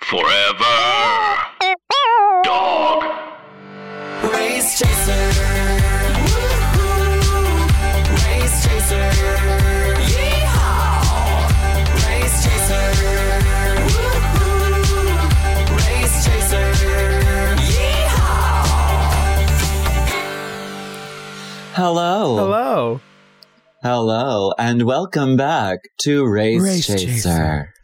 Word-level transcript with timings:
Forever. 0.00 0.78
Dog. 2.44 3.02
Race 4.32 4.78
Chaser. 4.78 5.28
Woo-hoo. 6.22 7.66
Race 8.14 8.58
Chaser. 8.64 9.10
Yeehaw. 10.12 11.02
Race 12.06 12.38
Chaser. 12.44 12.86
Woo-hoo. 13.88 14.96
Race 15.74 16.16
Chaser. 16.24 16.68
Yeehaw. 17.74 18.64
Hello. 21.74 22.36
Hello. 22.36 23.00
Hello, 23.82 24.52
and 24.58 24.82
welcome 24.82 25.36
back 25.36 25.78
to 25.98 26.26
Race, 26.26 26.62
Race 26.62 26.86
Chaser, 26.86 27.06
Chaser. 27.06 27.74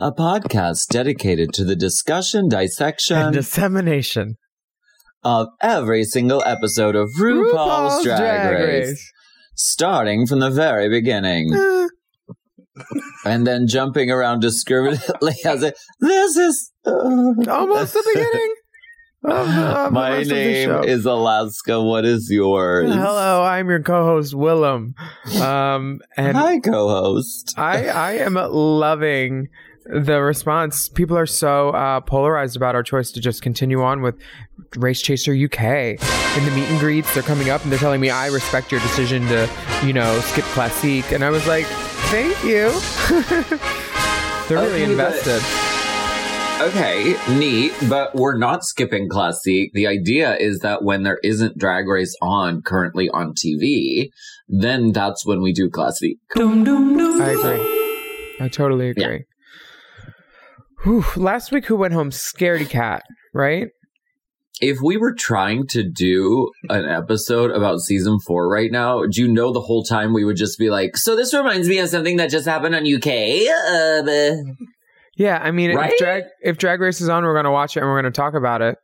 A 0.00 0.12
podcast 0.12 0.88
dedicated 0.90 1.52
to 1.54 1.64
the 1.64 1.76
discussion, 1.76 2.48
dissection 2.48 3.16
And 3.16 3.34
dissemination. 3.34 4.36
of 5.24 5.48
every 5.60 6.04
single 6.04 6.42
episode 6.44 6.94
of 6.96 7.10
RuPaul's, 7.18 8.04
Drag, 8.04 8.52
Race, 8.60 9.12
starting 9.54 10.26
from 10.26 10.40
the 10.40 10.50
very 10.50 10.88
beginning. 10.88 11.50
And 13.24 13.46
then 13.46 13.66
jumping 13.66 14.10
around 14.10 14.40
discriminately 14.40 15.32
as 15.46 15.62
it. 15.62 15.78
This 15.98 16.36
is 16.36 16.72
uh, 16.84 16.90
Almost 16.90 17.94
the 17.94 18.02
beginning. 18.14 18.54
The 19.26 19.88
My 19.90 20.10
rest 20.18 20.30
of 20.30 20.36
the 20.36 20.42
name 20.44 20.70
is 20.84 21.04
Alaska. 21.04 21.82
What 21.82 22.04
is 22.04 22.30
yours? 22.30 22.92
Hello, 22.94 23.42
I'm 23.42 23.68
your 23.68 23.82
co-host 23.82 24.34
Willam, 24.34 24.94
um, 25.40 26.00
and 26.16 26.36
Hi, 26.36 26.60
co-host. 26.60 27.54
I 27.58 27.88
I 27.88 28.12
am 28.18 28.34
loving 28.34 29.48
the 29.84 30.20
response. 30.22 30.88
People 30.88 31.18
are 31.18 31.26
so 31.26 31.70
uh, 31.70 32.00
polarized 32.02 32.56
about 32.56 32.74
our 32.76 32.84
choice 32.84 33.10
to 33.12 33.20
just 33.20 33.42
continue 33.42 33.82
on 33.82 34.00
with 34.00 34.14
Race 34.76 35.02
Chaser 35.02 35.32
UK. 35.32 35.60
In 36.38 36.44
the 36.44 36.52
meet 36.54 36.68
and 36.68 36.78
greets, 36.78 37.12
they're 37.12 37.22
coming 37.24 37.50
up 37.50 37.62
and 37.64 37.72
they're 37.72 37.78
telling 37.80 38.00
me 38.00 38.10
I 38.10 38.28
respect 38.28 38.70
your 38.70 38.80
decision 38.80 39.26
to, 39.26 39.48
you 39.84 39.92
know, 39.92 40.20
skip 40.20 40.44
Classique, 40.46 41.10
and 41.12 41.24
I 41.24 41.30
was 41.30 41.46
like, 41.48 41.66
thank 42.12 42.44
you. 42.44 42.70
they're 44.48 44.58
really 44.62 44.84
Okay, 44.84 44.94
but- 44.94 45.14
invested. 45.26 45.75
Okay, 46.58 47.14
neat, 47.38 47.72
but 47.88 48.14
we're 48.14 48.38
not 48.38 48.64
skipping 48.64 49.10
Classique. 49.10 49.72
The 49.74 49.86
idea 49.86 50.36
is 50.36 50.60
that 50.60 50.82
when 50.82 51.02
there 51.02 51.18
isn't 51.22 51.58
Drag 51.58 51.86
Race 51.86 52.16
on 52.22 52.62
currently 52.62 53.10
on 53.10 53.34
TV, 53.34 54.08
then 54.48 54.92
that's 54.92 55.26
when 55.26 55.42
we 55.42 55.52
do 55.52 55.68
Classique. 55.68 56.18
I 56.34 56.40
agree. 56.40 57.60
I 58.40 58.48
totally 58.50 58.94
Yeah. 58.96 59.04
agree. 59.06 59.24
Whew, 60.84 61.04
last 61.16 61.52
week, 61.52 61.66
who 61.66 61.76
went 61.76 61.92
home? 61.92 62.10
Scaredy 62.10 62.68
Kat, 62.68 63.02
right? 63.34 63.68
If 64.62 64.78
we 64.82 64.96
were 64.96 65.12
trying 65.14 65.66
to 65.68 65.82
do 65.82 66.50
an 66.70 66.86
episode 66.86 67.50
about 67.50 67.80
season 67.80 68.18
four 68.26 68.48
right 68.48 68.72
now, 68.72 69.02
do 69.04 69.20
you 69.20 69.28
know 69.28 69.52
the 69.52 69.60
whole 69.60 69.84
time 69.84 70.14
we 70.14 70.24
would 70.24 70.36
just 70.36 70.58
be 70.58 70.70
like, 70.70 70.96
so 70.96 71.14
this 71.14 71.34
reminds 71.34 71.68
me 71.68 71.76
of 71.78 71.90
something 71.90 72.16
that 72.16 72.30
just 72.30 72.46
happened 72.46 72.74
on 72.74 72.86
UK? 72.86 73.46
Uh, 73.46 74.00
the-" 74.00 74.54
Yeah, 75.16 75.38
I 75.42 75.50
mean, 75.50 75.74
Right? 75.74 75.92
if 75.92 75.98
drag 75.98 76.22
if 76.42 76.58
Drag 76.58 76.80
Race 76.80 77.00
is 77.00 77.08
on, 77.08 77.24
we're 77.24 77.34
gonna 77.34 77.50
watch 77.52 77.76
it 77.76 77.80
and 77.80 77.88
we're 77.88 77.96
gonna 77.98 78.10
talk 78.12 78.34
about 78.34 78.62
it. 78.62 78.76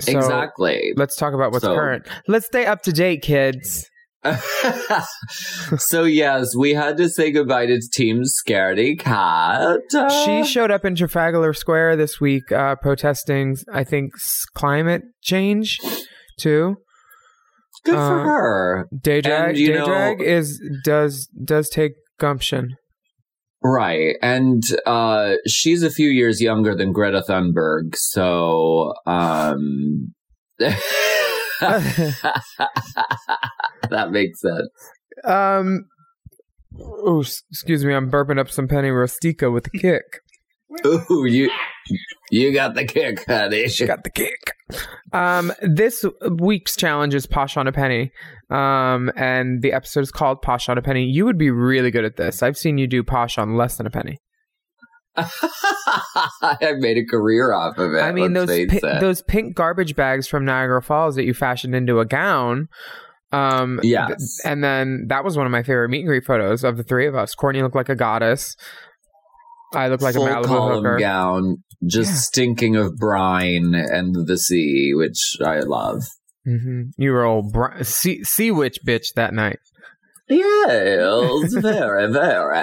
So, 0.00 0.16
exactly. 0.18 0.92
Let's 0.96 1.16
talk 1.16 1.32
about 1.34 1.52
what's 1.52 1.64
So- 1.64 1.74
current. 1.74 2.06
Let's 2.26 2.46
stay 2.46 2.66
up 2.66 2.82
to 2.82 2.92
date, 2.92 3.22
kids. 3.22 3.88
so 5.78 6.04
yes, 6.04 6.54
we 6.56 6.74
had 6.74 6.96
to 6.96 7.08
say 7.08 7.30
goodbye 7.32 7.66
to 7.66 7.80
Team 7.92 8.22
Scaredy 8.22 8.98
Kat. 8.98 9.80
She 10.24 10.44
showed 10.44 10.70
up 10.70 10.84
in 10.84 10.94
Trafalgar 10.94 11.52
Square 11.54 11.96
this 11.96 12.20
week, 12.20 12.50
uh, 12.52 12.76
protesting, 12.76 13.56
I 13.72 13.84
think, 13.84 14.12
climate 14.54 15.02
change 15.22 15.78
too. 16.38 16.76
Good 17.84 17.96
uh, 17.96 18.08
for 18.08 18.18
her. 18.24 18.88
Day 18.96 19.20
drag, 19.20 19.56
And, 19.56 19.66
day 19.66 19.74
know- 19.74 19.86
drag 19.86 20.20
is 20.20 20.60
does 20.84 21.28
does 21.44 21.68
take 21.68 21.92
gumption. 22.18 22.76
Right. 23.64 24.16
And 24.22 24.62
uh 24.86 25.34
she's 25.46 25.82
a 25.82 25.90
few 25.90 26.08
years 26.08 26.40
younger 26.40 26.74
than 26.74 26.92
Greta 26.92 27.22
Thunberg, 27.28 27.94
so 27.96 28.94
um 29.06 30.14
that 33.88 34.10
makes 34.10 34.40
sense. 34.40 34.68
Um. 35.24 35.86
Oh, 36.80 37.20
excuse 37.20 37.84
me. 37.84 37.94
I'm 37.94 38.10
burping 38.10 38.38
up 38.38 38.50
some 38.50 38.66
penne 38.68 38.90
rustica 38.92 39.50
with 39.50 39.66
a 39.66 39.78
kick. 39.78 40.20
Ooh, 40.86 41.24
you 41.26 41.50
you 42.30 42.52
got 42.52 42.74
the 42.74 42.84
kick, 42.84 43.24
honey. 43.26 43.68
She 43.68 43.86
got 43.86 44.04
the 44.04 44.10
kick. 44.10 44.38
Um, 45.12 45.52
this 45.60 46.04
week's 46.38 46.76
challenge 46.76 47.14
is 47.14 47.26
Posh 47.26 47.56
on 47.56 47.66
a 47.68 47.72
Penny. 47.72 48.10
Um, 48.50 49.10
and 49.16 49.60
the 49.62 49.72
episode 49.72 50.00
is 50.00 50.10
called 50.10 50.40
Posh 50.42 50.68
on 50.68 50.78
a 50.78 50.82
Penny. 50.82 51.04
You 51.04 51.24
would 51.26 51.38
be 51.38 51.50
really 51.50 51.90
good 51.90 52.04
at 52.04 52.16
this. 52.16 52.42
I've 52.42 52.56
seen 52.56 52.78
you 52.78 52.86
do 52.86 53.02
Posh 53.02 53.36
on 53.38 53.56
less 53.56 53.76
than 53.76 53.86
a 53.86 53.90
penny. 53.90 54.18
I 55.16 56.72
made 56.78 56.96
a 56.96 57.04
career 57.04 57.52
off 57.52 57.76
of 57.78 57.92
it. 57.94 58.00
I 58.00 58.12
mean, 58.12 58.32
those 58.32 58.48
pi- 58.48 58.98
those 59.00 59.22
pink 59.22 59.54
garbage 59.54 59.94
bags 59.94 60.26
from 60.26 60.44
Niagara 60.44 60.82
Falls 60.82 61.16
that 61.16 61.24
you 61.24 61.34
fashioned 61.34 61.74
into 61.74 62.00
a 62.00 62.06
gown. 62.06 62.68
Um, 63.30 63.80
Yes. 63.82 64.08
th- 64.08 64.50
and 64.52 64.62
then 64.62 65.06
that 65.08 65.24
was 65.24 65.36
one 65.36 65.46
of 65.46 65.52
my 65.52 65.62
favorite 65.62 65.88
meet 65.88 66.00
and 66.00 66.08
greet 66.08 66.24
photos 66.24 66.64
of 66.64 66.76
the 66.76 66.82
three 66.82 67.06
of 67.06 67.14
us. 67.14 67.34
Courtney 67.34 67.62
looked 67.62 67.74
like 67.76 67.88
a 67.88 67.94
goddess. 67.96 68.56
I 69.74 69.88
look 69.88 70.00
like 70.02 70.14
full 70.14 70.26
a 70.26 70.30
Malibu 70.30 70.44
column 70.46 70.84
hooker. 70.84 70.98
gown, 70.98 71.56
just 71.86 72.10
Yeah. 72.10 72.16
stinking 72.16 72.76
of 72.76 72.96
brine 72.96 73.74
and 73.74 74.26
the 74.26 74.38
sea, 74.38 74.92
which 74.94 75.36
I 75.44 75.60
love. 75.60 76.02
hmm 76.44 76.82
You 76.96 77.12
were 77.12 77.24
old 77.24 77.52
br- 77.52 77.82
sea, 77.82 78.22
sea 78.24 78.50
witch 78.50 78.78
bitch 78.86 79.14
that 79.16 79.32
night. 79.34 79.58
Yes, 80.28 81.52
very, 81.60 82.10
very. 82.10 82.58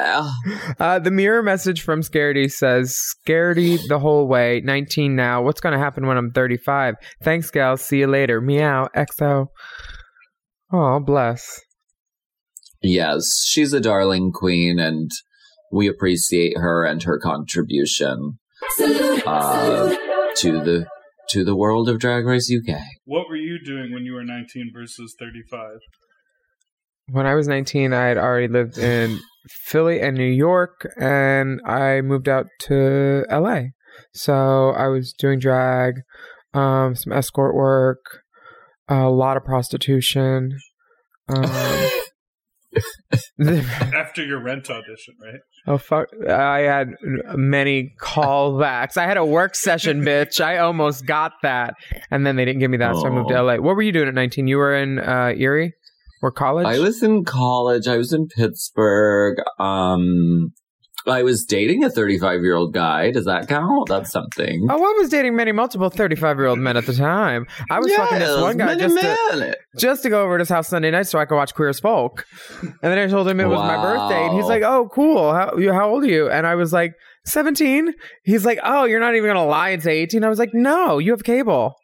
Uh, 0.79 0.97
the 0.99 1.11
mirror 1.11 1.43
message 1.43 1.81
from 1.83 2.01
Scaredy 2.01 2.51
says, 2.51 2.97
Scaredy 3.27 3.77
the 3.87 3.99
whole 3.99 4.27
way, 4.27 4.61
19 4.63 5.15
now. 5.15 5.43
What's 5.43 5.61
going 5.61 5.73
to 5.73 5.79
happen 5.79 6.07
when 6.07 6.17
I'm 6.17 6.31
35? 6.31 6.95
Thanks, 7.21 7.51
gal. 7.51 7.77
See 7.77 7.99
you 7.99 8.07
later. 8.07 8.41
Meow. 8.41 8.87
XO. 8.95 9.47
Oh, 10.71 10.99
bless. 10.99 11.59
Yes, 12.81 13.43
she's 13.45 13.73
a 13.73 13.81
darling 13.81 14.31
queen, 14.31 14.79
and 14.79 15.11
we 15.71 15.87
appreciate 15.87 16.57
her 16.57 16.83
and 16.83 17.03
her 17.03 17.19
contribution 17.19 18.39
uh, 19.25 19.95
to 20.35 20.51
the 20.63 20.87
to 21.29 21.43
the 21.43 21.55
world 21.55 21.87
of 21.87 21.99
Drag 21.99 22.25
Race 22.25 22.51
UK. 22.51 22.81
What 23.05 23.29
were 23.29 23.35
you 23.35 23.59
doing 23.63 23.93
when 23.93 24.03
you 24.03 24.13
were 24.13 24.23
19 24.23 24.71
versus 24.73 25.15
35? 25.19 25.77
When 27.11 27.27
I 27.27 27.35
was 27.35 27.47
19, 27.47 27.93
I 27.93 28.07
had 28.07 28.17
already 28.17 28.47
lived 28.47 28.77
in 28.77 29.19
Philly 29.47 30.01
and 30.01 30.17
New 30.17 30.23
York, 30.23 30.87
and 30.99 31.61
I 31.65 32.01
moved 32.01 32.27
out 32.27 32.47
to 32.61 33.25
LA. 33.31 33.61
So 34.13 34.71
I 34.71 34.87
was 34.87 35.13
doing 35.13 35.39
drag, 35.39 36.01
um, 36.53 36.95
some 36.95 37.13
escort 37.13 37.55
work, 37.55 38.21
a 38.87 39.09
lot 39.09 39.37
of 39.37 39.43
prostitution. 39.43 40.57
Um, 41.27 41.43
After 43.95 44.23
your 44.23 44.41
rent 44.41 44.69
audition, 44.69 45.15
right? 45.23 45.39
oh 45.67 45.77
fuck! 45.77 46.07
I 46.29 46.59
had 46.59 46.89
many 47.35 47.93
callbacks. 48.01 48.97
I 48.97 49.05
had 49.05 49.17
a 49.17 49.25
work 49.25 49.55
session, 49.55 50.01
bitch. 50.05 50.41
I 50.41 50.57
almost 50.57 51.05
got 51.05 51.33
that, 51.43 51.73
and 52.11 52.25
then 52.25 52.35
they 52.35 52.45
didn't 52.45 52.59
give 52.59 52.69
me 52.71 52.77
that, 52.77 52.95
so 52.95 53.07
I 53.07 53.09
moved 53.09 53.29
to 53.29 53.37
Oh. 53.39 53.43
LA. 53.45 53.55
What 53.57 53.75
were 53.75 53.81
you 53.81 53.91
doing 53.91 54.07
at 54.07 54.13
19? 54.13 54.47
You 54.47 54.57
were 54.57 54.75
in 54.75 54.99
uh, 54.99 55.33
Erie 55.35 55.73
or 56.21 56.31
college? 56.31 56.65
I 56.67 56.79
was 56.79 57.01
in 57.01 57.23
college. 57.25 57.87
I 57.87 57.97
was 57.97 58.11
in 58.13 58.27
Pittsburgh. 58.27 59.37
Um, 59.57 60.53
I 61.07 61.23
was 61.23 61.43
dating 61.45 61.83
a 61.83 61.89
35 61.89 62.41
year 62.41 62.55
old 62.55 62.73
guy. 62.73 63.11
Does 63.11 63.25
that 63.25 63.47
count? 63.47 63.87
That's 63.87 64.11
something. 64.11 64.67
Oh, 64.69 64.75
I 64.75 64.99
was 64.99 65.09
dating 65.09 65.35
many 65.35 65.51
multiple 65.51 65.89
35 65.89 66.37
year 66.37 66.47
old 66.47 66.59
men 66.59 66.77
at 66.77 66.85
the 66.85 66.93
time. 66.93 67.45
I 67.69 67.79
was 67.79 67.91
fucking 67.93 68.19
this 68.19 68.41
one 68.41 68.57
guy 68.57 68.75
just 68.75 68.95
to, 68.99 69.57
just 69.77 70.03
to 70.03 70.09
go 70.09 70.23
over 70.23 70.37
to 70.37 70.41
his 70.41 70.49
house 70.49 70.67
Sunday 70.67 70.91
night 70.91 71.07
so 71.07 71.19
I 71.19 71.25
could 71.25 71.35
watch 71.35 71.53
Queer 71.53 71.69
as 71.69 71.79
Folk. 71.79 72.25
And 72.61 72.73
then 72.81 72.97
I 72.97 73.07
told 73.07 73.27
him 73.27 73.39
it 73.39 73.45
was 73.47 73.59
my 73.59 73.77
birthday, 73.81 74.25
and 74.25 74.35
he's 74.35 74.45
like, 74.45 74.63
"Oh, 74.63 74.89
cool. 74.93 75.33
How? 75.33 75.53
How 75.73 75.89
old 75.89 76.03
are 76.03 76.07
you?" 76.07 76.29
And 76.29 76.45
I 76.45 76.55
was 76.55 76.73
like, 76.73 76.93
"17." 77.25 77.93
He's 78.23 78.45
like, 78.45 78.59
"Oh, 78.63 78.85
you're 78.85 78.99
not 78.99 79.15
even 79.15 79.29
gonna 79.29 79.45
lie 79.45 79.69
and 79.69 79.81
say 79.81 79.99
18." 79.99 80.23
I 80.23 80.29
was 80.29 80.39
like, 80.39 80.53
"No, 80.53 80.97
you 80.97 81.11
have 81.11 81.23
cable." 81.23 81.75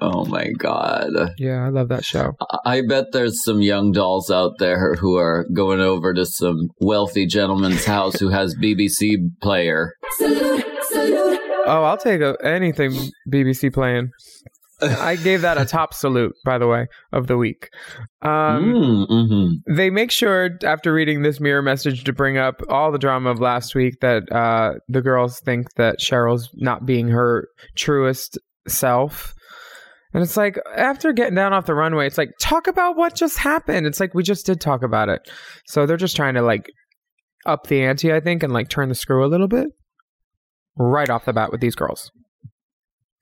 Oh 0.00 0.24
my 0.26 0.50
god. 0.58 1.10
Yeah, 1.38 1.64
I 1.64 1.70
love 1.70 1.88
that 1.88 2.04
show. 2.04 2.36
I 2.64 2.82
bet 2.88 3.06
there's 3.12 3.42
some 3.42 3.60
young 3.62 3.90
dolls 3.92 4.30
out 4.30 4.52
there 4.58 4.94
who 4.94 5.16
are 5.16 5.44
going 5.52 5.80
over 5.80 6.14
to 6.14 6.24
some 6.24 6.68
wealthy 6.80 7.26
gentleman's 7.26 7.84
house 7.84 8.18
who 8.20 8.28
has 8.28 8.54
BBC 8.54 9.16
player. 9.42 9.92
Oh, 11.70 11.82
I'll 11.84 11.98
take 11.98 12.20
a, 12.20 12.36
anything 12.42 12.92
BBC 13.30 13.72
playing. 13.72 14.10
I 14.80 15.16
gave 15.16 15.42
that 15.42 15.58
a 15.58 15.64
top 15.66 15.92
salute, 15.92 16.32
by 16.44 16.56
the 16.58 16.68
way, 16.68 16.86
of 17.12 17.26
the 17.26 17.36
week. 17.36 17.68
Um, 18.22 18.72
Mm, 18.72 19.08
mhm. 19.08 19.48
they 19.76 19.90
make 19.90 20.10
sure 20.12 20.50
after 20.64 20.92
reading 20.92 21.22
this 21.22 21.40
mirror 21.40 21.62
message 21.62 22.04
to 22.04 22.12
bring 22.12 22.38
up 22.38 22.62
all 22.68 22.92
the 22.92 22.98
drama 22.98 23.30
of 23.30 23.40
last 23.40 23.74
week 23.74 23.94
that 24.00 24.30
uh, 24.32 24.74
the 24.88 25.02
girls 25.02 25.40
think 25.40 25.74
that 25.74 25.98
Cheryl's 25.98 26.48
not 26.54 26.86
being 26.86 27.08
her 27.08 27.48
truest 27.76 28.38
self. 28.68 29.34
And 30.14 30.22
it's 30.22 30.36
like 30.36 30.58
after 30.74 31.12
getting 31.12 31.34
down 31.34 31.52
off 31.52 31.66
the 31.66 31.74
runway, 31.74 32.06
it's 32.06 32.18
like 32.18 32.30
talk 32.40 32.66
about 32.66 32.96
what 32.96 33.14
just 33.14 33.38
happened. 33.38 33.86
It's 33.86 34.00
like 34.00 34.14
we 34.14 34.22
just 34.22 34.46
did 34.46 34.60
talk 34.60 34.82
about 34.82 35.08
it. 35.08 35.20
So 35.66 35.84
they're 35.84 35.96
just 35.96 36.16
trying 36.16 36.34
to 36.34 36.42
like 36.42 36.70
up 37.44 37.66
the 37.66 37.82
ante, 37.82 38.12
I 38.12 38.20
think, 38.20 38.42
and 38.42 38.52
like 38.52 38.68
turn 38.68 38.88
the 38.88 38.94
screw 38.94 39.24
a 39.24 39.28
little 39.28 39.48
bit 39.48 39.68
right 40.76 41.10
off 41.10 41.24
the 41.24 41.32
bat 41.32 41.52
with 41.52 41.60
these 41.60 41.74
girls. 41.74 42.10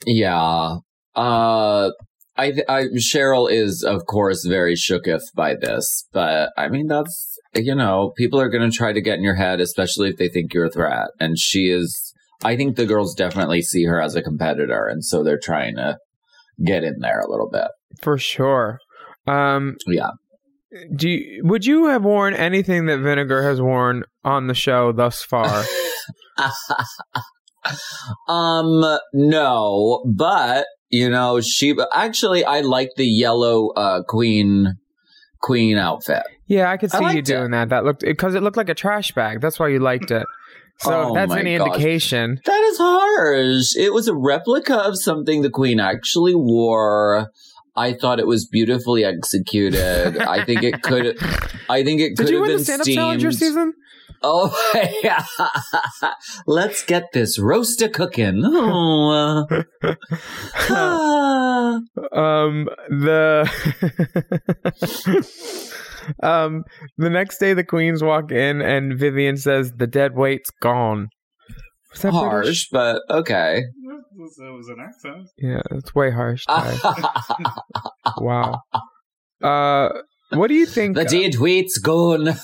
Yeah. 0.04 0.76
Uh, 1.14 1.90
I, 2.36 2.52
I, 2.68 2.84
Cheryl 2.98 3.50
is, 3.50 3.82
of 3.82 4.04
course, 4.06 4.44
very 4.44 4.74
shooketh 4.74 5.34
by 5.34 5.54
this, 5.54 6.06
but 6.12 6.50
I 6.56 6.68
mean, 6.68 6.86
that's, 6.86 7.38
you 7.54 7.74
know, 7.74 8.12
people 8.16 8.38
are 8.38 8.50
going 8.50 8.70
to 8.70 8.76
try 8.76 8.92
to 8.92 9.00
get 9.00 9.16
in 9.16 9.24
your 9.24 9.36
head, 9.36 9.60
especially 9.60 10.10
if 10.10 10.18
they 10.18 10.28
think 10.28 10.52
you're 10.52 10.66
a 10.66 10.70
threat. 10.70 11.08
And 11.18 11.38
she 11.38 11.70
is, 11.70 12.12
I 12.44 12.56
think 12.56 12.76
the 12.76 12.84
girls 12.84 13.14
definitely 13.14 13.62
see 13.62 13.84
her 13.84 14.00
as 14.00 14.14
a 14.14 14.22
competitor. 14.22 14.86
And 14.86 15.02
so 15.02 15.22
they're 15.22 15.40
trying 15.42 15.76
to 15.76 15.96
get 16.64 16.84
in 16.84 17.00
there 17.00 17.20
a 17.20 17.30
little 17.30 17.48
bit. 17.50 17.68
For 18.02 18.18
sure. 18.18 18.78
Um, 19.26 19.76
Yeah. 19.86 20.10
do 20.94 21.08
you, 21.08 21.42
would 21.44 21.64
you 21.66 21.86
have 21.86 22.04
worn 22.04 22.34
anything 22.34 22.86
that 22.86 22.98
Vinegar 22.98 23.42
has 23.42 23.60
worn 23.60 24.04
on 24.24 24.46
the 24.46 24.54
show 24.54 24.92
thus 24.92 25.22
far? 25.22 25.64
um, 28.28 28.98
no, 29.12 30.04
but, 30.14 30.66
you 30.90 31.10
know, 31.10 31.40
she, 31.40 31.76
actually, 31.94 32.44
I 32.44 32.60
like 32.60 32.90
the 32.96 33.06
yellow, 33.06 33.68
uh, 33.70 34.02
queen, 34.06 34.74
queen 35.40 35.76
outfit. 35.78 36.22
Yeah, 36.46 36.70
I 36.70 36.76
could 36.76 36.94
I 36.94 36.98
see 36.98 37.04
you 37.04 37.08
liked 37.14 37.28
it. 37.30 37.36
doing 37.36 37.50
that. 37.52 37.70
That 37.70 37.84
looked 37.84 38.02
because 38.02 38.34
it 38.36 38.42
looked 38.42 38.56
like 38.56 38.68
a 38.68 38.74
trash 38.74 39.10
bag. 39.12 39.40
That's 39.40 39.58
why 39.58 39.68
you 39.68 39.80
liked 39.80 40.12
it. 40.12 40.24
So 40.78 40.92
Oh 41.10 41.14
that's 41.14 41.32
any 41.32 41.56
gosh. 41.56 41.66
indication, 41.68 42.40
That 42.44 42.60
is 42.60 42.78
harsh. 42.78 43.76
It 43.76 43.92
was 43.94 44.08
a 44.08 44.14
replica 44.14 44.76
of 44.76 44.98
something 45.00 45.42
the 45.42 45.50
queen 45.50 45.80
actually 45.80 46.34
wore. 46.34 47.30
I 47.74 47.92
thought 47.94 48.18
it 48.20 48.26
was 48.26 48.46
beautifully 48.46 49.04
executed. 49.04 50.18
I 50.18 50.44
think 50.44 50.62
it 50.62 50.82
could. 50.82 51.16
I 51.68 51.82
think 51.84 52.00
it 52.00 52.16
could 52.16 52.26
did 52.26 52.30
you 52.30 52.36
have 52.36 52.42
win 52.42 52.50
been 52.50 52.58
the 52.58 52.64
stand 52.64 52.82
steamed. 52.82 52.96
challenger 52.96 53.32
season? 53.32 53.72
Oh, 54.22 54.50
yeah. 55.02 55.22
Let's 56.46 56.82
get 56.84 57.12
this 57.12 57.38
roaster 57.38 57.88
cooking. 57.88 58.42
Oh. 60.68 61.80
Um, 62.12 62.68
the 62.88 63.48
um, 66.22 66.64
the 66.96 67.10
next 67.10 67.38
day 67.38 67.54
the 67.54 67.64
queens 67.64 68.02
walk 68.02 68.30
in 68.32 68.60
and 68.60 68.98
Vivienne 68.98 69.36
says 69.36 69.72
the 69.76 69.86
dead 69.86 70.14
weight's 70.14 70.50
gone. 70.60 71.08
Was 71.92 72.02
that 72.02 72.12
harsh, 72.12 72.44
British? 72.44 72.68
but 72.70 73.00
okay. 73.08 73.62
That 73.88 74.02
was, 74.16 74.34
that 74.36 74.52
was 74.52 74.68
an 74.68 74.80
accent. 74.80 75.28
Yeah, 75.38 75.62
it's 75.78 75.94
way 75.94 76.10
harsh. 76.10 76.44
Wow. 78.18 78.60
Uh, 79.42 79.88
what 80.30 80.48
do 80.48 80.54
you 80.54 80.66
think? 80.66 80.96
the 80.96 81.04
dead 81.04 81.36
weight's 81.36 81.78
gone. 81.78 82.24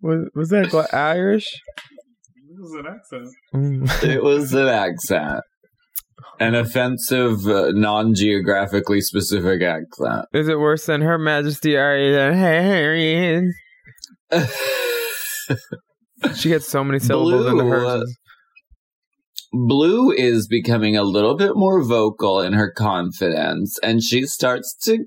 was 0.00 0.28
was 0.34 0.48
that 0.50 0.70
gla- 0.70 0.86
Irish? 0.92 1.46
That 2.48 2.60
was 2.60 2.74
an 2.74 2.86
accent. 2.86 3.28
Mm. 3.54 4.04
It 4.08 4.22
was 4.22 4.52
an 4.54 4.68
accent. 4.68 5.42
An 6.40 6.54
offensive, 6.54 7.46
uh, 7.46 7.72
non 7.72 8.14
geographically 8.14 9.00
specific 9.00 9.62
accent. 9.62 10.26
Is 10.32 10.48
it 10.48 10.58
worse 10.58 10.86
than 10.86 11.00
Her 11.00 11.18
Majesty 11.18 11.76
Arian 11.76 12.34
Harry? 12.34 13.52
She 16.34 16.50
gets 16.50 16.68
so 16.68 16.84
many 16.84 16.98
syllables 16.98 17.50
Blue, 17.50 17.68
hers. 17.68 18.16
Blu 19.52 20.12
is 20.12 20.46
becoming 20.48 20.96
a 20.96 21.02
little 21.02 21.36
bit 21.36 21.52
more 21.54 21.84
vocal 21.84 22.40
in 22.40 22.54
her 22.54 22.72
confidence, 22.72 23.78
and 23.82 24.02
she 24.02 24.22
starts 24.22 24.74
to 24.84 25.04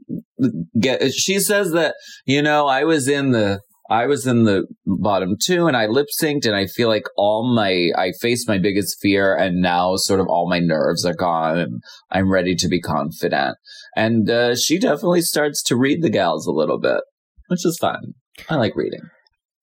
get. 0.79 1.11
She 1.13 1.39
says 1.39 1.71
that 1.71 1.95
you 2.25 2.41
know 2.41 2.67
I 2.67 2.83
was 2.83 3.07
in 3.07 3.31
the 3.31 3.61
I 3.89 4.07
was 4.07 4.25
in 4.25 4.43
the 4.45 4.65
bottom 4.85 5.35
two, 5.41 5.67
and 5.67 5.77
I 5.77 5.85
lip 5.85 6.07
synced, 6.21 6.45
and 6.45 6.55
I 6.55 6.65
feel 6.65 6.87
like 6.89 7.05
all 7.17 7.53
my 7.55 7.91
I 7.97 8.11
faced 8.21 8.47
my 8.47 8.57
biggest 8.57 8.97
fear, 9.01 9.35
and 9.35 9.61
now 9.61 9.95
sort 9.95 10.19
of 10.19 10.27
all 10.27 10.49
my 10.49 10.59
nerves 10.59 11.05
are 11.05 11.13
gone, 11.13 11.57
and 11.59 11.81
I'm 12.11 12.31
ready 12.31 12.55
to 12.55 12.67
be 12.67 12.81
confident. 12.81 13.57
And 13.95 14.29
uh, 14.29 14.55
she 14.55 14.79
definitely 14.79 15.21
starts 15.21 15.61
to 15.63 15.75
read 15.75 16.01
the 16.01 16.09
gals 16.09 16.47
a 16.47 16.51
little 16.51 16.79
bit, 16.79 17.01
which 17.47 17.65
is 17.65 17.77
fun. 17.79 18.13
I 18.49 18.55
like 18.55 18.75
reading. 18.75 19.01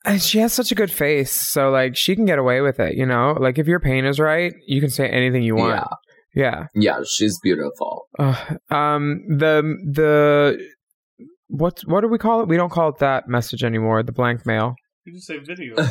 And 0.04 0.20
she 0.20 0.38
has 0.38 0.52
such 0.52 0.72
a 0.72 0.74
good 0.74 0.90
face, 0.90 1.30
so 1.30 1.70
like 1.70 1.96
she 1.96 2.16
can 2.16 2.24
get 2.24 2.38
away 2.38 2.60
with 2.60 2.80
it, 2.80 2.96
you 2.96 3.06
know. 3.06 3.36
Like 3.38 3.58
if 3.58 3.66
your 3.66 3.80
pain 3.80 4.04
is 4.04 4.18
right, 4.18 4.52
you 4.66 4.80
can 4.80 4.90
say 4.90 5.08
anything 5.08 5.42
you 5.42 5.54
want. 5.56 5.86
Yeah, 6.34 6.42
Yeah. 6.42 6.66
yeah, 6.74 7.00
she's 7.08 7.38
beautiful. 7.42 8.06
Ugh. 8.18 8.56
um. 8.70 9.22
The 9.28 9.62
the 9.92 10.58
what 11.52 11.80
what 11.86 12.00
do 12.00 12.08
we 12.08 12.18
call 12.18 12.40
it? 12.40 12.48
We 12.48 12.56
don't 12.56 12.72
call 12.72 12.88
it 12.88 12.98
that 12.98 13.28
message 13.28 13.62
anymore. 13.62 14.02
The 14.02 14.12
blank 14.12 14.46
mail. 14.46 14.74
You 15.04 15.12
just 15.12 15.26
say 15.26 15.38
video. 15.38 15.76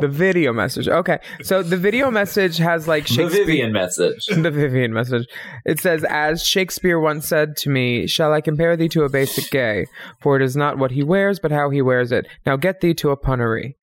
The 0.00 0.08
video 0.08 0.52
message. 0.52 0.88
Okay. 0.88 1.18
So 1.42 1.62
the 1.62 1.76
video 1.76 2.10
message 2.10 2.56
has 2.56 2.88
like 2.88 3.06
The 3.06 3.14
Shakespeare. 3.14 3.44
Vivienne 3.44 3.72
message. 3.72 4.26
the 4.28 4.50
Vivienne 4.50 4.94
message. 4.94 5.26
It 5.66 5.78
says, 5.78 6.04
As 6.08 6.42
Shakespeare 6.42 6.98
once 6.98 7.28
said 7.28 7.54
to 7.58 7.70
me, 7.70 8.06
Shall 8.06 8.32
I 8.32 8.40
compare 8.40 8.76
thee 8.76 8.88
to 8.88 9.04
a 9.04 9.10
basic 9.10 9.50
gay? 9.50 9.86
For 10.20 10.36
it 10.36 10.42
is 10.42 10.56
not 10.56 10.78
what 10.78 10.92
he 10.92 11.02
wears, 11.02 11.38
but 11.38 11.52
how 11.52 11.68
he 11.68 11.82
wears 11.82 12.12
it. 12.12 12.26
Now 12.46 12.56
get 12.56 12.80
thee 12.80 12.94
to 12.94 13.10
a 13.10 13.16
punnery. 13.16 13.74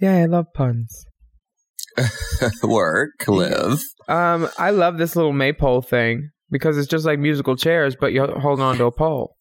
Yeah, 0.00 0.16
I 0.16 0.24
love 0.24 0.46
puns. 0.54 1.04
Work, 2.62 3.28
live. 3.28 3.80
Um, 4.08 4.48
I 4.58 4.70
love 4.70 4.96
this 4.96 5.14
little 5.14 5.34
maypole 5.34 5.82
thing 5.82 6.30
because 6.50 6.78
it's 6.78 6.88
just 6.88 7.04
like 7.04 7.18
musical 7.18 7.54
chairs, 7.54 7.96
but 8.00 8.12
you 8.12 8.26
hold 8.26 8.60
on 8.60 8.78
to 8.78 8.86
a 8.86 8.92
pole. 8.92 9.36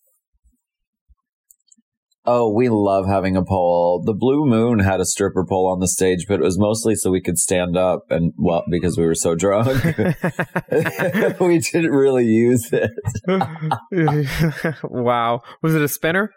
Oh, 2.31 2.47
we 2.47 2.69
love 2.69 3.07
having 3.07 3.35
a 3.35 3.43
pole. 3.43 4.03
The 4.05 4.13
Blue 4.13 4.45
Moon 4.45 4.77
had 4.77 4.99
a 4.99 5.05
stripper 5.05 5.43
pole 5.43 5.67
on 5.67 5.79
the 5.79 5.87
stage, 5.87 6.25
but 6.27 6.35
it 6.35 6.43
was 6.43 6.59
mostly 6.59 6.93
so 6.93 7.09
we 7.09 7.21
could 7.21 7.39
stand 7.39 7.75
up 7.75 8.11
and, 8.11 8.33
well, 8.37 8.63
because 8.69 8.99
we 8.99 9.05
were 9.07 9.15
so 9.15 9.33
drunk. 9.33 9.83
we 11.39 11.57
didn't 11.57 11.89
really 11.89 12.25
use 12.25 12.71
it. 12.71 12.91
wow. 14.83 15.41
Was 15.63 15.73
it 15.73 15.81
a 15.81 15.87
spinner? 15.87 16.29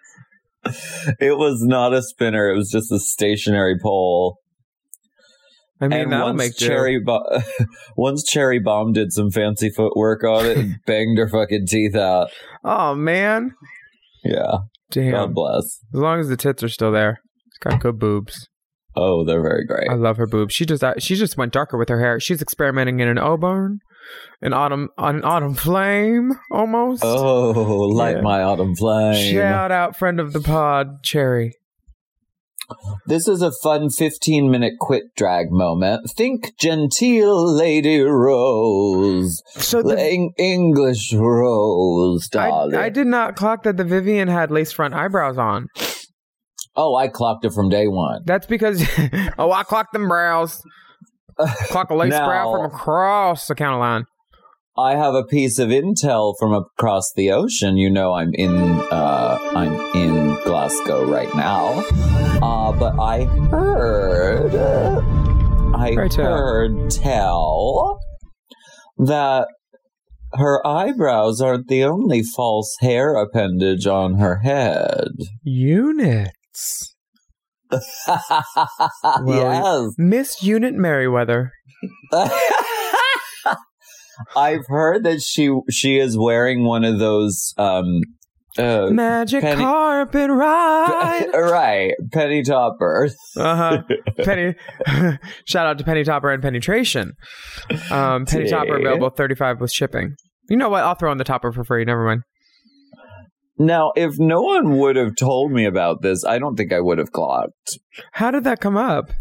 It 1.20 1.36
was 1.36 1.60
not 1.60 1.92
a 1.92 2.00
spinner. 2.00 2.48
It 2.48 2.56
was 2.56 2.70
just 2.70 2.90
a 2.90 2.98
stationary 2.98 3.76
pole. 3.78 4.38
I 5.78 5.88
mean, 5.88 6.00
and 6.00 6.12
that'll 6.12 6.28
once 6.28 6.38
make. 6.38 6.56
Cherry 6.56 7.00
Bo- 7.04 7.42
once 7.98 8.24
Cherry 8.24 8.60
Bomb 8.60 8.94
did 8.94 9.12
some 9.12 9.30
fancy 9.30 9.68
footwork 9.68 10.24
on 10.24 10.46
it 10.46 10.56
and 10.56 10.76
banged 10.86 11.18
her 11.18 11.28
fucking 11.28 11.66
teeth 11.66 11.96
out. 11.96 12.30
Oh, 12.64 12.94
man. 12.94 13.52
Yeah. 14.24 14.56
Damn. 14.92 15.12
God 15.12 15.34
bless. 15.34 15.64
As 15.92 16.00
long 16.00 16.20
as 16.20 16.28
the 16.28 16.36
tits 16.36 16.62
are 16.62 16.68
still 16.68 16.92
there. 16.92 17.20
It's 17.48 17.58
got 17.58 17.80
good 17.80 17.98
boobs. 17.98 18.48
Oh, 18.94 19.24
they're 19.24 19.42
very 19.42 19.64
great. 19.66 19.88
I 19.90 19.94
love 19.94 20.16
her 20.18 20.26
boobs. 20.26 20.54
She 20.54 20.66
just 20.66 20.84
uh, 20.84 20.94
she 20.98 21.14
just 21.16 21.36
went 21.36 21.52
darker 21.52 21.78
with 21.78 21.88
her 21.88 21.98
hair. 22.00 22.20
She's 22.20 22.42
experimenting 22.42 23.00
in 23.00 23.08
an 23.08 23.18
Auburn. 23.18 23.78
An 24.42 24.52
autumn, 24.52 24.88
an 24.98 25.24
autumn 25.24 25.54
flame, 25.54 26.32
almost. 26.50 27.02
Oh, 27.04 27.52
light 27.88 28.16
Yeah. 28.16 28.22
my 28.22 28.42
autumn 28.42 28.74
flame. 28.74 29.32
Shout 29.32 29.70
out, 29.70 29.96
friend 29.96 30.18
of 30.18 30.32
the 30.32 30.40
pod, 30.40 31.02
Cherry. 31.04 31.52
This 33.06 33.28
is 33.28 33.42
a 33.42 33.52
fun 33.62 33.90
15 33.90 34.50
minute 34.50 34.74
quick 34.80 35.14
drag 35.16 35.46
moment. 35.50 36.10
Think 36.16 36.56
genteel 36.58 37.56
Lady 37.56 38.00
Rose. 38.00 39.42
So 39.48 39.82
the, 39.82 40.00
Eng- 40.00 40.32
English 40.38 41.12
Rose, 41.12 42.28
I, 42.34 42.48
darling. 42.48 42.76
I 42.76 42.88
did 42.88 43.06
not 43.06 43.36
clock 43.36 43.64
that 43.64 43.76
the 43.76 43.84
Vivienne 43.84 44.28
had 44.28 44.50
lace 44.50 44.72
front 44.72 44.94
eyebrows 44.94 45.38
on. 45.38 45.68
oh, 46.76 46.94
I 46.94 47.08
clocked 47.08 47.44
it 47.44 47.52
from 47.52 47.68
day 47.68 47.88
one. 47.88 48.22
That's 48.24 48.46
because 48.46 48.82
oh, 49.38 49.52
I 49.52 49.64
clocked 49.64 49.92
them 49.92 50.08
brows. 50.08 50.62
Clock 51.68 51.88
a 51.88 51.94
lace 51.94 52.10
brow 52.10 52.52
from 52.52 52.66
across 52.66 53.46
the 53.46 53.54
counter 53.54 53.78
line. 53.78 54.04
I 54.76 54.96
have 54.96 55.14
a 55.14 55.24
piece 55.24 55.58
of 55.58 55.68
intel 55.68 56.34
from 56.38 56.54
across 56.54 57.12
the 57.14 57.30
ocean. 57.30 57.76
You 57.76 57.90
know, 57.90 58.14
I'm 58.14 58.30
in, 58.32 58.54
uh, 58.54 59.38
I'm 59.54 59.74
in 59.94 60.34
Glasgow 60.44 61.04
right 61.04 61.32
now. 61.34 61.84
Uh, 62.42 62.72
but 62.72 62.98
I 62.98 63.24
heard, 63.50 64.54
I 65.74 65.94
Pray 65.94 66.08
tell. 66.08 66.36
heard 66.38 66.90
tell 66.90 68.00
that 68.96 69.46
her 70.34 70.66
eyebrows 70.66 71.42
aren't 71.42 71.68
the 71.68 71.84
only 71.84 72.22
false 72.22 72.74
hair 72.80 73.14
appendage 73.14 73.86
on 73.86 74.14
her 74.14 74.38
head. 74.38 75.08
Units. 75.42 76.94
yes. 79.26 79.88
Miss 79.98 80.42
Unit 80.42 80.74
Merriweather. 80.74 81.52
I've 84.36 84.66
heard 84.68 85.04
that 85.04 85.20
she 85.22 85.50
she 85.70 85.98
is 85.98 86.16
wearing 86.18 86.64
one 86.64 86.84
of 86.84 86.98
those 86.98 87.54
um 87.58 88.00
uh, 88.58 88.88
Magic 88.90 89.40
Penny- 89.40 89.62
carpet 89.62 90.28
ride. 90.30 91.26
right 91.34 91.92
penny 92.12 92.42
toppers. 92.42 93.16
Uh 93.36 93.56
huh. 93.56 93.82
Penny. 94.24 94.54
Shout 95.46 95.66
out 95.66 95.78
to 95.78 95.84
Penny 95.84 96.04
Topper 96.04 96.30
and 96.30 96.42
Penetration. 96.42 97.12
Um, 97.90 98.26
Penny 98.26 98.50
Topper 98.50 98.78
Yeah. 98.78 98.88
available 98.88 99.08
thirty 99.10 99.34
five 99.34 99.58
with 99.60 99.72
shipping. 99.72 100.16
You 100.50 100.56
know 100.58 100.68
what? 100.68 100.84
I'll 100.84 100.94
throw 100.96 101.10
in 101.12 101.16
the 101.18 101.24
topper 101.24 101.50
for 101.52 101.64
free. 101.64 101.84
Never 101.86 102.04
mind. 102.04 102.22
Now, 103.58 103.92
if 103.96 104.18
no 104.18 104.42
one 104.42 104.76
would 104.78 104.96
have 104.96 105.14
told 105.16 105.52
me 105.52 105.64
about 105.66 106.02
this, 106.02 106.24
I 106.24 106.38
don't 106.38 106.56
think 106.56 106.72
I 106.72 106.80
would 106.80 106.98
have 106.98 107.12
clocked. 107.12 107.78
How 108.12 108.30
did 108.30 108.44
that 108.44 108.60
come 108.60 108.76
up? 108.76 109.12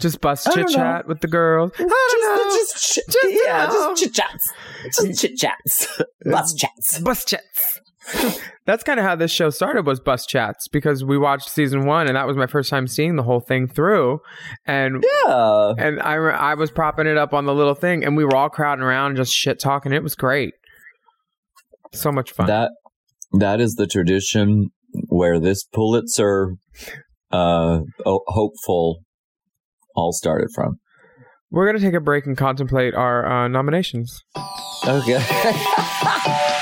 Just 0.00 0.20
bust 0.20 0.48
chit 0.52 0.68
chat 0.68 1.06
with 1.06 1.20
the 1.20 1.28
girls. 1.28 1.72
I 1.78 1.82
don't 1.82 2.38
know. 2.38 2.54
Just, 2.56 2.72
just, 2.74 2.94
ch- 3.08 3.12
Just, 3.12 3.44
yeah, 3.44 3.66
know. 3.66 3.94
just 3.94 4.02
chit 4.02 4.14
chats, 4.14 4.52
just 4.98 5.20
chit 5.20 5.36
chats, 5.36 6.02
bus 6.24 6.54
chats. 6.54 6.98
bus 7.00 7.24
chats. 7.24 7.80
That's 8.66 8.82
kind 8.82 8.98
of 8.98 9.04
how 9.06 9.14
this 9.14 9.30
show 9.30 9.50
started 9.50 9.86
was 9.86 10.00
bus 10.00 10.26
chats 10.26 10.66
because 10.68 11.04
we 11.04 11.16
watched 11.18 11.48
season 11.50 11.84
one 11.86 12.06
and 12.08 12.16
that 12.16 12.26
was 12.26 12.36
my 12.36 12.46
first 12.46 12.70
time 12.70 12.88
seeing 12.88 13.16
the 13.16 13.22
whole 13.22 13.40
thing 13.40 13.68
through, 13.68 14.20
and 14.66 15.04
Yeah, 15.26 15.74
and 15.78 16.00
I 16.00 16.14
I 16.14 16.54
was 16.54 16.70
propping 16.70 17.06
it 17.06 17.16
up 17.16 17.32
on 17.34 17.46
the 17.46 17.54
little 17.54 17.74
thing 17.74 18.02
and 18.04 18.16
we 18.16 18.24
were 18.24 18.34
all 18.34 18.48
crowding 18.48 18.82
around 18.82 19.16
just 19.16 19.32
shit 19.32 19.60
talking. 19.60 19.92
It 19.92 20.02
was 20.02 20.14
great, 20.14 20.54
so 21.92 22.10
much 22.10 22.32
fun. 22.32 22.46
that 22.46 22.70
that 23.32 23.60
is 23.60 23.74
the 23.74 23.86
tradition 23.86 24.70
where 25.08 25.38
this 25.38 25.62
Pulitzer 25.64 26.56
uh 27.30 27.80
hopeful 28.04 29.02
all 29.94 30.12
started 30.12 30.48
from. 30.54 30.78
We're 31.50 31.66
gonna 31.66 31.80
take 31.80 31.94
a 31.94 32.00
break 32.00 32.26
and 32.26 32.36
contemplate 32.36 32.94
our 32.94 33.26
uh, 33.26 33.48
nominations. 33.48 34.22
Okay. 34.86 35.18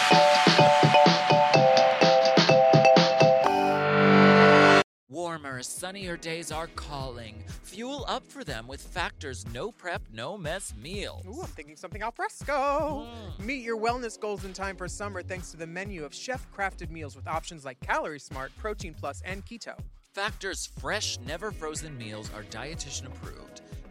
Warmer, 5.11 5.63
sunnier 5.63 6.17
days 6.17 6.53
are 6.53 6.69
calling. 6.69 7.43
Fuel 7.65 8.05
up 8.09 8.27
for 8.27 8.45
them 8.45 8.67
with 8.67 8.81
Factor's 8.81 9.47
no 9.53 9.73
prep, 9.73 10.03
no 10.13 10.39
mess 10.39 10.73
meals. 10.81 11.25
Ooh, 11.27 11.43
I'm 11.43 11.49
thinking 11.49 11.77
something 11.77 12.03
al 12.03 12.13
fresco. 12.13 13.07
Meet 13.39 13.63
your 13.63 13.77
wellness 13.77 14.19
goals 14.19 14.45
in 14.45 14.53
time 14.53 14.77
for 14.77 14.89
summer 14.89 15.23
thanks 15.23 15.51
to 15.51 15.57
the 15.57 15.67
menu 15.67 16.05
of 16.05 16.15
chef 16.15 16.47
crafted 16.57 16.91
meals 16.91 17.17
with 17.17 17.27
options 17.27 17.65
like 17.65 17.81
Calorie 17.81 18.21
Smart, 18.21 18.53
Protein 18.59 18.95
Plus, 18.95 19.21
and 19.25 19.45
Keto. 19.45 19.75
Factor's 20.19 20.69
fresh, 20.81 21.17
never 21.29 21.53
frozen 21.53 21.97
meals 21.97 22.29
are 22.35 22.43
dietitian 22.43 23.07
approved 23.07 23.61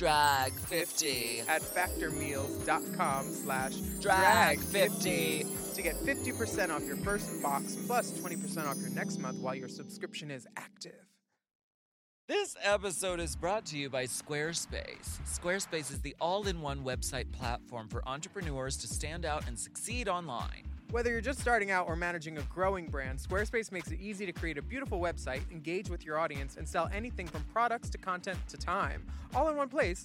Drag50. 0.00 1.46
at 1.46 1.60
factormeals.com 1.60 3.34
slash 3.34 3.74
Drag50 4.00 5.74
to 5.74 5.82
get 5.82 5.94
50% 5.96 6.70
off 6.70 6.86
your 6.86 6.96
first 6.96 7.42
box 7.42 7.76
plus 7.86 8.18
20% 8.18 8.66
off 8.66 8.78
your 8.78 8.88
next 8.90 9.18
month 9.18 9.38
while 9.40 9.54
your 9.54 9.68
subscription 9.68 10.30
is 10.30 10.48
active. 10.56 10.94
This 12.28 12.56
episode 12.62 13.20
is 13.20 13.36
brought 13.36 13.66
to 13.66 13.76
you 13.76 13.90
by 13.90 14.04
Squarespace. 14.04 15.20
Squarespace 15.26 15.90
is 15.90 16.00
the 16.00 16.16
all 16.18 16.46
in 16.46 16.62
one 16.62 16.82
website 16.82 17.30
platform 17.32 17.88
for 17.88 18.06
entrepreneurs 18.08 18.78
to 18.78 18.86
stand 18.86 19.26
out 19.26 19.46
and 19.48 19.58
succeed 19.58 20.08
online. 20.08 20.69
Whether 20.90 21.12
you're 21.12 21.20
just 21.20 21.38
starting 21.38 21.70
out 21.70 21.86
or 21.86 21.94
managing 21.94 22.36
a 22.38 22.42
growing 22.42 22.88
brand, 22.88 23.20
Squarespace 23.20 23.70
makes 23.70 23.92
it 23.92 24.00
easy 24.00 24.26
to 24.26 24.32
create 24.32 24.58
a 24.58 24.62
beautiful 24.62 24.98
website, 24.98 25.42
engage 25.52 25.88
with 25.88 26.04
your 26.04 26.18
audience, 26.18 26.56
and 26.56 26.68
sell 26.68 26.90
anything 26.92 27.28
from 27.28 27.44
products 27.52 27.90
to 27.90 27.98
content 27.98 28.36
to 28.48 28.56
time, 28.56 29.04
all 29.32 29.48
in 29.48 29.56
one 29.56 29.68
place, 29.68 30.04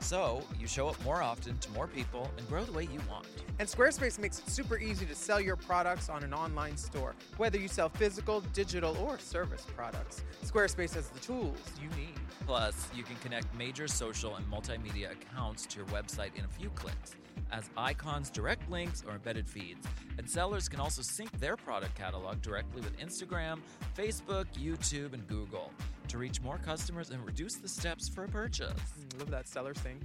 So 0.00 0.42
you 0.58 0.66
show 0.66 0.88
up 0.88 1.02
more 1.04 1.22
often 1.22 1.58
to 1.58 1.70
more 1.72 1.86
people 1.86 2.30
and 2.36 2.48
grow 2.48 2.64
the 2.64 2.72
way 2.72 2.84
you 2.84 3.00
want. 3.10 3.26
And 3.58 3.68
Squarespace 3.68 4.18
makes 4.18 4.38
it 4.38 4.48
super 4.48 4.78
easy 4.78 5.06
to 5.06 5.14
sell 5.14 5.40
your 5.40 5.56
products 5.56 6.08
on 6.08 6.22
an 6.22 6.32
online 6.32 6.76
store, 6.76 7.14
whether 7.36 7.58
you 7.58 7.68
sell 7.68 7.88
physical, 7.88 8.40
digital, 8.52 8.96
or 8.98 9.18
service. 9.18 9.66
products. 9.74 10.22
Squarespace 10.44 10.94
has 10.94 11.08
the 11.08 11.20
tools 11.20 11.58
you 11.82 11.88
need. 11.90 12.14
Plus, 12.46 12.88
you 12.94 13.02
can 13.02 13.16
connect 13.16 13.52
major 13.56 13.88
social 13.88 14.36
and 14.36 14.46
multimedia 14.46 15.10
accounts 15.12 15.66
to 15.66 15.78
your 15.78 15.86
website 15.86 16.34
in 16.36 16.44
a 16.44 16.48
few 16.48 16.70
clicks 16.70 17.16
as 17.52 17.70
icons, 17.76 18.30
direct 18.30 18.68
links, 18.70 19.02
or 19.06 19.14
embedded 19.14 19.48
feeds. 19.48 19.86
And 20.18 20.28
sellers 20.28 20.68
can 20.68 20.80
also 20.80 21.02
sync 21.02 21.30
their 21.38 21.56
product 21.56 21.94
catalog 21.94 22.42
directly 22.42 22.80
with 22.82 22.98
Instagram, 22.98 23.60
Facebook, 23.96 24.46
YouTube, 24.54 25.12
and 25.12 25.26
Google 25.26 25.72
to 26.08 26.18
reach 26.18 26.40
more 26.40 26.58
customers 26.58 27.10
and 27.10 27.24
reduce 27.24 27.56
the 27.56 27.68
steps 27.68 28.08
for 28.08 28.24
a 28.24 28.28
purchase. 28.28 28.70
Mm, 28.70 29.20
Love 29.20 29.30
that 29.30 29.48
seller 29.48 29.74
sync. 29.74 30.00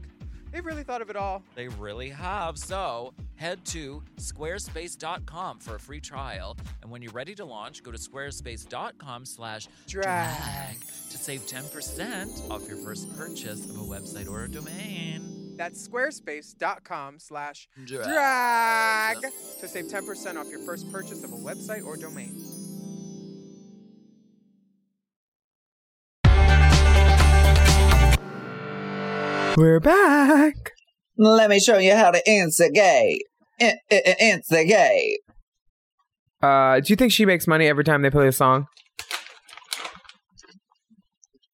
They've 0.52 0.66
really 0.66 0.84
thought 0.84 1.02
of 1.02 1.10
it 1.10 1.16
all. 1.16 1.44
They 1.56 1.68
really 1.70 2.10
have. 2.10 2.58
So 2.58 3.14
head 3.36 3.64
to 3.68 4.04
squarespace.com 4.18 5.60
for 5.60 5.76
a 5.76 5.80
free 5.80 6.02
trial. 6.02 6.58
And 6.82 6.92
when 6.92 7.02
you're 7.02 7.14
ready 7.14 7.36
to 7.36 7.46
launch, 7.46 7.84
go 7.84 7.92
to 7.92 7.98
squarespace.com 7.98 9.26
slash 9.26 9.68
Drag. 9.88 10.80
to 11.10 11.18
save 11.18 11.42
10% 11.42 12.50
off 12.52 12.68
your 12.68 12.78
first 12.78 13.16
purchase 13.18 13.66
of 13.70 13.78
a 13.78 13.84
website 13.84 14.30
or 14.30 14.44
a 14.44 14.50
domain. 14.50 15.54
That's 15.58 15.88
squarespace.com 15.88 17.20
slash 17.20 17.68
Drag. 17.86 19.18
to 19.22 19.68
save 19.68 19.86
10% 19.86 20.38
off 20.38 20.50
your 20.50 20.66
first 20.66 20.92
purchase 20.92 21.24
of 21.24 21.32
a 21.32 21.38
website 21.38 21.86
or 21.86 21.98
domain. 21.98 22.44
We're 29.62 29.80
back. 29.80 30.56
Let 31.20 31.52
me 31.52 31.60
show 31.60 31.78
you 31.78 31.94
how 31.94 32.10
to 32.10 32.20
instigate. 32.28 33.22
In- 33.60 33.78
instigate. 34.20 35.20
Uh, 36.42 36.80
do 36.80 36.92
you 36.92 36.96
think 36.96 37.12
she 37.12 37.28
makes 37.28 37.46
money 37.46 37.68
every 37.68 37.84
time 37.84 38.02
they 38.02 38.10
play 38.10 38.28
a 38.28 38.32
song? 38.32 38.66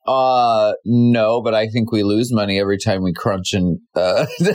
Uh, 0.08 0.72
no, 0.86 1.42
but 1.42 1.54
I 1.54 1.68
think 1.68 1.92
we 1.92 2.04
lose 2.04 2.32
money 2.32 2.62
every 2.62 2.78
time 2.78 3.04
we 3.04 3.12
crunch 3.12 3.52
and. 3.52 3.80
Uh, 3.94 4.26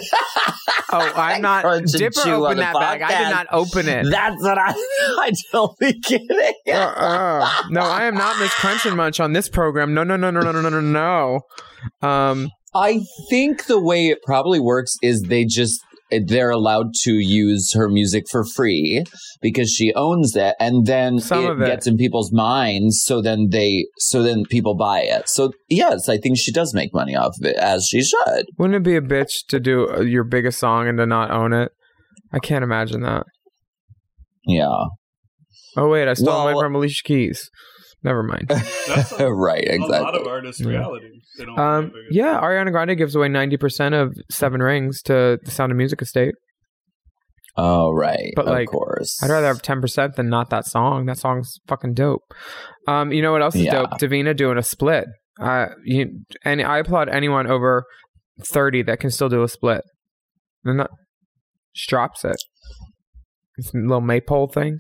oh, 0.91 1.13
I'm 1.15 1.43
not. 1.43 1.85
Dipper 1.85 2.31
opened 2.31 2.61
that 2.61 2.73
bag. 2.73 3.03
I 3.03 3.25
did 3.25 3.31
not 3.33 3.49
open 3.53 3.87
it. 3.87 4.07
That's 4.11 4.43
what 4.43 4.57
I. 4.57 4.71
I 4.75 5.31
don't 5.53 5.79
be 5.79 6.01
kidding. 6.01 6.55
uh, 6.69 6.73
uh, 6.73 7.63
no, 7.69 7.83
I 7.83 8.05
am 8.05 8.15
not 8.15 8.39
Miss 8.39 8.51
much 8.65 8.95
Munch 8.95 9.21
on 9.21 9.35
this 9.35 9.51
program. 9.51 9.93
No, 9.93 10.05
no, 10.05 10.17
no, 10.17 10.31
no, 10.31 10.41
no, 10.41 10.53
no, 10.53 10.71
no, 10.71 10.81
no. 10.81 11.41
Um, 12.01 12.49
I 12.75 13.01
think 13.29 13.67
the 13.67 13.81
way 13.81 14.07
it 14.09 14.23
probably 14.23 14.61
works 14.61 14.97
is 15.03 15.23
they 15.23 15.45
just 15.45 15.81
they're 16.27 16.51
allowed 16.51 16.95
to 17.03 17.13
use 17.15 17.73
her 17.73 17.89
music 17.89 18.25
for 18.31 18.45
free 18.45 19.03
because 19.41 19.71
she 19.71 19.95
owns 19.95 20.37
it 20.37 20.55
and 20.61 20.87
then 20.87 21.17
it, 21.17 21.33
it. 21.33 21.67
gets 21.67 21.87
in 21.87 21.97
people's 21.97 22.31
minds 22.33 23.03
so 23.03 23.23
then 23.23 23.49
they 23.51 23.87
so 23.97 24.23
then 24.23 24.45
people 24.45 24.77
buy 24.77 25.01
it. 25.01 25.29
So 25.29 25.53
yes, 25.69 26.09
I 26.09 26.19
think 26.19 26.39
she 26.39 26.53
does 26.53 26.75
make 26.75 26.93
money 26.93 27.17
off 27.17 27.35
of 27.41 27.47
it 27.47 27.57
as 27.57 27.87
she 27.87 28.03
should. 28.03 28.47
wouldn't 28.59 28.77
it 28.77 28.83
be 28.83 28.97
a 28.97 29.01
bitch 29.01 29.47
to 29.49 29.59
do 29.61 29.89
uh, 29.89 30.01
your 30.01 30.25
biggest 30.25 30.59
song 30.59 30.89
and 30.89 30.99
to 30.99 31.07
not 31.07 31.31
own 31.31 31.53
it? 31.53 31.73
I 32.33 32.39
can't 32.39 32.65
imagine 32.65 33.03
that. 33.03 33.25
Yeah. 34.47 34.85
Oh 35.77 35.89
wait, 35.89 36.09
I 36.09 36.15
stole 36.15 36.45
mine 36.45 36.55
Well- 36.55 36.65
from 36.65 36.75
Alicia 36.75 37.03
Keys. 37.05 37.51
Never 38.05 38.23
mind. 38.23 38.49
That's 38.89 39.13
a, 39.13 39.33
right, 39.33 39.65
a 39.69 39.77
lot 39.79 39.85
exactly. 39.85 40.21
of 40.21 40.27
artists' 40.27 40.61
Yeah. 40.61 40.69
reality. 40.69 41.07
They 41.39 41.45
don't 41.45 41.59
Um, 41.59 41.93
yeah, 42.11 42.41
Ariana 42.41 42.73
Grande 42.73 42.97
gives 42.99 43.15
away 43.15 43.29
ninety 43.29 43.57
percent 43.57 43.95
of 43.95 44.17
Seven 44.31 44.61
Rings 44.61 45.03
to 45.03 45.39
the 45.43 45.51
Sound 45.51 45.71
of 45.73 45.79
Music 45.79 46.03
estate. 46.03 46.35
Oh 47.57 47.93
right. 47.93 48.33
But, 48.35 48.47
of 48.47 48.53
like, 48.53 48.69
course. 48.69 49.23
I'd 49.23 49.31
rather 49.31 49.47
have 49.47 49.63
ten 49.63 49.81
percent 49.81 50.17
than 50.17 50.29
not 50.29 50.51
that 50.51 50.65
song. 50.67 51.07
That 51.07 51.19
song's 51.19 51.61
fucking 51.69 51.95
dope. 51.95 52.23
Um, 52.89 53.13
you 53.13 53.23
know 53.23 53.31
what 53.33 53.43
else 53.43 53.55
is 53.55 53.63
Yeah. 53.63 53.83
dope? 53.83 53.99
Divina 53.99 54.35
doing 54.35 54.59
a 54.59 54.63
split. 54.63 55.05
Uh, 55.41 55.67
you 55.85 56.21
and 56.45 56.61
I 56.63 56.79
applaud 56.79 57.09
anyone 57.09 57.47
over 57.47 57.85
thirty 58.45 58.83
that 58.85 59.01
can 59.01 59.11
still 59.11 59.29
do 59.29 59.43
a 59.43 59.49
split. 59.49 59.83
And 60.65 60.81
that 60.81 60.91
just 61.75 61.89
drops 61.89 62.25
it. 62.25 62.37
This 63.59 63.73
little 63.75 64.01
maypole 64.01 64.49
thing. 64.49 64.79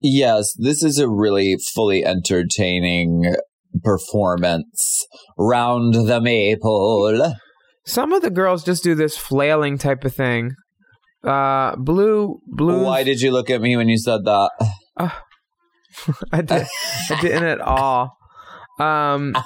Yes, 0.00 0.54
this 0.56 0.82
is 0.82 0.98
a 0.98 1.08
really 1.08 1.56
fully 1.74 2.04
entertaining 2.04 3.34
performance. 3.82 5.06
Round 5.36 5.94
the 5.94 6.20
maypole. 6.20 7.34
Some 7.84 8.12
of 8.12 8.22
the 8.22 8.30
girls 8.30 8.64
just 8.64 8.84
do 8.84 8.94
this 8.94 9.16
flailing 9.16 9.78
type 9.78 10.04
of 10.04 10.14
thing. 10.14 10.52
Uh, 11.24 11.74
blue, 11.76 12.40
blue. 12.46 12.84
Why 12.84 13.02
did 13.02 13.20
you 13.20 13.32
look 13.32 13.50
at 13.50 13.60
me 13.60 13.76
when 13.76 13.88
you 13.88 13.98
said 13.98 14.24
that? 14.24 14.50
I 16.32 16.42
did. 16.42 16.66
I 17.10 17.20
didn't 17.20 17.44
at 17.44 17.60
all. 17.60 18.16
Um, 18.78 19.34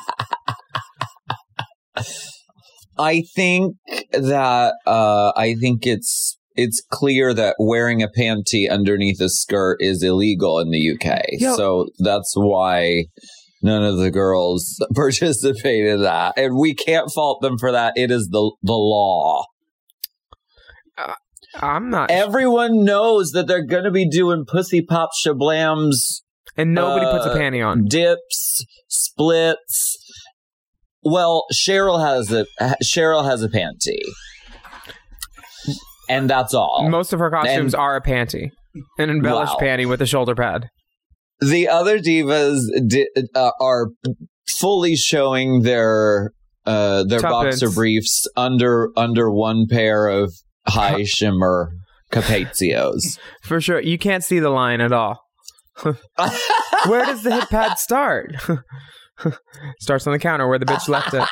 I 2.98 3.22
think 3.34 3.76
that 4.12 4.74
uh, 4.86 5.32
I 5.34 5.54
think 5.54 5.86
it's 5.86 6.38
it's 6.54 6.82
clear 6.90 7.32
that 7.34 7.56
wearing 7.58 8.02
a 8.02 8.08
panty 8.08 8.70
underneath 8.70 9.20
a 9.20 9.28
skirt 9.28 9.78
is 9.80 10.02
illegal 10.02 10.58
in 10.58 10.70
the 10.70 10.90
UK. 10.92 11.20
Yo- 11.32 11.56
So 11.56 11.86
that's 11.98 12.32
why 12.36 13.04
none 13.62 13.84
of 13.84 13.96
the 13.98 14.10
girls 14.10 14.76
participate 14.94 15.86
in 15.86 16.02
that, 16.02 16.34
and 16.36 16.56
we 16.58 16.74
can't 16.74 17.10
fault 17.12 17.40
them 17.42 17.58
for 17.58 17.72
that. 17.72 17.92
It 17.96 18.10
is 18.10 18.28
the 18.30 18.52
the 18.62 18.72
law. 18.74 19.44
I'm 21.54 21.90
not. 21.90 22.10
Everyone 22.10 22.84
knows 22.84 23.32
that 23.32 23.46
they're 23.46 23.64
going 23.66 23.84
to 23.84 23.90
be 23.90 24.08
doing 24.08 24.44
pussy 24.46 24.80
pop 24.80 25.10
shablams, 25.24 26.22
and 26.56 26.72
nobody 26.74 27.04
puts 27.06 27.26
a 27.26 27.30
uh, 27.30 27.36
panty 27.36 27.64
on. 27.66 27.84
dips, 27.86 28.64
splits. 28.88 29.98
Well, 31.04 31.44
Cheryl 31.52 32.00
has 32.00 32.32
a 32.32 32.46
Cheryl 32.82 33.24
has 33.24 33.42
a 33.42 33.48
panty, 33.48 33.98
and 36.12 36.28
that's 36.30 36.54
all. 36.54 36.86
Most 36.90 37.12
of 37.12 37.18
her 37.18 37.30
costumes 37.30 37.74
And- 37.74 37.80
are 37.80 37.96
a 37.96 38.02
panty, 38.02 38.50
an 38.98 39.10
embellished 39.10 39.54
Wow. 39.60 39.66
panty 39.66 39.88
with 39.88 40.00
a 40.02 40.06
shoulder 40.06 40.34
pad. 40.34 40.68
the 41.40 41.68
other 41.68 41.98
divas 41.98 42.60
di- 42.88 43.08
uh, 43.34 43.50
are 43.60 43.88
fully 44.60 44.94
showing 44.96 45.62
their 45.62 46.30
uh, 46.66 47.02
their 47.04 47.18
Tuppence. 47.18 47.60
boxer 47.60 47.70
briefs 47.74 48.26
under 48.36 48.90
under 48.96 49.28
one 49.30 49.66
pair 49.68 50.06
of 50.08 50.32
high 50.68 51.02
shimmer 51.04 51.72
Capezios. 52.12 53.18
For 53.42 53.60
sure, 53.60 53.80
you 53.80 53.98
can't 53.98 54.22
see 54.22 54.38
the 54.38 54.50
line 54.50 54.80
at 54.80 54.92
all. 54.92 55.18
Where 55.82 57.04
does 57.06 57.22
the 57.24 57.34
hip 57.40 57.48
pad 57.48 57.78
start? 57.78 58.36
Starts 59.80 60.06
on 60.06 60.12
the 60.12 60.18
counter 60.18 60.46
where 60.48 60.58
the 60.58 60.66
bitch 60.66 60.88
left 60.88 61.14
it. 61.14 61.24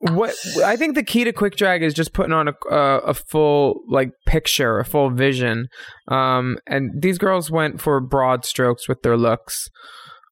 What 0.00 0.34
I 0.64 0.76
think 0.76 0.94
the 0.94 1.02
key 1.02 1.24
to 1.24 1.32
quick 1.32 1.56
drag 1.56 1.82
is 1.82 1.94
just 1.94 2.12
putting 2.12 2.32
on 2.32 2.48
a 2.48 2.54
a, 2.70 2.98
a 2.98 3.14
full 3.14 3.80
like 3.88 4.10
picture, 4.26 4.78
a 4.78 4.84
full 4.84 5.10
vision. 5.10 5.68
Um, 6.08 6.58
and 6.66 6.90
these 7.00 7.18
girls 7.18 7.50
went 7.50 7.80
for 7.80 8.00
broad 8.00 8.44
strokes 8.44 8.88
with 8.88 9.02
their 9.02 9.16
looks. 9.16 9.68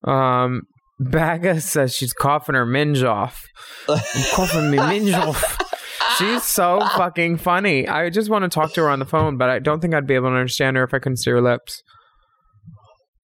Um, 0.05 0.63
Baga 1.01 1.61
says 1.61 1.95
she's 1.95 2.13
coughing 2.13 2.55
her 2.55 2.67
minge 2.67 3.03
off. 3.03 3.45
I'm 3.89 4.01
coughing 4.33 4.71
me 4.71 4.77
minge 4.79 5.13
off. 5.13 5.59
She's 6.19 6.45
so 6.45 6.81
fucking 6.97 7.39
funny. 7.39 7.89
I 7.89 8.09
just 8.09 8.31
want 8.31 8.45
to 8.45 8.49
talk 8.49 8.73
to 8.75 8.83
her 8.83 8.91
on 8.91 9.01
the 9.01 9.05
phone, 9.05 9.37
but 9.37 9.51
I 9.51 9.59
don't 9.59 9.81
think 9.81 9.95
I'd 9.95 10.07
be 10.07 10.15
able 10.15 10.29
to 10.29 10.37
understand 10.37 10.77
her 10.77 10.85
if 10.85 10.95
I 10.95 11.01
couldn't 11.01 11.17
see 11.17 11.31
her 11.31 11.41
lips. 11.41 11.83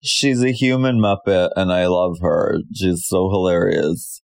She's 0.02 0.42
a 0.44 0.52
human 0.52 1.00
muppet, 1.00 1.52
and 1.56 1.72
I 1.72 1.86
love 1.88 2.18
her. 2.22 2.60
She's 2.74 3.06
so 3.06 3.30
hilarious. 3.30 4.22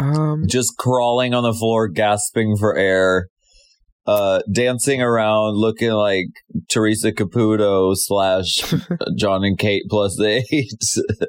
Um, 0.00 0.44
just 0.46 0.76
crawling 0.78 1.34
on 1.34 1.42
the 1.42 1.52
floor, 1.52 1.88
gasping 1.88 2.56
for 2.56 2.76
air, 2.76 3.28
uh, 4.06 4.40
dancing 4.52 5.02
around, 5.02 5.56
looking 5.56 5.90
like 5.90 6.26
Teresa 6.68 7.12
Caputo 7.12 7.92
slash 7.94 8.62
John 9.16 9.44
and 9.44 9.58
Kate 9.58 9.84
plus 9.88 10.20
eight. 10.20 10.72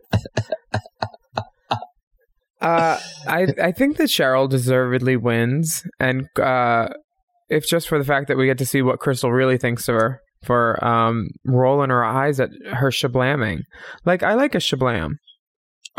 Uh, 2.62 3.00
I 3.26 3.48
I 3.62 3.72
think 3.72 3.96
that 3.96 4.10
Cheryl 4.10 4.50
deservedly 4.50 5.16
wins, 5.16 5.84
and 5.98 6.28
uh, 6.38 6.90
if 7.50 7.66
just 7.66 7.88
for 7.88 7.98
the 7.98 8.04
fact 8.04 8.28
that 8.28 8.36
we 8.36 8.48
get 8.48 8.58
to 8.58 8.66
see 8.66 8.82
what 8.82 9.00
Crystal 9.00 9.32
really 9.32 9.58
thinks 9.58 9.88
of 9.88 9.96
her 9.96 10.20
for 10.44 10.84
um 10.84 11.30
rolling 11.46 11.90
her 11.90 12.04
eyes 12.04 12.40
at 12.40 12.50
her 12.72 12.90
shablamming. 12.90 13.62
Like 14.06 14.24
I 14.24 14.34
like 14.34 14.56
a 14.56 14.60
shablam. 14.60 15.14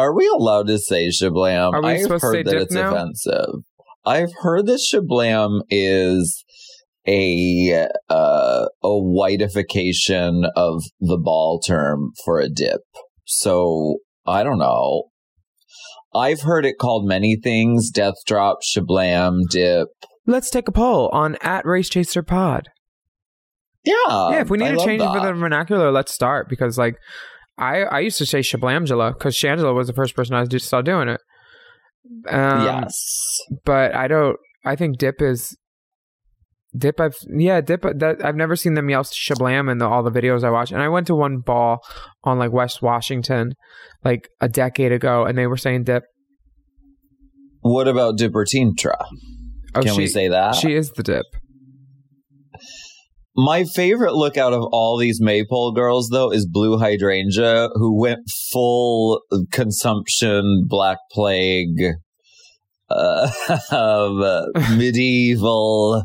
Are 0.00 0.14
we 0.14 0.26
allowed 0.28 0.68
to 0.68 0.78
say 0.78 1.08
shablam? 1.08 1.74
Are 1.74 1.82
we 1.82 1.88
I've 1.90 2.00
supposed 2.00 2.22
to 2.22 2.26
heard 2.26 2.32
say 2.32 2.42
that 2.44 2.62
it's 2.62 2.74
now? 2.74 2.90
offensive. 2.90 3.54
I've 4.06 4.32
heard 4.40 4.64
that 4.64 4.80
shablam 4.80 5.60
is 5.68 6.42
a 7.06 7.86
uh, 8.08 8.66
a 8.82 8.88
whiteification 8.88 10.48
of 10.56 10.82
the 11.00 11.18
ball 11.18 11.60
term 11.60 12.12
for 12.24 12.40
a 12.40 12.48
dip. 12.48 12.80
So 13.26 13.98
I 14.26 14.42
don't 14.42 14.58
know. 14.58 15.10
I've 16.14 16.40
heard 16.40 16.64
it 16.64 16.78
called 16.80 17.06
many 17.06 17.36
things: 17.36 17.90
death 17.90 18.14
drop, 18.26 18.60
shablam, 18.62 19.50
dip. 19.50 19.88
Let's 20.26 20.48
take 20.48 20.66
a 20.66 20.72
poll 20.72 21.10
on 21.12 21.36
at 21.42 21.66
Race 21.66 21.90
Chaser 21.90 22.22
Pod. 22.22 22.68
Yeah, 23.84 23.94
yeah, 24.08 24.40
if 24.40 24.48
we 24.48 24.56
need 24.56 24.68
I 24.68 24.76
to 24.76 24.84
change 24.84 25.02
it 25.02 25.12
for 25.12 25.20
the 25.20 25.34
vernacular, 25.34 25.92
let's 25.92 26.12
start 26.12 26.48
because 26.48 26.78
like 26.78 26.96
I 27.60 27.82
I 27.82 28.00
used 28.00 28.18
to 28.18 28.26
say 28.26 28.40
Shablamgela 28.40 29.12
because 29.12 29.36
Shangela 29.36 29.74
was 29.74 29.86
the 29.86 29.92
first 29.92 30.16
person 30.16 30.34
I 30.34 30.44
saw 30.58 30.80
doing 30.80 31.08
it. 31.08 31.20
Um, 32.28 32.64
yes. 32.64 33.40
but 33.64 33.94
I 33.94 34.08
don't. 34.08 34.36
I 34.64 34.76
think 34.76 34.98
Dip 34.98 35.22
is 35.22 35.56
Dip. 36.76 37.00
I've 37.00 37.16
yeah 37.28 37.60
Dip. 37.60 37.82
That 37.82 38.24
I've 38.24 38.36
never 38.36 38.56
seen 38.56 38.74
them 38.74 38.88
yell 38.88 39.04
Shablam 39.04 39.70
in 39.70 39.78
the, 39.78 39.86
all 39.86 40.02
the 40.02 40.10
videos 40.10 40.42
I 40.42 40.50
watch. 40.50 40.72
And 40.72 40.82
I 40.82 40.88
went 40.88 41.06
to 41.08 41.14
one 41.14 41.38
ball 41.38 41.80
on 42.24 42.38
like 42.38 42.52
West 42.52 42.82
Washington, 42.82 43.52
like 44.04 44.28
a 44.40 44.48
decade 44.48 44.92
ago, 44.92 45.24
and 45.24 45.36
they 45.36 45.46
were 45.46 45.56
saying 45.56 45.84
Dip. 45.84 46.04
What 47.60 47.88
about 47.88 48.18
Dippertintra? 48.18 49.04
Oh, 49.74 49.82
Can 49.82 49.96
we 49.96 50.06
say 50.06 50.28
that? 50.28 50.54
She 50.54 50.74
is 50.74 50.90
the 50.92 51.02
Dip. 51.02 51.26
My 53.42 53.64
favorite 53.64 54.12
look 54.14 54.36
out 54.36 54.52
of 54.52 54.62
all 54.70 54.98
these 54.98 55.18
maypole 55.18 55.72
girls, 55.72 56.10
though, 56.10 56.30
is 56.30 56.46
Blu 56.46 56.76
Hydrangea, 56.76 57.70
who 57.74 57.98
went 57.98 58.20
full 58.52 59.22
consumption 59.50 60.66
Black 60.68 60.98
Plague, 61.10 61.94
uh, 62.90 63.30
um, 63.70 64.76
medieval 64.76 66.04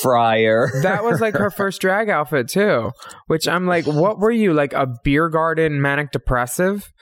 friar. 0.00 0.70
That 0.82 1.02
was 1.02 1.20
like 1.20 1.34
her 1.34 1.50
first 1.50 1.80
drag 1.80 2.08
outfit 2.08 2.48
too. 2.48 2.92
Which 3.26 3.48
I'm 3.48 3.66
like, 3.66 3.86
what 3.86 4.20
were 4.20 4.30
you 4.30 4.54
like 4.54 4.72
a 4.72 4.86
beer 5.02 5.28
garden 5.28 5.82
manic 5.82 6.12
depressive? 6.12 6.92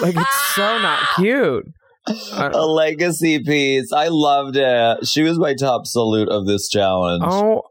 like 0.00 0.16
it's 0.16 0.54
so 0.56 0.78
not 0.78 1.00
cute. 1.16 1.64
Uh, 2.08 2.50
a 2.52 2.66
legacy 2.66 3.40
piece. 3.40 3.92
I 3.92 4.08
loved 4.10 4.56
it. 4.56 5.06
She 5.06 5.22
was 5.22 5.38
my 5.38 5.54
top 5.54 5.86
salute 5.86 6.28
of 6.28 6.46
this 6.46 6.68
challenge. 6.68 7.22
oh, 7.24 7.62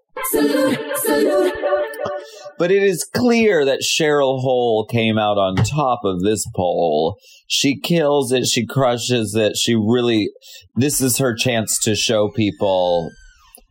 But 2.58 2.72
it 2.72 2.84
is 2.84 3.08
clear 3.14 3.66
that 3.66 3.82
Cheryl 3.82 4.40
Hole 4.40 4.86
came 4.90 5.18
out 5.18 5.38
on 5.38 5.56
top 5.56 6.02
of 6.04 6.22
this 6.22 6.46
poll. 6.56 7.18
She 7.48 7.80
kills 7.80 8.32
it. 8.32 8.46
She 8.46 8.66
crushes 8.66 9.36
it. 9.36 9.58
She 9.58 9.76
really, 9.76 10.30
this 10.76 11.02
is 11.02 11.18
her 11.18 11.36
chance 11.36 11.78
to 11.84 11.96
show 11.96 12.30
people 12.30 13.10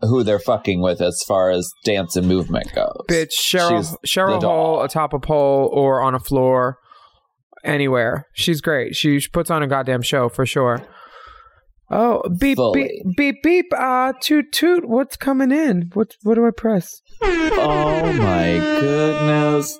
who 0.02 0.22
they're 0.22 0.38
fucking 0.38 0.82
with 0.82 1.00
as 1.00 1.22
far 1.26 1.50
as 1.50 1.70
dance 1.84 2.14
and 2.16 2.28
movement 2.28 2.72
goes. 2.74 3.06
bitch, 3.08 3.32
Cheryl 3.38 3.78
She's 3.78 3.96
Cheryl 4.12 4.42
Hole 4.42 4.82
atop 4.82 5.14
a 5.14 5.18
pole 5.18 5.70
or 5.72 6.02
on 6.02 6.14
a 6.14 6.20
floor, 6.20 6.78
anywhere. 7.64 8.26
She's 8.34 8.60
great. 8.60 8.94
She 8.94 9.20
puts 9.32 9.50
on 9.50 9.62
a 9.62 9.66
goddamn 9.66 10.02
show 10.02 10.28
for 10.28 10.44
sure. 10.46 10.86
Oh, 11.96 12.22
beep 12.40 12.56
Fully. 12.56 13.02
beep 13.04 13.16
beep 13.16 13.36
beep. 13.42 13.66
Uh, 13.78 14.12
toot 14.20 14.50
toot. 14.52 14.88
What's 14.88 15.16
coming 15.16 15.52
in? 15.52 15.90
What 15.94 16.16
what 16.22 16.34
do 16.34 16.44
I 16.46 16.50
press? 16.50 17.00
Oh 17.22 18.12
my 18.14 18.58
goodness. 18.80 19.78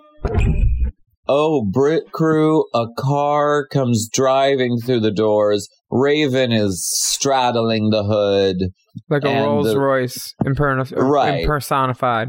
Oh, 1.27 1.64
Brit 1.64 2.12
Crew, 2.12 2.66
a 2.74 2.85
car 2.98 3.66
comes 3.66 4.09
driving 4.12 4.79
through 4.79 5.00
the 5.00 5.11
doors. 5.11 5.68
Raven 5.90 6.53
is 6.53 6.87
straddling 6.87 7.90
the 7.90 8.05
hood 8.05 8.70
Like 9.11 9.24
a 9.24 9.42
Rolls 9.42 9.66
the- 9.66 9.79
Royce 9.81 10.35
imperson- 10.44 10.92
Right. 10.96 11.40
impersonified. 11.40 12.29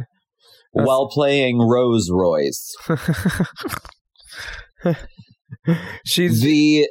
That's- 0.73 0.87
while 0.87 1.09
playing 1.09 1.59
Rose 1.59 2.09
Royce. 2.11 2.73
She's 6.05 6.41
The 6.41 6.87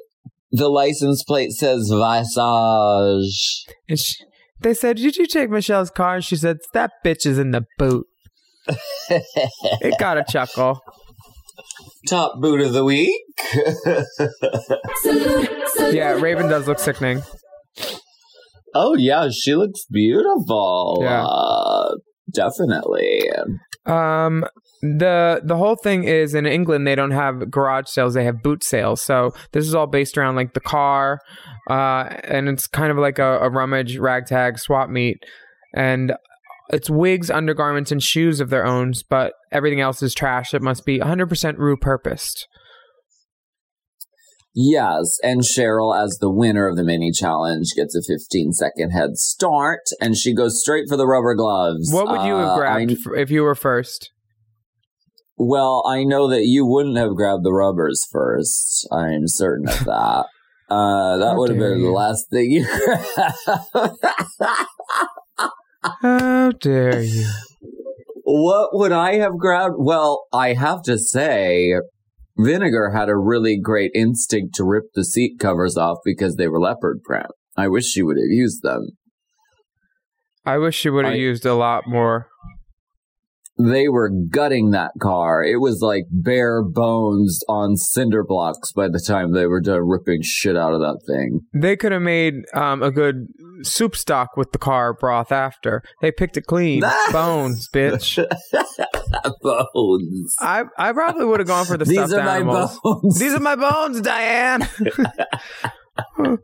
the 0.56 0.68
license 0.68 1.22
plate 1.24 1.52
says 1.52 1.90
Visage. 1.92 3.64
And 3.88 3.98
she, 3.98 4.24
they 4.60 4.74
said, 4.74 4.96
"Did 4.96 5.16
you 5.16 5.26
take 5.26 5.50
Michelle's 5.50 5.90
car?" 5.90 6.16
And 6.16 6.24
she 6.24 6.36
said, 6.36 6.58
"That 6.72 6.92
bitch 7.04 7.26
is 7.26 7.38
in 7.38 7.50
the 7.50 7.66
boot." 7.78 8.06
It 9.10 9.98
got 9.98 10.16
a 10.16 10.24
chuckle. 10.24 10.80
Top 12.08 12.40
boot 12.40 12.60
of 12.60 12.72
the 12.72 12.84
week. 12.84 13.20
Yeah, 15.92 16.12
Raven 16.12 16.48
does 16.48 16.66
look 16.66 16.78
sickening. 16.78 17.22
oh 18.74 18.94
yeah, 18.96 19.28
she 19.30 19.54
looks 19.54 19.84
beautiful. 19.90 20.98
Yeah. 21.02 21.24
Uh, 21.24 21.94
definitely. 22.32 23.22
Um, 23.86 24.44
the 24.82 25.40
the 25.42 25.56
whole 25.56 25.76
thing 25.76 26.04
is 26.04 26.34
in 26.34 26.46
England 26.46 26.86
they 26.86 26.94
don't 26.94 27.10
have 27.10 27.50
garage 27.50 27.88
sales; 27.88 28.14
they 28.14 28.24
have 28.24 28.42
boot 28.42 28.62
sales. 28.62 29.00
So 29.02 29.32
this 29.52 29.66
is 29.66 29.74
all 29.74 29.86
based 29.86 30.18
around 30.18 30.36
like 30.36 30.54
the 30.54 30.60
car, 30.60 31.20
uh, 31.70 32.04
and 32.24 32.48
it's 32.48 32.66
kind 32.66 32.90
of 32.90 32.98
like 32.98 33.18
a, 33.18 33.38
a 33.40 33.48
rummage 33.48 33.98
ragtag 33.98 34.58
swap 34.58 34.90
meet, 34.90 35.24
and 35.74 36.14
it's 36.70 36.90
wigs, 36.90 37.30
undergarments, 37.30 37.92
and 37.92 38.02
shoes 38.02 38.40
of 38.40 38.50
their 38.50 38.66
own, 38.66 38.92
but 39.08 39.34
everything 39.52 39.80
else 39.80 40.02
is 40.02 40.14
trash. 40.14 40.54
It 40.54 40.62
must 40.62 40.84
be 40.84 40.98
100% 40.98 41.58
Rue 41.58 41.76
purposed. 41.76 42.48
Yes, 44.54 45.18
and 45.24 45.40
Cheryl, 45.42 45.92
as 46.00 46.18
the 46.20 46.30
winner 46.30 46.68
of 46.68 46.76
the 46.76 46.84
mini 46.84 47.10
challenge, 47.10 47.72
gets 47.74 47.96
a 47.96 48.02
15 48.02 48.52
second 48.52 48.90
head 48.90 49.16
start, 49.16 49.80
and 50.00 50.16
she 50.16 50.32
goes 50.32 50.60
straight 50.60 50.84
for 50.88 50.96
the 50.96 51.06
rubber 51.08 51.34
gloves. 51.34 51.92
What 51.92 52.08
would 52.08 52.22
you 52.24 52.34
have 52.36 52.50
Uh, 52.50 52.56
grabbed 52.56 52.92
I- 52.92 53.20
if 53.20 53.30
you 53.30 53.42
were 53.42 53.56
first? 53.56 54.10
Well, 55.36 55.82
I 55.88 56.04
know 56.04 56.28
that 56.28 56.44
you 56.46 56.64
wouldn't 56.64 56.96
have 56.96 57.16
grabbed 57.16 57.42
the 57.44 57.52
rubbers 57.52 58.00
first. 58.12 58.86
I'm 58.92 59.22
certain 59.26 59.68
of 59.68 59.84
that. 59.86 60.26
Uh, 60.70 61.18
that 61.18 61.32
How 61.32 61.36
would 61.38 61.50
have 61.50 61.58
been 61.58 61.82
the 61.82 61.90
last 61.90 62.30
thing 62.30 62.50
you 62.50 62.64
grabbed. 62.64 63.98
How 66.00 66.52
dare 66.52 67.02
you? 67.02 67.26
what 68.24 68.70
would 68.72 68.90
I 68.90 69.16
have 69.16 69.36
grabbed? 69.38 69.74
Well, 69.76 70.24
I 70.32 70.54
have 70.54 70.82
to 70.84 70.98
say, 70.98 71.74
Vinegar 72.36 72.90
had 72.90 73.08
a 73.08 73.16
really 73.16 73.58
great 73.58 73.92
instinct 73.94 74.54
to 74.56 74.64
rip 74.64 74.84
the 74.94 75.04
seat 75.04 75.38
covers 75.38 75.76
off 75.76 75.98
because 76.04 76.36
they 76.36 76.48
were 76.48 76.60
leopard 76.60 77.02
print. 77.04 77.26
I 77.56 77.68
wish 77.68 77.86
she 77.86 78.02
would 78.02 78.16
have 78.16 78.30
used 78.30 78.62
them. 78.62 78.88
I 80.44 80.58
wish 80.58 80.76
she 80.76 80.90
would 80.90 81.04
have 81.04 81.16
used 81.16 81.46
a 81.46 81.54
lot 81.54 81.84
more. 81.86 82.28
They 83.56 83.88
were 83.88 84.10
gutting 84.10 84.70
that 84.70 84.90
car. 85.00 85.44
It 85.44 85.60
was 85.60 85.80
like 85.80 86.04
bare 86.10 86.62
bones 86.62 87.40
on 87.48 87.76
cinder 87.76 88.24
blocks 88.24 88.72
by 88.72 88.88
the 88.88 89.02
time 89.06 89.32
they 89.32 89.46
were 89.46 89.60
done 89.60 89.86
ripping 89.86 90.22
shit 90.22 90.56
out 90.56 90.74
of 90.74 90.80
that 90.80 91.00
thing. 91.06 91.42
They 91.54 91.76
could 91.76 91.92
have 91.92 92.02
made 92.02 92.34
um, 92.52 92.82
a 92.82 92.90
good 92.90 93.28
soup 93.62 93.94
stock 93.94 94.36
with 94.36 94.50
the 94.50 94.58
car 94.58 94.92
broth 94.92 95.30
after. 95.30 95.82
They 96.00 96.10
picked 96.10 96.36
it 96.36 96.46
clean. 96.46 96.82
Bones, 97.12 97.68
bitch. 97.72 98.16
bones. 99.42 100.34
I 100.40 100.64
I 100.76 100.92
probably 100.92 101.24
would 101.24 101.38
have 101.40 101.46
gone 101.46 101.66
for 101.66 101.76
the 101.76 101.84
These 101.84 101.96
stuffed 101.98 102.12
are 102.14 102.24
my 102.24 102.36
animals. 102.36 102.78
bones. 102.82 103.18
These 103.20 103.34
are 103.34 103.40
my 103.40 103.54
bones, 103.56 104.00
Diane. 104.00 104.62
who, 106.16 106.38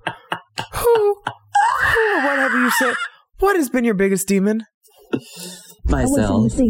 who, 0.72 1.14
what 2.22 2.38
have 2.38 2.52
you 2.52 2.70
said? 2.78 2.94
What 3.40 3.56
has 3.56 3.68
been 3.68 3.84
your 3.84 3.94
biggest 3.94 4.28
demon? 4.28 4.64
Myself. 5.90 6.53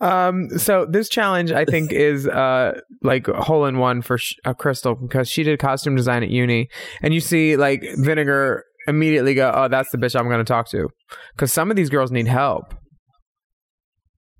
um 0.00 0.48
so 0.58 0.86
this 0.86 1.08
challenge 1.08 1.52
i 1.52 1.64
think 1.64 1.92
is 2.08 2.26
uh 2.26 2.78
like 3.02 3.28
a 3.28 3.40
hole 3.42 3.66
in 3.66 3.78
one 3.78 4.02
for 4.02 4.18
Sh- 4.18 4.34
uh, 4.44 4.54
crystal 4.54 4.94
because 4.94 5.28
she 5.28 5.42
did 5.42 5.58
costume 5.58 5.96
design 5.96 6.22
at 6.22 6.30
uni 6.30 6.68
and 7.02 7.14
you 7.14 7.20
see 7.20 7.56
like 7.56 7.82
vinegar 7.96 8.64
immediately 8.86 9.34
go 9.34 9.52
oh 9.54 9.68
that's 9.68 9.90
the 9.90 9.98
bitch 9.98 10.18
i'm 10.18 10.26
going 10.26 10.38
to 10.38 10.44
talk 10.44 10.68
to 10.70 10.88
because 11.34 11.52
some 11.52 11.70
of 11.70 11.76
these 11.76 11.90
girls 11.90 12.10
need 12.10 12.26
help 12.26 12.74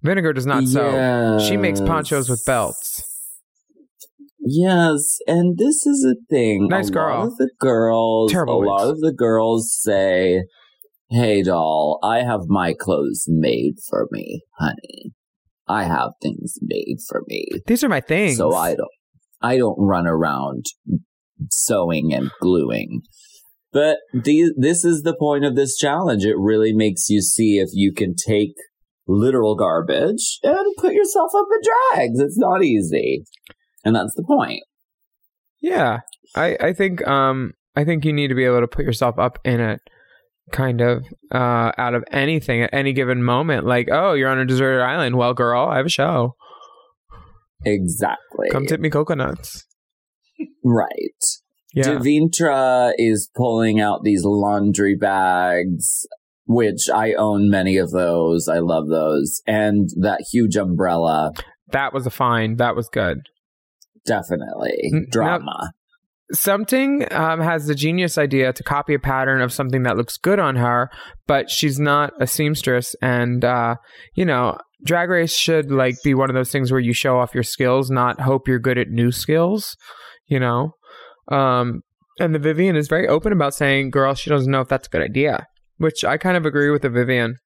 vinegar 0.03 0.33
does 0.33 0.47
not 0.47 0.65
sew 0.65 1.39
she 1.39 1.57
makes 1.57 1.81
ponchos 1.81 2.29
with 2.29 2.43
belts 2.47 3.05
Yes, 4.43 5.19
and 5.27 5.59
this 5.59 5.87
is 5.87 6.03
a 6.05 6.15
thing. 6.31 6.67
Nice 6.69 6.89
a 6.89 6.93
girl. 6.93 7.19
lot 7.19 7.27
of 7.27 7.37
the 7.37 7.51
girls, 7.61 8.33
Terrible 8.33 8.63
a 8.63 8.65
lot 8.65 8.89
of 8.89 8.99
the 9.01 9.13
girls 9.13 9.77
say, 9.79 10.45
"Hey, 11.11 11.43
doll, 11.43 11.99
I 12.03 12.23
have 12.23 12.43
my 12.47 12.73
clothes 12.73 13.25
made 13.29 13.75
for 13.89 14.09
me, 14.11 14.43
honey. 14.59 15.13
I 15.69 15.85
have 15.85 16.13
things 16.23 16.59
made 16.63 16.97
for 17.09 17.23
me, 17.29 17.47
these 17.67 17.85
are 17.85 17.89
my 17.89 18.01
things 18.01 18.37
so 18.37 18.55
I 18.55 18.75
don't, 18.75 18.89
I 19.41 19.57
don't 19.57 19.79
run 19.79 20.07
around 20.07 20.67
sewing 21.51 22.13
and 22.13 22.31
gluing." 22.41 23.03
But 23.73 23.99
the, 24.13 24.53
this 24.57 24.85
is 24.85 25.03
the 25.03 25.15
point 25.17 25.45
of 25.45 25.55
this 25.55 25.77
challenge. 25.77 26.25
It 26.25 26.37
really 26.37 26.73
makes 26.73 27.09
you 27.09 27.23
see 27.23 27.59
if 27.59 27.69
you 27.73 27.93
can 27.93 28.17
take 28.17 28.55
literal 29.07 29.55
garbage 29.55 30.39
and 30.43 30.77
put 30.77 30.93
yourself 30.93 31.31
up 31.37 31.47
in 31.53 31.99
drags. 31.99 32.21
It's 32.21 32.39
not 32.39 32.65
easy. 32.65 33.25
And 33.85 33.95
that's 33.95 34.15
the 34.15 34.25
point. 34.25 34.63
Yeah, 35.61 36.01
I 36.35 36.57
I 36.61 36.73
think 36.73 37.07
um 37.07 37.53
I 37.77 37.85
think 37.85 38.05
you 38.05 38.13
need 38.13 38.29
to 38.29 38.35
be 38.35 38.45
able 38.45 38.61
to 38.61 38.69
put 38.69 38.85
yourself 38.85 39.19
up 39.19 39.39
in 39.45 39.61
it, 39.61 39.81
kind 40.53 40.81
of 40.81 41.05
uh 41.33 41.73
out 41.79 41.95
of 41.95 42.05
anything 42.11 42.63
at 42.63 42.71
any 42.73 42.93
given 42.93 43.23
moment. 43.23 43.67
Like, 43.67 43.89
oh, 43.91 44.15
you're 44.15 44.29
on 44.29 44.39
a 44.39 44.47
deserted 44.47 44.83
island. 44.83 45.17
Well, 45.17 45.35
girl, 45.35 45.67
I 45.67 45.77
have 45.77 45.87
a 45.87 45.91
show. 45.91 46.35
Exactly. 47.65 48.49
Come 48.51 48.67
tip 48.67 48.81
me 48.81 48.91
coconuts. 48.91 49.67
right. 50.65 50.97
Yeah, 51.73 51.85
Devintra 51.99 52.93
is 52.99 53.31
pulling 53.37 53.81
out 53.81 54.01
these 54.03 54.25
laundry 54.25 54.97
bags, 54.97 56.05
which 56.47 56.89
I 56.93 57.13
own 57.13 57.49
many 57.49 57.77
of 57.77 57.93
those. 57.93 58.49
I 58.49 58.59
love 58.59 58.89
those. 58.89 59.41
And 59.47 59.89
that 60.01 60.25
huge 60.33 60.57
umbrella. 60.57 61.33
that 61.71 61.93
was 61.95 62.07
a 62.07 62.11
find. 62.11 62.59
That 62.59 62.75
was 62.75 62.89
good. 62.89 63.19
Definitely 64.05 64.91
drama. 65.11 65.73
Something 66.33 67.07
um, 67.13 67.41
has 67.41 67.67
the 67.67 67.75
genius 67.75 68.17
idea 68.17 68.53
to 68.53 68.63
copy 68.63 68.95
a 68.95 68.99
pattern 69.01 69.41
of 69.41 69.53
something 69.53 69.83
that 69.83 69.97
looks 69.97 70.17
good 70.17 70.39
on 70.39 70.57
her, 70.57 70.89
but 71.27 71.51
she's 71.51 71.81
not 71.81 72.13
a 72.21 72.27
seamstress. 72.27 72.95
And, 73.03 73.45
uh, 73.45 73.77
you 74.15 74.25
know, 74.25 74.57
drag 74.85 75.11
race 75.11 75.35
should 75.35 75.73
like 75.73 75.97
be 76.05 76.15
one 76.15 76.31
of 76.31 76.35
those 76.35 76.53
things 76.53 76.71
where 76.71 76.81
you 76.81 76.93
show 76.93 77.19
off 77.19 77.35
your 77.35 77.43
skills, 77.43 77.91
not 77.91 78.21
hope 78.21 78.47
you're 78.47 78.61
good 78.61 78.79
at 78.79 78.89
new 78.89 79.11
skills, 79.11 79.77
you 80.27 80.39
know? 80.39 80.71
Um, 81.33 81.81
and 82.21 82.33
the 82.35 82.39
Vivienne 82.39 82.77
is 82.77 82.87
very 82.87 83.09
open 83.09 83.33
about 83.33 83.55
saying, 83.55 83.91
girl, 83.91 84.15
she 84.15 84.31
doesn't 84.31 84.51
know 84.51 84.61
if 84.61 84.69
that's 84.69 84.87
a 84.87 84.91
good 84.91 85.03
idea, 85.03 85.47
which 85.79 86.05
I 86.05 86.17
kind 86.17 86.37
of 86.37 86.47
agree 86.47 86.71
with 86.71 86.83
the 86.83 86.91
Vivienne. 86.91 87.37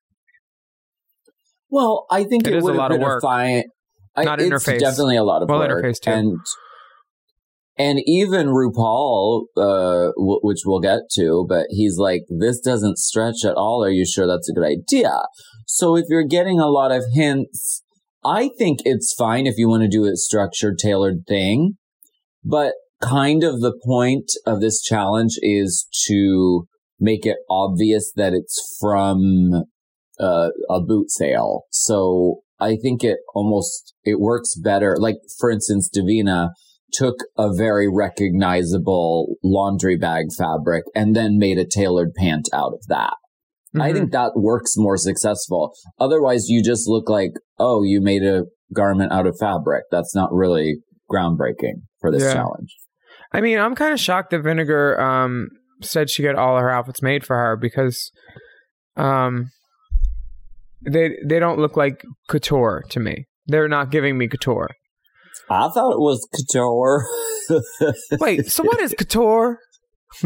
Well, 1.71 2.07
I 2.11 2.25
think 2.25 2.47
It 2.47 2.53
it, 2.55 2.59
is 2.59 2.65
a 2.65 2.73
lot 2.73 2.93
of 2.93 2.99
been 2.99 3.07
work. 3.07 3.23
a 3.23 3.27
fine. 3.27 3.63
I- 4.17 4.25
Not 4.25 4.41
it's 4.41 4.49
interface. 4.51 4.79
definitely 4.79 5.17
a 5.17 5.25
lot 5.25 5.43
of 5.43 5.49
Well, 5.49 5.59
work. 5.61 5.85
interface 5.85 6.01
too. 6.01 6.11
and 6.11 6.39
and 7.77 8.01
even 8.07 8.49
RuPaul, 8.49 9.45
uh, 9.57 10.13
w- 10.17 10.41
which 10.43 10.61
we'll 10.65 10.81
get 10.81 11.01
to, 11.15 11.45
but 11.49 11.67
he's 11.71 11.97
like, 11.99 12.23
this 12.29 12.61
doesn't 12.61 12.99
stretch 12.99 13.45
at 13.45 13.55
all. 13.57 13.85
Are 13.85 13.91
you 13.91 14.07
sure 14.07 14.27
that's 14.27 14.49
a 14.49 14.53
good 14.53 14.65
idea? 14.67 15.23
So 15.67 15.97
if 15.97 16.05
you're 16.09 16.27
getting 16.27 16.61
a 16.61 16.69
lot 16.69 16.93
of 16.93 17.03
hints, 17.15 17.83
I 18.25 18.51
think 18.59 18.81
it's 18.85 19.15
fine 19.19 19.47
if 19.47 19.55
you 19.59 19.69
want 19.69 19.83
to 19.83 19.89
do 19.89 20.05
a 20.05 20.17
structured, 20.17 20.79
tailored 20.79 21.27
thing. 21.27 21.77
But 22.45 22.75
kind 23.03 23.43
of 23.43 23.61
the 23.61 23.79
point 23.85 24.31
of 24.47 24.61
this 24.61 24.81
challenge 24.81 25.33
is 25.43 25.87
to 26.07 26.67
make 27.01 27.27
it 27.27 27.39
obvious 27.51 28.13
that 28.17 28.33
it's 28.33 28.77
from 28.81 29.65
uh, 30.21 30.51
a 30.71 30.81
boot 30.81 31.11
sale. 31.11 31.65
So 31.71 32.41
I 32.61 32.77
think 32.77 33.03
it 33.03 33.19
almost 33.35 33.95
it 34.05 34.21
works 34.21 34.55
better. 34.57 34.97
Like 34.99 35.17
for 35.39 35.51
instance, 35.51 35.89
Divina 35.93 36.51
took 36.95 37.17
a 37.37 37.53
very 37.55 37.89
recognizable 37.93 39.37
laundry 39.43 39.97
bag 39.97 40.27
fabric 40.39 40.85
and 40.95 41.15
then 41.15 41.39
made 41.39 41.59
a 41.59 41.67
tailored 41.67 42.13
pant 42.17 42.49
out 42.53 42.73
of 42.73 42.81
that. 42.89 43.15
I 43.77 43.91
Mhm. 43.91 43.95
think 43.95 44.13
that 44.13 44.33
works 44.37 44.75
more 44.77 44.97
successful. 44.97 45.75
Otherwise, 45.99 46.49
you 46.49 46.63
just 46.63 46.89
look 46.89 47.09
like, 47.09 47.33
oh, 47.59 47.83
you 47.83 48.01
made 48.01 48.23
a 48.23 48.45
garment 48.73 49.13
out 49.13 49.27
of 49.27 49.37
fabric. 49.39 49.85
That's 49.91 50.15
not 50.15 50.33
really 50.33 50.77
groundbreaking 51.11 51.83
for 52.01 52.11
this 52.13 52.23
Yeah. 52.23 52.35
challenge. 52.35 52.77
I 53.33 53.41
mean, 53.41 53.59
I'm 53.59 53.75
kind 53.75 53.93
of 53.93 53.99
shocked 53.99 54.31
that 54.31 54.43
Vinegar 54.45 55.01
um, 55.01 55.49
said 55.83 56.09
she 56.09 56.23
got 56.23 56.37
all 56.37 56.57
her 56.59 56.71
outfits 56.71 57.03
made 57.03 57.25
for 57.27 57.37
her 57.37 57.57
because 57.57 58.13
um, 58.97 59.51
they 60.89 61.17
they 61.27 61.39
don't 61.41 61.59
look 61.59 61.77
like 61.77 62.05
couture 62.29 62.85
to 62.91 63.01
me. 63.01 63.25
They're 63.47 63.69
not 63.69 63.91
giving 63.91 64.17
me 64.17 64.29
couture. 64.29 64.69
I 65.51 65.69
thought 65.69 65.93
it 65.93 66.01
was 66.01 66.27
couture. 66.35 67.07
Wait, 68.21 68.47
so 68.47 68.63
what 68.63 68.81
is 68.81 68.95
couture? 68.97 69.59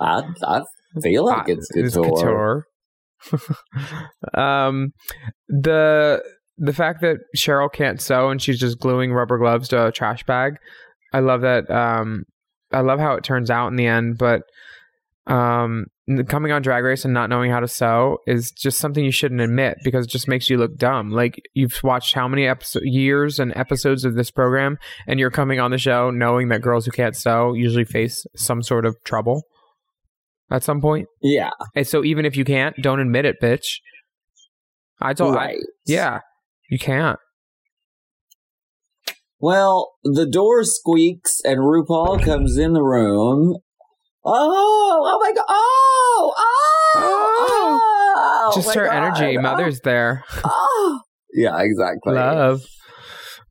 I, 0.00 0.22
I 0.42 0.62
feel 1.02 1.24
like 1.24 1.48
it's 1.48 1.68
It 1.74 1.86
is 1.86 1.94
couture. 1.94 2.66
couture. 3.30 3.56
um, 4.34 4.92
the 5.48 6.22
the 6.56 6.72
fact 6.72 7.00
that 7.00 7.16
Cheryl 7.36 7.72
can't 7.72 8.00
sew 8.00 8.30
and 8.30 8.40
she's 8.40 8.60
just 8.60 8.78
gluing 8.78 9.12
rubber 9.12 9.38
gloves 9.38 9.68
to 9.68 9.86
a 9.86 9.92
trash 9.92 10.22
bag. 10.24 10.56
I 11.12 11.20
love 11.20 11.40
that. 11.40 11.68
Um, 11.70 12.24
I 12.72 12.80
love 12.80 13.00
how 13.00 13.14
it 13.14 13.24
turns 13.24 13.50
out 13.50 13.68
in 13.68 13.76
the 13.76 13.86
end, 13.86 14.18
but 14.18 14.42
um, 15.26 15.86
coming 16.28 16.52
on 16.52 16.60
Drag 16.62 16.84
Race 16.84 17.04
and 17.04 17.14
not 17.14 17.30
knowing 17.30 17.50
how 17.50 17.60
to 17.60 17.68
sew 17.68 18.18
is 18.26 18.50
just 18.50 18.78
something 18.78 19.04
you 19.04 19.10
shouldn't 19.10 19.40
admit 19.40 19.78
because 19.82 20.04
it 20.04 20.10
just 20.10 20.28
makes 20.28 20.50
you 20.50 20.58
look 20.58 20.76
dumb. 20.76 21.10
Like 21.10 21.40
you've 21.54 21.80
watched 21.82 22.14
how 22.14 22.28
many 22.28 22.42
episo- 22.42 22.80
years 22.82 23.38
and 23.38 23.56
episodes 23.56 24.04
of 24.04 24.14
this 24.14 24.30
program, 24.30 24.76
and 25.06 25.18
you're 25.18 25.30
coming 25.30 25.60
on 25.60 25.70
the 25.70 25.78
show 25.78 26.10
knowing 26.10 26.48
that 26.48 26.60
girls 26.60 26.84
who 26.84 26.90
can't 26.90 27.16
sew 27.16 27.54
usually 27.54 27.84
face 27.84 28.26
some 28.36 28.62
sort 28.62 28.84
of 28.84 28.96
trouble 29.04 29.42
at 30.50 30.62
some 30.62 30.80
point. 30.82 31.08
Yeah, 31.22 31.50
And 31.74 31.86
so 31.86 32.04
even 32.04 32.26
if 32.26 32.36
you 32.36 32.44
can't, 32.44 32.76
don't 32.82 33.00
admit 33.00 33.24
it, 33.24 33.36
bitch. 33.42 33.78
I 35.00 35.14
told 35.14 35.36
I- 35.36 35.56
yeah, 35.86 36.20
you 36.70 36.78
can't. 36.78 37.18
Well, 39.40 39.92
the 40.04 40.26
door 40.26 40.64
squeaks 40.64 41.40
and 41.44 41.58
RuPaul 41.60 42.22
comes 42.24 42.56
in 42.56 42.72
the 42.72 42.82
room. 42.82 43.56
Oh, 44.26 45.00
oh 45.04 45.18
my 45.20 45.32
god! 45.32 45.44
Oh, 45.48 46.34
oh, 46.96 47.80
oh! 48.46 48.52
Just 48.54 48.68
my 48.68 48.74
her 48.74 48.86
God. 48.86 48.94
energy. 48.94 49.36
Oh, 49.36 49.42
Mother's 49.42 49.80
there. 49.80 50.24
oh. 50.44 51.00
Yeah, 51.32 51.60
exactly. 51.60 52.14
Love. 52.14 52.64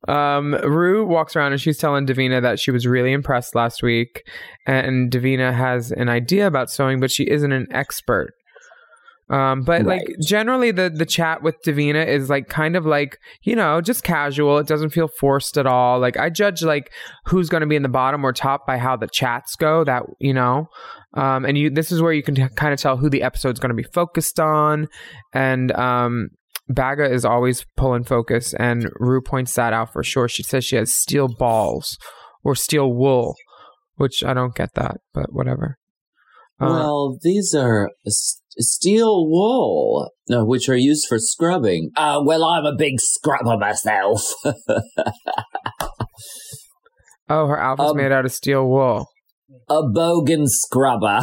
Um, 0.08 0.54
Rue 0.54 1.06
walks 1.06 1.34
around 1.36 1.52
and 1.52 1.60
she's 1.60 1.78
telling 1.78 2.04
Divina 2.06 2.40
that 2.40 2.58
she 2.58 2.70
was 2.70 2.86
really 2.86 3.12
impressed 3.12 3.54
last 3.54 3.82
week, 3.82 4.26
and 4.66 5.10
Divina 5.10 5.52
has 5.52 5.92
an 5.92 6.08
idea 6.08 6.46
about 6.46 6.70
sewing, 6.70 7.00
but 7.00 7.10
she 7.10 7.24
isn't 7.24 7.52
an 7.52 7.66
expert. 7.70 8.32
Um, 9.34 9.62
but 9.62 9.82
like 9.82 10.14
generally, 10.20 10.70
the 10.70 10.90
the 10.90 11.04
chat 11.04 11.42
with 11.42 11.60
Divina 11.62 12.02
is 12.02 12.30
like 12.30 12.48
kind 12.48 12.76
of 12.76 12.86
like 12.86 13.18
you 13.42 13.56
know 13.56 13.80
just 13.80 14.04
casual. 14.04 14.58
It 14.58 14.68
doesn't 14.68 14.90
feel 14.90 15.08
forced 15.08 15.58
at 15.58 15.66
all. 15.66 15.98
Like 15.98 16.16
I 16.16 16.30
judge 16.30 16.62
like 16.62 16.92
who's 17.26 17.48
going 17.48 17.62
to 17.62 17.66
be 17.66 17.74
in 17.74 17.82
the 17.82 17.88
bottom 17.88 18.24
or 18.24 18.32
top 18.32 18.64
by 18.64 18.78
how 18.78 18.96
the 18.96 19.08
chats 19.08 19.56
go. 19.56 19.82
That 19.82 20.04
you 20.20 20.32
know, 20.32 20.68
um, 21.14 21.44
and 21.44 21.58
you 21.58 21.68
this 21.68 21.90
is 21.90 22.00
where 22.00 22.12
you 22.12 22.22
can 22.22 22.48
kind 22.50 22.72
of 22.72 22.80
tell 22.80 22.96
who 22.96 23.10
the 23.10 23.22
episode's 23.22 23.58
going 23.58 23.76
to 23.76 23.82
be 23.82 23.88
focused 23.92 24.38
on, 24.38 24.86
and 25.32 25.72
um, 25.72 26.28
Baga 26.68 27.10
is 27.10 27.24
always 27.24 27.66
pulling 27.76 28.04
focus, 28.04 28.54
and 28.54 28.88
Rue 29.00 29.20
points 29.20 29.54
that 29.54 29.72
out 29.72 29.92
for 29.92 30.04
sure. 30.04 30.28
She 30.28 30.44
says 30.44 30.64
she 30.64 30.76
has 30.76 30.94
steel 30.94 31.26
balls 31.26 31.98
or 32.44 32.54
steel 32.54 32.92
wool, 32.92 33.34
which 33.96 34.22
I 34.22 34.32
don't 34.32 34.54
get 34.54 34.74
that, 34.74 34.98
but 35.12 35.32
whatever. 35.32 35.78
Uh, 36.60 36.66
Well, 36.66 37.18
these 37.22 37.54
are 37.54 37.90
s- 38.06 38.40
steel 38.58 39.26
wool, 39.28 40.10
uh, 40.30 40.44
which 40.44 40.68
are 40.68 40.76
used 40.76 41.06
for 41.08 41.18
scrubbing. 41.18 41.90
Uh, 41.96 42.20
well, 42.24 42.44
I'm 42.44 42.64
a 42.64 42.74
big 42.76 42.94
scrubber 43.00 43.56
myself. 43.58 44.22
oh, 47.28 47.46
her 47.46 47.60
outfit's 47.60 47.90
um, 47.90 47.96
made 47.96 48.12
out 48.12 48.24
of 48.24 48.32
steel 48.32 48.66
wool. 48.68 49.06
a 49.68 49.82
bogan 49.82 50.46
scrubber. 50.46 51.20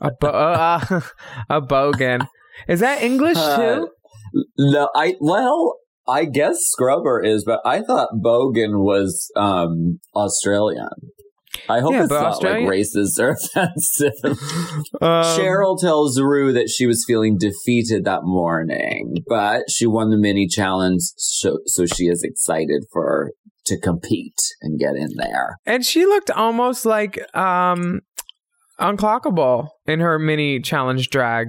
A, 0.00 0.10
bo- 0.20 0.28
uh, 0.28 1.00
a 1.50 1.60
bogan. 1.62 2.26
Is 2.68 2.80
that 2.80 3.02
English 3.02 3.36
Uh, 3.38 3.56
too? 3.56 3.88
No, 4.58 4.88
I 4.94 5.14
well, 5.20 5.76
I 6.08 6.24
guess 6.24 6.56
scrubber 6.66 7.22
is, 7.22 7.44
but 7.44 7.60
I 7.64 7.80
thought 7.82 8.08
bogan 8.22 8.82
was 8.82 9.30
um 9.36 10.00
Australian. 10.14 10.88
I 11.68 11.80
hope 11.80 11.92
Yeah, 11.92 12.02
it's 12.02 12.10
not 12.10 12.24
Australia- 12.26 12.66
like 12.66 12.74
racist 12.78 13.18
or 13.18 13.30
offensive. 13.56 14.12
Um, 15.00 15.24
Cheryl 15.38 15.78
tells 15.80 16.20
Rue 16.20 16.52
that 16.52 16.68
she 16.68 16.86
was 16.86 17.04
feeling 17.06 17.38
defeated 17.38 18.04
that 18.04 18.20
morning, 18.24 19.16
but 19.26 19.62
she 19.70 19.86
won 19.86 20.10
the 20.10 20.16
mini 20.18 20.46
challenge, 20.46 21.00
so, 21.16 21.58
so 21.66 21.86
she 21.86 22.04
is 22.04 22.22
excited 22.22 22.84
for 22.92 23.32
to 23.66 23.78
compete 23.80 24.36
and 24.60 24.78
get 24.78 24.94
in 24.94 25.08
there. 25.16 25.56
And 25.64 25.84
she 25.86 26.04
looked 26.04 26.30
almost 26.30 26.84
like 26.84 27.18
um 27.34 28.00
unclockable 28.80 29.68
in 29.86 30.00
her 30.00 30.18
mini 30.18 30.60
challenge 30.60 31.08
drag. 31.10 31.48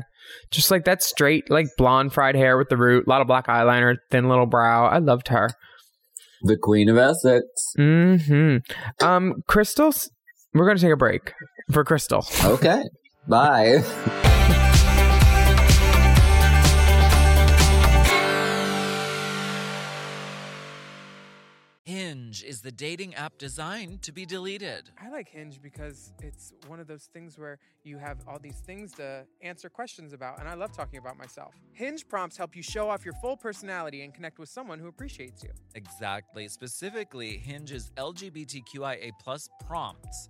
Just 0.52 0.72
like 0.72 0.86
that 0.86 1.04
straight, 1.04 1.50
like 1.52 1.68
blonde 1.78 2.14
fried 2.14 2.36
hair 2.36 2.58
with 2.58 2.70
the 2.70 2.78
root, 2.78 3.06
a 3.06 3.10
lot 3.10 3.22
of 3.22 3.28
black 3.28 3.48
eyeliner, 3.48 3.96
thin 4.12 4.28
little 4.30 4.46
brow. 4.48 4.86
I 4.88 4.98
loved 5.00 5.28
her. 5.28 5.50
The 6.46 6.58
Queen 6.58 6.90
of 6.90 6.98
Essex. 6.98 7.74
hmm 7.76 8.58
Um, 9.02 9.44
Crystal's. 9.48 10.12
We're 10.54 10.68
gonna 10.68 10.80
take 10.80 10.94
a 10.94 10.98
break 10.98 11.34
for 11.72 11.84
Crystal. 11.84 12.26
Okay, 12.46 12.84
bye. 13.28 13.84
Hinge 22.36 22.50
is 22.50 22.62
the 22.62 22.72
dating 22.72 23.16
app 23.16 23.38
designed 23.38 24.02
to 24.02 24.12
be 24.12 24.26
deleted. 24.26 24.90
I 25.02 25.10
like 25.10 25.30
Hinge 25.30 25.62
because 25.62 26.12
it's 26.22 26.52
one 26.68 26.80
of 26.80 26.88
those 26.88 27.10
things 27.14 27.38
where 27.38 27.60
you 27.84 27.98
have 27.98 28.18
all 28.28 28.40
these 28.40 28.58
things 28.66 28.92
to 28.94 29.26
answer 29.42 29.70
questions 29.70 30.12
about, 30.12 30.40
and 30.40 30.50
I 30.50 30.54
love 30.54 30.74
talking 30.74 31.00
about 31.00 31.18
myself. 31.18 31.54
Hinge 31.72 32.08
prompts 32.08 32.36
help 32.36 32.56
you 32.56 32.64
show 32.64 32.90
off 32.90 33.06
your 33.06 33.14
full 33.22 33.38
personality 33.38 34.02
and 34.02 34.14
connect 34.14 34.38
with 34.40 34.50
someone 34.50 34.80
who 34.80 34.88
appreciates 34.88 35.44
you. 35.44 35.52
Exactly. 35.76 36.48
Specifically, 36.50 37.38
Hinge's 37.38 37.92
LGBTQIA 37.96 39.12
plus 39.24 39.48
prompts 39.66 40.30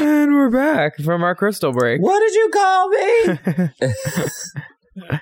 And 0.00 0.32
we're 0.32 0.48
back 0.48 0.96
from 0.96 1.22
our 1.22 1.34
crystal 1.34 1.72
break. 1.72 2.00
What 2.00 2.20
did 2.20 2.32
you 2.34 2.48
call 2.54 2.88
me? 2.88 3.24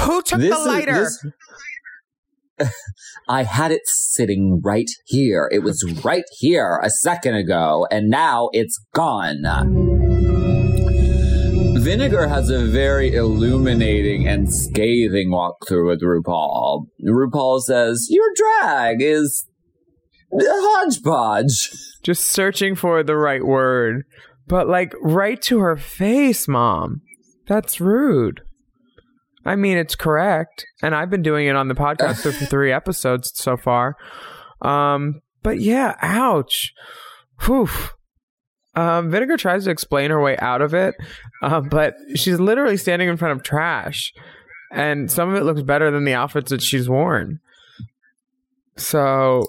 Who 0.00 0.22
took 0.22 0.40
the 0.40 0.58
lighter? 0.66 1.08
I 3.28 3.44
had 3.44 3.70
it 3.70 3.82
sitting 3.84 4.60
right 4.64 4.90
here. 5.04 5.48
It 5.52 5.60
was 5.60 5.84
right 6.04 6.24
here 6.36 6.80
a 6.82 6.90
second 6.90 7.36
ago, 7.36 7.86
and 7.88 8.10
now 8.10 8.48
it's 8.52 8.76
gone. 8.92 9.44
Vinegar 11.78 12.26
has 12.26 12.50
a 12.50 12.64
very 12.64 13.14
illuminating 13.14 14.26
and 14.26 14.52
scathing 14.52 15.30
walkthrough 15.30 15.86
with 15.86 16.02
RuPaul. 16.02 16.86
RuPaul 17.04 17.60
says, 17.60 18.08
Your 18.10 18.26
drag 18.34 19.00
is 19.00 19.46
a 19.48 19.55
hodgepodge. 20.44 21.70
Just 22.02 22.24
searching 22.24 22.74
for 22.74 23.02
the 23.02 23.16
right 23.16 23.44
word. 23.44 24.04
But 24.46 24.68
like 24.68 24.94
right 25.00 25.40
to 25.42 25.58
her 25.60 25.76
face, 25.76 26.46
mom. 26.46 27.02
That's 27.46 27.80
rude. 27.80 28.42
I 29.44 29.54
mean, 29.56 29.78
it's 29.78 29.94
correct. 29.94 30.66
And 30.82 30.94
I've 30.94 31.10
been 31.10 31.22
doing 31.22 31.46
it 31.46 31.56
on 31.56 31.68
the 31.68 31.74
podcast 31.74 32.22
for 32.22 32.32
three 32.46 32.72
episodes 32.72 33.32
so 33.34 33.56
far. 33.56 33.96
Um, 34.62 35.20
but 35.42 35.60
yeah, 35.60 35.96
ouch. 36.00 36.72
Whew. 37.44 37.68
Um, 38.74 39.10
Vinegar 39.10 39.36
tries 39.36 39.64
to 39.64 39.70
explain 39.70 40.10
her 40.10 40.20
way 40.20 40.36
out 40.38 40.60
of 40.60 40.74
it, 40.74 40.94
uh, 41.42 41.62
but 41.62 41.94
she's 42.14 42.38
literally 42.38 42.76
standing 42.76 43.08
in 43.08 43.16
front 43.16 43.32
of 43.32 43.42
trash. 43.42 44.12
And 44.70 45.10
some 45.10 45.30
of 45.30 45.36
it 45.36 45.44
looks 45.44 45.62
better 45.62 45.90
than 45.90 46.04
the 46.04 46.12
outfits 46.12 46.50
that 46.50 46.60
she's 46.60 46.88
worn. 46.88 47.40
So 48.76 49.44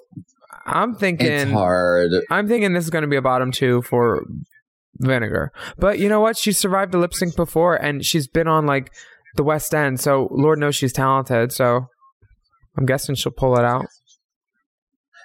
I'm 0.68 0.96
thinking 0.96 1.32
It's 1.32 1.52
hard. 1.52 2.12
I'm 2.30 2.48
thinking 2.48 2.74
this 2.74 2.84
is 2.84 2.90
going 2.90 3.04
to 3.04 3.08
be 3.08 3.16
a 3.16 3.22
bottom 3.22 3.52
two 3.52 3.82
for 3.84 4.26
Vinegar. 5.00 5.52
But 5.78 6.00
you 6.00 6.10
know 6.10 6.20
what? 6.20 6.38
She 6.38 6.52
survived 6.52 6.94
a 6.94 6.98
lip 6.98 7.14
sync 7.14 7.36
before, 7.36 7.76
and 7.76 8.04
she's 8.04 8.28
been 8.28 8.48
on 8.48 8.66
like 8.66 8.92
the 9.36 9.44
West 9.44 9.74
End, 9.74 10.00
so 10.00 10.28
Lord 10.32 10.60
knows 10.60 10.76
she's 10.76 10.94
talented. 10.94 11.52
So 11.52 11.88
I'm 12.78 12.86
guessing 12.86 13.16
she'll 13.16 13.32
pull 13.32 13.58
it 13.58 13.64
out. 13.64 13.86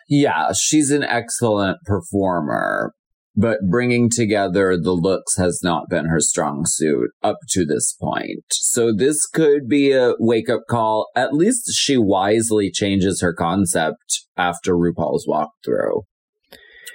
Yeah, 0.08 0.52
she's 0.52 0.90
an 0.90 1.02
excellent 1.02 1.78
performer, 1.84 2.94
but 3.34 3.58
bringing 3.70 4.10
together 4.10 4.76
the 4.76 4.92
looks 4.92 5.36
has 5.36 5.60
not 5.62 5.88
been 5.88 6.06
her 6.06 6.20
strong 6.20 6.64
suit 6.66 7.10
up 7.22 7.38
to 7.50 7.64
this 7.64 7.92
point. 7.92 8.44
So 8.50 8.92
this 8.94 9.26
could 9.26 9.68
be 9.68 9.92
a 9.92 10.14
wake 10.18 10.50
up 10.50 10.62
call. 10.68 11.08
At 11.16 11.34
least 11.34 11.70
she 11.74 11.96
wisely 11.96 12.70
changes 12.70 13.20
her 13.22 13.32
concept 13.32 14.26
after 14.36 14.74
RuPaul's 14.74 15.26
walkthrough. 15.26 16.02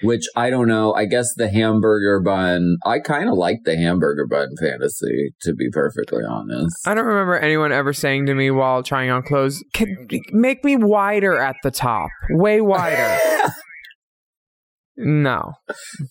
Which 0.04 0.26
I 0.36 0.52
don't 0.52 0.68
know. 0.68 0.94
I 0.94 1.06
guess 1.06 1.34
the 1.36 1.50
hamburger 1.50 2.20
bun, 2.20 2.78
I 2.86 3.00
kind 3.00 3.28
of 3.30 3.36
like 3.36 3.58
the 3.66 3.76
hamburger 3.76 4.28
bun 4.28 4.50
fantasy, 4.62 5.32
to 5.42 5.56
be 5.56 5.72
perfectly 5.72 6.24
honest. 6.24 6.76
I 6.86 6.94
don't 6.94 7.08
remember 7.08 7.40
anyone 7.40 7.72
ever 7.72 7.94
saying 7.94 8.28
to 8.28 8.36
me 8.36 8.52
while 8.52 8.84
trying 8.84 9.10
on 9.10 9.24
clothes, 9.24 9.64
"Can- 9.74 10.08
"Make 10.32 10.64
me 10.64 10.76
wider 10.76 11.36
at 11.40 11.56
the 11.64 11.72
top, 11.72 12.12
way 12.30 12.62
wider." 12.62 13.18
no, 14.98 15.54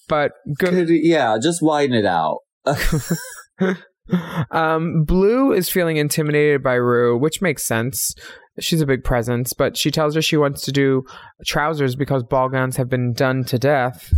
but 0.09 0.33
good. 0.59 0.70
Could, 0.70 0.88
yeah, 0.90 1.37
just 1.42 1.61
widen 1.62 1.96
it 1.96 2.07
out. 2.07 2.38
um, 4.51 5.05
Blu 5.05 5.53
is 5.53 5.68
feeling 5.68 5.96
intimidated 5.96 6.62
by 6.62 6.75
Rue, 6.75 7.18
which 7.18 7.42
makes 7.42 7.66
sense. 7.66 8.14
She's 8.59 8.81
a 8.81 8.87
big 8.87 9.05
presence, 9.05 9.53
but 9.53 9.77
she 9.77 9.90
tells 9.90 10.14
her 10.14 10.22
she 10.22 10.37
wants 10.37 10.62
to 10.62 10.72
do 10.72 11.05
trousers 11.46 11.94
because 11.94 12.22
ball 12.22 12.49
gowns 12.49 12.77
have 12.77 12.88
been 12.88 13.12
done 13.12 13.44
to 13.44 13.59
death. 13.59 14.11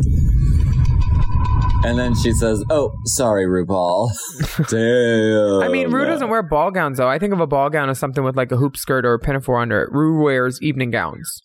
And 1.84 1.98
then 1.98 2.14
she 2.14 2.32
says, 2.32 2.62
Oh, 2.70 2.92
sorry, 3.04 3.46
RuPaul. 3.46 4.10
Damn. 4.68 5.62
I 5.62 5.72
mean, 5.72 5.90
Rue 5.90 6.06
doesn't 6.06 6.28
wear 6.28 6.42
ball 6.42 6.70
gowns 6.70 6.98
though. 6.98 7.08
I 7.08 7.18
think 7.18 7.32
of 7.32 7.40
a 7.40 7.46
ball 7.46 7.70
gown 7.70 7.88
as 7.88 7.98
something 7.98 8.24
with 8.24 8.36
like 8.36 8.52
a 8.52 8.56
hoop 8.56 8.76
skirt 8.76 9.04
or 9.04 9.14
a 9.14 9.18
pinafore 9.18 9.60
under 9.60 9.82
it. 9.82 9.92
Rue 9.92 10.22
wears 10.22 10.60
evening 10.60 10.90
gowns. 10.90 11.42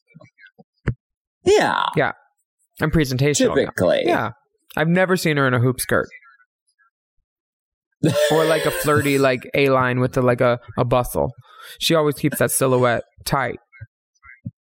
Yeah. 1.46 1.86
Yeah. 1.96 2.14
And 2.80 2.92
presentational. 2.92 3.56
gowns. 3.56 3.60
Typically. 3.60 4.02
Yeah. 4.06 4.32
I've 4.76 4.88
never 4.88 5.16
seen 5.16 5.38
her 5.38 5.48
in 5.48 5.54
a 5.54 5.60
hoop 5.60 5.80
skirt. 5.80 6.08
or 8.32 8.44
like 8.46 8.66
a 8.66 8.72
flirty 8.72 9.18
like 9.18 9.50
A 9.54 9.70
line 9.70 10.00
with 10.00 10.14
the, 10.14 10.22
like 10.22 10.42
a, 10.42 10.60
a 10.78 10.84
bustle. 10.84 11.32
She 11.80 11.96
always 11.96 12.16
keeps 12.16 12.40
that 12.40 12.52
silhouette 12.52 13.04
tight. 13.26 13.60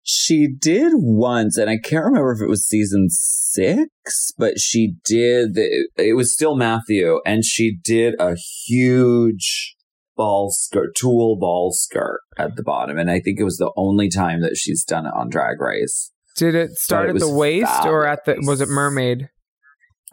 She 0.08 0.48
did 0.62 0.92
once, 0.94 1.58
and 1.58 1.68
I 1.68 1.80
can't 1.80 2.06
remember 2.06 2.32
if 2.34 2.40
it 2.40 2.48
was 2.48 2.68
season 2.68 3.08
six, 3.10 4.32
but 4.38 4.60
she 4.60 4.98
did. 5.04 5.58
It, 5.58 5.88
it 5.98 6.16
was 6.16 6.32
still 6.32 6.56
Matthew, 6.56 7.22
and 7.26 7.44
she 7.44 7.80
did 7.84 8.14
a 8.20 8.36
huge 8.68 9.76
ball 10.16 10.52
skirt, 10.52 10.96
tulle 10.96 11.38
ball 11.40 11.72
skirt 11.74 12.20
at 12.38 12.56
the 12.56 12.62
bottom, 12.62 13.00
and 13.00 13.10
I 13.10 13.20
think 13.20 13.40
it 13.40 13.44
was 13.44 13.58
the 13.58 13.72
only 13.76 14.08
time 14.08 14.42
that 14.42 14.58
she's 14.58 14.84
done 14.84 15.08
it 15.08 15.14
on 15.16 15.30
Drag 15.30 15.60
Race. 15.60 16.12
Did 16.36 16.56
it 16.56 16.72
start 16.78 17.10
it 17.10 17.16
at 17.16 17.20
the 17.20 17.30
waist 17.34 17.86
or 17.86 18.06
at 18.06 18.26
the 18.26 18.36
was 18.46 18.62
it 18.62 18.68
mermaid? 18.70 19.30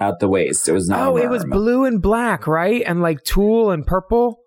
At 0.01 0.19
the 0.21 0.29
waist, 0.29 0.69
it 0.69 0.73
was 0.73 0.89
not. 0.89 1.01
Oh, 1.09 1.17
it 1.17 1.29
was 1.29 1.45
blue 1.45 1.85
and 1.85 2.01
black, 2.01 2.47
right? 2.47 2.83
And 2.87 3.03
like 3.03 3.25
tulle 3.25 3.71
and 3.71 3.87
purple. 3.87 4.39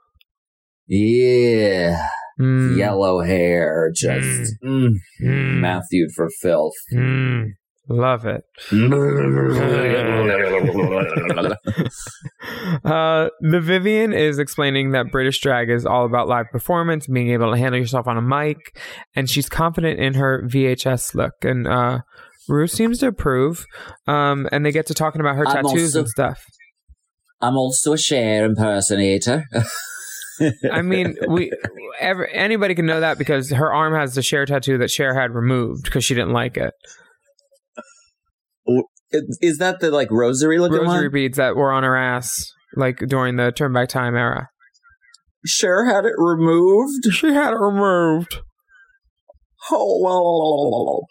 Yeah, 0.87 2.07
Mm. 2.39 2.77
yellow 2.77 3.21
hair, 3.21 3.91
just 3.95 4.53
mm, 4.63 4.89
Mm. 5.21 5.59
Matthew 5.59 6.07
for 6.13 6.29
filth. 6.41 6.73
Love 7.87 8.25
it. 8.25 8.43
Uh, 12.83 13.29
the 13.41 13.59
Vivienne 13.59 14.13
is 14.13 14.37
explaining 14.37 14.91
that 14.91 15.11
British 15.11 15.39
drag 15.39 15.69
is 15.69 15.85
all 15.85 16.05
about 16.05 16.27
live 16.27 16.47
performance, 16.51 17.07
being 17.07 17.29
able 17.29 17.51
to 17.51 17.57
handle 17.57 17.79
yourself 17.79 18.07
on 18.07 18.17
a 18.17 18.21
mic, 18.21 18.57
and 19.15 19.29
she's 19.29 19.49
confident 19.49 19.99
in 19.99 20.13
her 20.13 20.43
VHS 20.45 21.15
look. 21.15 21.33
And 21.41 21.67
uh, 21.67 21.99
Rue 22.47 22.67
seems 22.67 22.99
to 22.99 23.07
approve. 23.07 23.65
Um, 24.07 24.47
and 24.51 24.65
they 24.65 24.71
get 24.71 24.85
to 24.87 24.93
talking 24.93 25.21
about 25.21 25.35
her 25.35 25.47
I'm 25.47 25.63
tattoos 25.63 25.95
also- 25.95 25.99
and 25.99 26.09
stuff. 26.09 26.43
I'm 27.41 27.57
also 27.57 27.93
a 27.93 27.97
Cher 27.97 28.45
impersonator. 28.45 29.43
I 30.71 30.81
mean, 30.81 31.15
we 31.27 31.51
ever, 31.99 32.27
anybody 32.27 32.75
can 32.75 32.85
know 32.85 33.01
that 33.01 33.17
because 33.17 33.51
her 33.51 33.73
arm 33.73 33.93
has 33.93 34.15
the 34.15 34.21
Cher 34.21 34.45
tattoo 34.45 34.77
that 34.79 34.89
Cher 34.89 35.13
had 35.13 35.33
removed 35.33 35.83
because 35.83 36.05
she 36.05 36.13
didn't 36.13 36.33
like 36.33 36.57
it. 36.57 36.73
Is 39.41 39.57
that 39.59 39.79
the 39.79 39.91
like 39.91 40.09
rosary 40.11 40.59
looking 40.59 40.79
Rosary 40.79 41.07
one? 41.07 41.13
beads 41.13 41.37
that 41.37 41.55
were 41.55 41.71
on 41.71 41.83
her 41.83 41.95
ass, 41.95 42.51
like 42.75 42.97
during 43.07 43.35
the 43.37 43.51
Turn 43.51 43.71
Back 43.73 43.89
Time 43.89 44.15
era. 44.15 44.49
Cher 45.45 45.85
had 45.85 46.05
it 46.05 46.15
removed. 46.17 47.05
She 47.11 47.27
had 47.33 47.53
it 47.53 47.59
removed. 47.59 48.39
Oh, 49.71 50.01
well. 50.03 51.07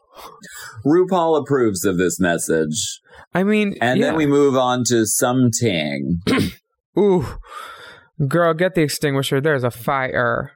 RuPaul 0.86 1.40
approves 1.40 1.84
of 1.84 1.98
this 1.98 2.20
message. 2.20 3.00
I 3.32 3.42
mean, 3.42 3.76
And 3.80 3.98
yeah. 3.98 4.06
then 4.06 4.16
we 4.16 4.26
move 4.26 4.56
on 4.56 4.82
to 4.88 5.06
something. 5.06 6.20
Ooh. 6.98 7.26
Girl, 8.28 8.54
get 8.54 8.74
the 8.74 8.82
extinguisher. 8.82 9.40
There's 9.40 9.64
a 9.64 9.70
fire. 9.72 10.52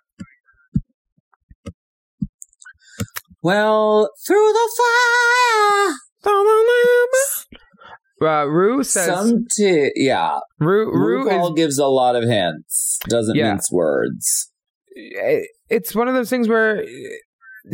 Well, 3.43 4.11
through 4.27 4.53
the 4.53 4.71
fire. 4.77 5.95
Uh, 8.21 8.45
Rue 8.47 8.83
says. 8.83 9.07
Some 9.07 9.47
t- 9.57 9.93
yeah. 9.95 10.39
Rue, 10.59 10.93
Rue 10.93 11.25
RuPaul 11.25 11.51
is. 11.51 11.55
gives 11.57 11.79
a 11.79 11.87
lot 11.87 12.17
of 12.17 12.25
hints. 12.25 12.99
Doesn't 13.09 13.37
Yeah. 13.37 13.51
mince 13.53 13.71
words. 13.71 14.51
It's 15.69 15.95
one 15.95 16.09
of 16.09 16.15
those 16.15 16.29
things 16.29 16.49
where 16.49 16.85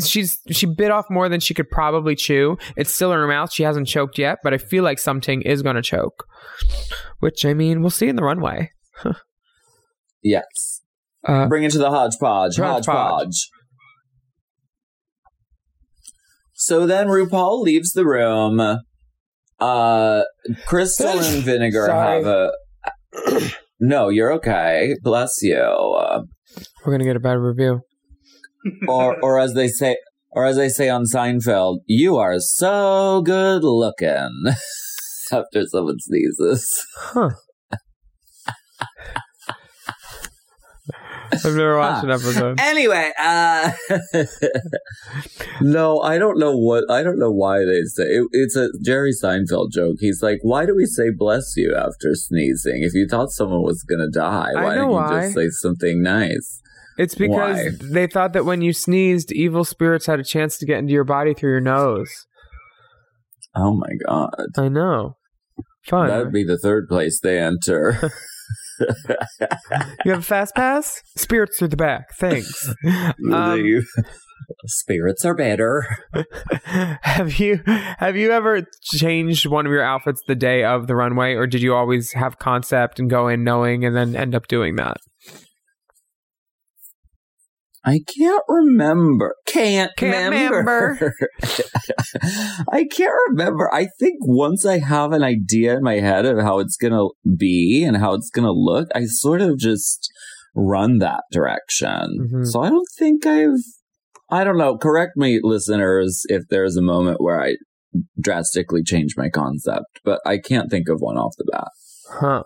she's 0.04 0.38
she 0.50 0.66
bit 0.66 0.90
off 0.90 1.06
more 1.08 1.30
than 1.30 1.40
she 1.40 1.54
could 1.54 1.70
probably 1.70 2.14
chew. 2.14 2.58
It's 2.76 2.92
still 2.94 3.10
in 3.12 3.18
her 3.18 3.26
mouth. 3.26 3.52
She 3.52 3.62
hasn't 3.62 3.86
choked 3.88 4.18
yet, 4.18 4.38
but 4.44 4.52
I 4.52 4.58
feel 4.58 4.84
like 4.84 4.98
something 4.98 5.40
is 5.42 5.62
going 5.62 5.76
to 5.76 5.82
choke. 5.82 6.26
Which 7.20 7.46
I 7.46 7.54
mean, 7.54 7.80
we'll 7.80 7.88
see 7.90 8.08
in 8.08 8.16
the 8.16 8.22
runway. 8.24 8.70
Yes. 10.26 10.80
Uh, 11.26 11.46
Bring 11.48 11.64
it 11.64 11.72
to 11.72 11.78
the 11.78 11.90
hodgepodge. 11.90 12.56
Hodgepodge. 12.56 12.86
Hodgepodge. 12.86 13.50
So 16.64 16.86
then 16.86 17.08
RuPaul 17.08 17.60
leaves 17.62 17.92
the 17.92 18.06
room. 18.06 18.78
Uh, 19.60 20.22
Crystal 20.66 21.08
and 21.20 21.44
Vinegar 21.44 21.86
Sorry. 21.86 22.24
have 22.24 22.26
a. 22.26 23.50
no, 23.80 24.08
you're 24.08 24.32
okay. 24.34 24.94
Bless 25.02 25.42
you. 25.42 25.56
Uh, 25.56 26.22
We're 26.84 26.92
gonna 26.92 27.04
get 27.04 27.16
a 27.16 27.20
bad 27.20 27.38
review. 27.38 27.80
or, 28.88 29.20
or 29.22 29.38
as 29.38 29.52
they 29.52 29.68
say, 29.68 29.96
or 30.30 30.46
as 30.46 30.56
they 30.56 30.70
say 30.70 30.88
on 30.88 31.04
Seinfeld, 31.04 31.80
you 31.86 32.16
are 32.16 32.38
so 32.38 33.20
good 33.22 33.62
looking. 33.62 34.30
After 35.32 35.64
someone 35.66 35.96
sneezes. 36.00 36.66
Huh. 36.96 37.30
I've 41.44 41.54
never 41.54 41.78
watched 41.78 42.04
an 42.04 42.10
episode. 42.10 42.60
Anyway, 42.60 43.12
uh 43.18 43.72
No, 45.60 46.00
I 46.00 46.18
don't 46.18 46.38
know 46.38 46.56
what 46.56 46.90
I 46.90 47.02
don't 47.02 47.18
know 47.18 47.30
why 47.30 47.58
they 47.64 47.82
say 47.84 48.04
it, 48.04 48.26
it's 48.32 48.56
a 48.56 48.68
Jerry 48.84 49.12
Seinfeld 49.12 49.70
joke. 49.72 49.96
He's 50.00 50.22
like, 50.22 50.38
"Why 50.42 50.66
do 50.66 50.74
we 50.76 50.86
say 50.86 51.10
bless 51.16 51.54
you 51.56 51.74
after 51.74 52.14
sneezing? 52.14 52.82
If 52.82 52.94
you 52.94 53.06
thought 53.08 53.30
someone 53.30 53.62
was 53.62 53.82
going 53.82 54.00
to 54.00 54.10
die, 54.10 54.50
why 54.54 54.62
know 54.62 54.68
didn't 54.74 54.88
you 54.90 54.94
why. 54.94 55.20
just 55.22 55.34
say 55.34 55.48
something 55.50 56.02
nice?" 56.02 56.60
It's 56.96 57.14
because 57.16 57.56
Why? 57.56 57.70
they 57.80 58.06
thought 58.06 58.34
that 58.34 58.44
when 58.44 58.62
you 58.62 58.72
sneezed, 58.72 59.32
evil 59.32 59.64
spirits 59.64 60.06
had 60.06 60.20
a 60.20 60.24
chance 60.24 60.58
to 60.58 60.66
get 60.66 60.78
into 60.78 60.92
your 60.92 61.02
body 61.04 61.34
through 61.34 61.50
your 61.50 61.60
nose. 61.60 62.26
Oh 63.56 63.74
my 63.74 63.88
god. 64.06 64.46
I 64.56 64.68
know. 64.68 65.16
Fun. 65.86 66.08
That'd 66.08 66.32
be 66.32 66.44
the 66.44 66.58
third 66.58 66.88
place 66.88 67.20
they 67.20 67.38
enter. 67.38 68.12
you 70.04 70.10
have 70.12 70.20
a 70.20 70.22
fast 70.22 70.54
pass? 70.54 71.02
Spirits 71.16 71.58
through 71.58 71.68
the 71.68 71.76
back. 71.76 72.14
Thanks. 72.18 72.72
Um, 73.32 73.82
Spirits 74.66 75.24
are 75.24 75.34
better. 75.34 75.86
have 76.64 77.38
you 77.38 77.60
have 77.66 78.16
you 78.16 78.30
ever 78.30 78.62
changed 78.82 79.46
one 79.46 79.64
of 79.66 79.72
your 79.72 79.82
outfits 79.82 80.22
the 80.26 80.34
day 80.34 80.64
of 80.64 80.86
the 80.86 80.94
runway, 80.94 81.34
or 81.34 81.46
did 81.46 81.62
you 81.62 81.74
always 81.74 82.12
have 82.12 82.38
concept 82.38 82.98
and 82.98 83.08
go 83.08 83.28
in 83.28 83.44
knowing 83.44 83.84
and 83.84 83.96
then 83.96 84.14
end 84.16 84.34
up 84.34 84.46
doing 84.48 84.76
that? 84.76 84.98
I 87.84 88.00
can't 88.06 88.42
remember. 88.48 89.34
Can't, 89.46 89.92
Can't 89.96 90.32
remember. 90.32 91.12
I 92.72 92.84
can't 92.84 93.12
remember. 93.28 93.72
I 93.72 93.88
think 93.98 94.16
once 94.20 94.64
I 94.64 94.78
have 94.78 95.12
an 95.12 95.22
idea 95.22 95.76
in 95.76 95.82
my 95.82 96.00
head 96.00 96.24
of 96.24 96.38
how 96.38 96.60
it's 96.60 96.76
going 96.76 96.92
to 96.92 97.10
be 97.36 97.84
and 97.84 97.96
how 97.96 98.14
it's 98.14 98.30
going 98.30 98.46
to 98.46 98.52
look, 98.52 98.88
I 98.94 99.04
sort 99.04 99.42
of 99.42 99.58
just 99.58 100.10
run 100.54 100.98
that 100.98 101.22
direction. 101.30 102.30
Mhm. 102.32 102.46
So 102.46 102.62
I 102.62 102.70
don't 102.70 102.88
think 102.96 103.26
I've, 103.26 103.60
I 104.30 104.44
don't 104.44 104.58
know. 104.58 104.78
Correct 104.78 105.16
me, 105.16 105.40
listeners, 105.42 106.22
if 106.28 106.44
there's 106.48 106.76
a 106.76 106.82
moment 106.82 107.20
where 107.20 107.42
I 107.42 107.56
drastically 108.20 108.82
change 108.82 109.14
my 109.16 109.28
concept, 109.28 110.00
but 110.04 110.20
I 110.24 110.38
can't 110.38 110.70
think 110.70 110.88
of 110.88 111.00
one 111.00 111.16
off 111.16 111.34
the 111.36 111.44
bat. 111.50 111.68
Huh. 112.10 112.42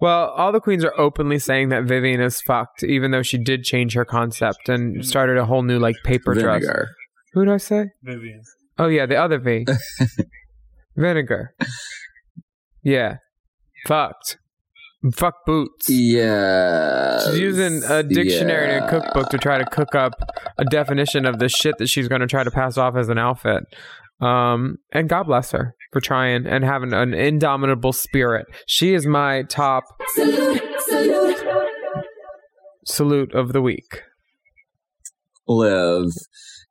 Well, 0.00 0.30
all 0.30 0.52
the 0.52 0.60
queens 0.60 0.84
are 0.84 0.98
openly 0.98 1.38
saying 1.38 1.68
that 1.70 1.84
Vivienne 1.84 2.20
is 2.20 2.40
fucked, 2.40 2.82
even 2.82 3.10
though 3.10 3.22
she 3.22 3.38
did 3.38 3.64
change 3.64 3.94
her 3.94 4.04
concept 4.04 4.68
and 4.68 4.94
mm-hmm. 4.94 5.02
started 5.02 5.36
a 5.36 5.44
whole 5.44 5.62
new 5.62 5.78
like 5.78 5.96
paper 6.04 6.34
dress. 6.34 6.62
Vinegar. 6.62 6.88
Who 7.32 7.44
did 7.44 7.54
I 7.54 7.58
say? 7.58 7.86
Vivienne. 8.02 8.42
Oh 8.78 8.88
yeah, 8.88 9.06
the 9.06 9.16
other 9.16 9.38
V. 9.38 9.66
Vinegar. 10.96 11.54
Yeah. 12.82 13.16
Fucked. 13.86 14.38
Fuck 15.14 15.46
boots. 15.46 15.88
Yeah. 15.88 17.20
She's 17.24 17.38
using 17.38 17.82
a 17.88 18.02
dictionary 18.02 18.74
and 18.74 18.84
a 18.84 18.88
cookbook 18.88 19.30
to 19.30 19.38
try 19.38 19.56
to 19.56 19.64
cook 19.64 19.94
up 19.94 20.12
a 20.58 20.64
definition 20.64 21.24
of 21.24 21.38
the 21.38 21.48
shit 21.48 21.78
that 21.78 21.88
she's 21.88 22.06
going 22.06 22.20
to 22.20 22.26
try 22.26 22.44
to 22.44 22.50
pass 22.50 22.76
off 22.76 22.96
as 22.96 23.08
an 23.08 23.16
outfit. 23.16 23.64
Um, 24.20 24.76
and 24.92 25.08
God 25.08 25.24
bless 25.24 25.52
her 25.52 25.74
for 25.92 26.00
trying 26.00 26.46
and 26.46 26.64
having 26.64 26.92
an 26.92 27.14
indomitable 27.14 27.92
spirit. 27.92 28.46
She 28.66 28.94
is 28.94 29.06
my 29.06 29.42
top 29.44 29.84
salute 32.84 33.34
of 33.34 33.52
the 33.52 33.62
week. 33.62 34.02
Live. 35.48 36.12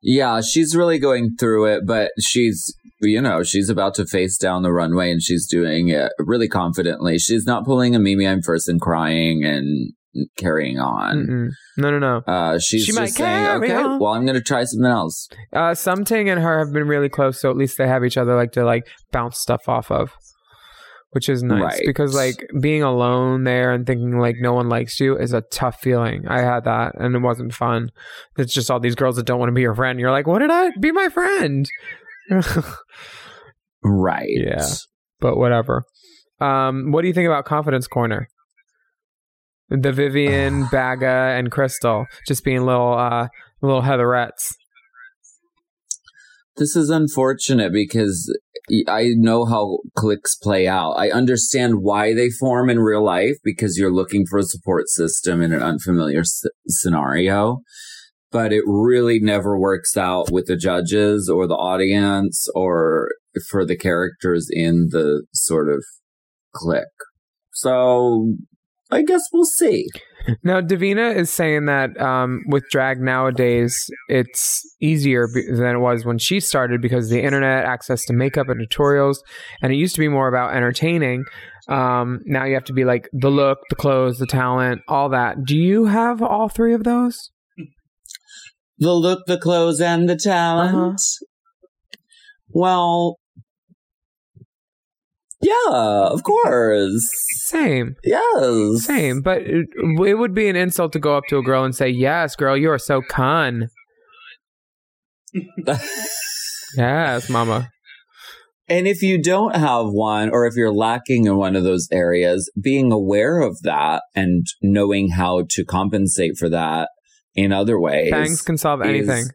Yeah, 0.02 0.40
she's 0.40 0.74
really 0.74 0.98
going 0.98 1.36
through 1.38 1.66
it, 1.66 1.82
but 1.86 2.12
she's, 2.18 2.74
you 3.00 3.20
know, 3.20 3.42
she's 3.42 3.68
about 3.68 3.94
to 3.96 4.06
face 4.06 4.38
down 4.38 4.62
the 4.62 4.72
runway 4.72 5.10
and 5.10 5.22
she's 5.22 5.46
doing 5.46 5.88
it 5.88 6.12
really 6.18 6.48
confidently. 6.48 7.18
She's 7.18 7.44
not 7.44 7.66
pulling 7.66 7.94
a 7.94 7.98
Mimi 7.98 8.24
Imfurst 8.24 8.68
and 8.68 8.80
crying 8.80 9.44
and 9.44 9.92
carrying 10.36 10.78
on. 10.78 11.16
Mm-mm. 11.26 11.48
No, 11.76 11.90
no, 11.90 11.98
no. 11.98 12.16
Uh, 12.26 12.58
she's 12.58 12.82
She 12.82 12.86
just 12.88 12.98
might 12.98 13.10
saying, 13.10 13.46
okay, 13.62 13.74
on." 13.74 13.98
well, 14.00 14.12
I'm 14.12 14.24
going 14.24 14.34
to 14.36 14.42
try 14.42 14.64
something 14.64 14.90
else. 14.90 15.28
Uh, 15.52 15.74
Sum 15.74 16.04
Ting 16.04 16.28
and 16.28 16.40
her 16.40 16.58
have 16.58 16.72
been 16.72 16.88
really 16.88 17.08
close, 17.08 17.40
so 17.40 17.50
at 17.50 17.56
least 17.56 17.78
they 17.78 17.86
have 17.88 18.04
each 18.04 18.16
other 18.16 18.34
like 18.36 18.52
to 18.52 18.64
like 18.64 18.86
bounce 19.12 19.38
stuff 19.38 19.68
off 19.68 19.90
of, 19.90 20.10
which 21.10 21.28
is 21.28 21.42
nice 21.42 21.62
Right. 21.62 21.82
because 21.86 22.14
like 22.14 22.44
being 22.60 22.82
alone 22.82 23.44
there 23.44 23.72
and 23.72 23.86
thinking 23.86 24.18
like 24.18 24.36
no 24.40 24.52
one 24.52 24.68
likes 24.68 24.98
you 25.00 25.16
is 25.16 25.32
a 25.32 25.42
tough 25.42 25.80
feeling. 25.80 26.26
I 26.28 26.40
had 26.40 26.64
that 26.64 26.94
and 26.98 27.14
it 27.14 27.20
wasn't 27.20 27.54
fun. 27.54 27.90
It's 28.36 28.52
just 28.52 28.70
all 28.70 28.80
these 28.80 28.94
girls 28.96 29.16
that 29.16 29.26
don't 29.26 29.38
want 29.38 29.50
to 29.50 29.54
be 29.54 29.62
your 29.62 29.74
friend. 29.74 30.00
You're 30.00 30.10
like, 30.10 30.26
what 30.26 30.40
did 30.40 30.50
I 30.50 30.70
be 30.80 30.90
my 30.92 31.08
friend? 31.08 31.68
Right. 33.82 34.28
Yeah. 34.30 34.66
but 35.20 35.36
whatever. 35.36 35.84
Um, 36.40 36.92
what 36.92 37.02
do 37.02 37.08
you 37.08 37.14
think 37.14 37.26
about 37.26 37.44
Confidence 37.44 37.86
Corner? 37.86 38.28
The 39.70 39.92
Vivienne, 39.92 40.66
Baga, 40.72 41.36
and 41.36 41.50
Crystal 41.50 42.06
just 42.26 42.44
being 42.44 42.64
little 42.64 42.94
uh 42.94 43.28
little 43.62 43.82
Heatherettes. 43.82 44.54
This 46.56 46.76
is 46.76 46.90
unfortunate 46.90 47.72
because 47.72 48.30
I 48.86 49.10
know 49.16 49.46
how 49.46 49.78
cliques 49.96 50.36
play 50.36 50.68
out. 50.68 50.92
I 50.92 51.10
understand 51.10 51.76
why 51.80 52.14
they 52.14 52.28
form 52.30 52.68
in 52.68 52.78
real 52.80 53.04
life 53.04 53.36
because 53.42 53.78
you're 53.78 53.92
looking 53.92 54.26
for 54.26 54.38
a 54.38 54.44
support 54.44 54.88
system 54.88 55.40
in 55.40 55.52
an 55.52 55.62
unfamiliar 55.62 56.20
s- 56.20 56.42
scenario. 56.68 57.60
But 58.30 58.52
it 58.52 58.62
really 58.66 59.18
never 59.18 59.58
works 59.58 59.96
out 59.96 60.30
with 60.30 60.46
the 60.46 60.56
judges 60.56 61.28
or 61.28 61.46
the 61.48 61.56
audience 61.56 62.46
or 62.54 63.08
for 63.48 63.64
the 63.64 63.76
characters 63.76 64.48
in 64.50 64.88
the 64.90 65.24
sort 65.32 65.68
of 65.68 65.82
clique. 66.52 66.84
So 67.52 68.34
I 68.90 69.02
guess 69.02 69.22
we'll 69.32 69.44
see. 69.44 69.88
Now, 70.42 70.60
Divina 70.60 71.10
is 71.10 71.30
saying 71.30 71.66
that 71.66 71.98
um, 72.00 72.42
with 72.46 72.68
drag 72.70 73.00
nowadays, 73.00 73.88
it's 74.08 74.62
easier 74.80 75.28
be- 75.32 75.46
than 75.50 75.76
it 75.76 75.78
was 75.78 76.04
when 76.04 76.18
she 76.18 76.40
started 76.40 76.82
because 76.82 77.08
the 77.08 77.22
internet, 77.22 77.64
access 77.64 78.04
to 78.06 78.12
makeup 78.12 78.48
and 78.48 78.68
tutorials, 78.68 79.18
and 79.62 79.72
it 79.72 79.76
used 79.76 79.94
to 79.94 80.00
be 80.00 80.08
more 80.08 80.28
about 80.28 80.54
entertaining. 80.54 81.24
Um, 81.68 82.20
now 82.26 82.44
you 82.44 82.54
have 82.54 82.64
to 82.64 82.72
be 82.72 82.84
like 82.84 83.08
the 83.12 83.30
look, 83.30 83.58
the 83.70 83.76
clothes, 83.76 84.18
the 84.18 84.26
talent, 84.26 84.82
all 84.88 85.08
that. 85.10 85.44
Do 85.44 85.56
you 85.56 85.86
have 85.86 86.20
all 86.20 86.48
three 86.48 86.74
of 86.74 86.84
those? 86.84 87.30
The 88.78 88.92
look, 88.92 89.26
the 89.26 89.38
clothes, 89.38 89.80
and 89.80 90.08
the 90.08 90.16
talent. 90.16 90.74
Uh-huh. 90.74 90.96
Well, 92.48 93.19
yeah, 95.42 96.08
of 96.10 96.22
course. 96.22 97.08
Same. 97.44 97.96
Yes. 98.04 98.84
Same. 98.84 99.22
But 99.22 99.42
it, 99.42 99.66
it 99.76 100.18
would 100.18 100.34
be 100.34 100.48
an 100.48 100.56
insult 100.56 100.92
to 100.92 100.98
go 100.98 101.16
up 101.16 101.24
to 101.28 101.38
a 101.38 101.42
girl 101.42 101.64
and 101.64 101.74
say, 101.74 101.88
Yes, 101.88 102.36
girl, 102.36 102.56
you 102.56 102.70
are 102.70 102.78
so 102.78 103.00
con. 103.02 103.68
yes, 106.76 107.28
mama. 107.28 107.70
And 108.68 108.86
if 108.86 109.02
you 109.02 109.20
don't 109.20 109.56
have 109.56 109.86
one, 109.86 110.30
or 110.30 110.46
if 110.46 110.54
you're 110.54 110.72
lacking 110.72 111.26
in 111.26 111.36
one 111.36 111.56
of 111.56 111.64
those 111.64 111.88
areas, 111.90 112.50
being 112.60 112.92
aware 112.92 113.40
of 113.40 113.60
that 113.62 114.04
and 114.14 114.46
knowing 114.62 115.10
how 115.10 115.44
to 115.50 115.64
compensate 115.64 116.36
for 116.38 116.48
that 116.50 116.88
in 117.34 117.52
other 117.52 117.80
ways. 117.80 118.12
Bangs 118.12 118.42
can 118.42 118.56
solve 118.56 118.80
anything. 118.82 119.26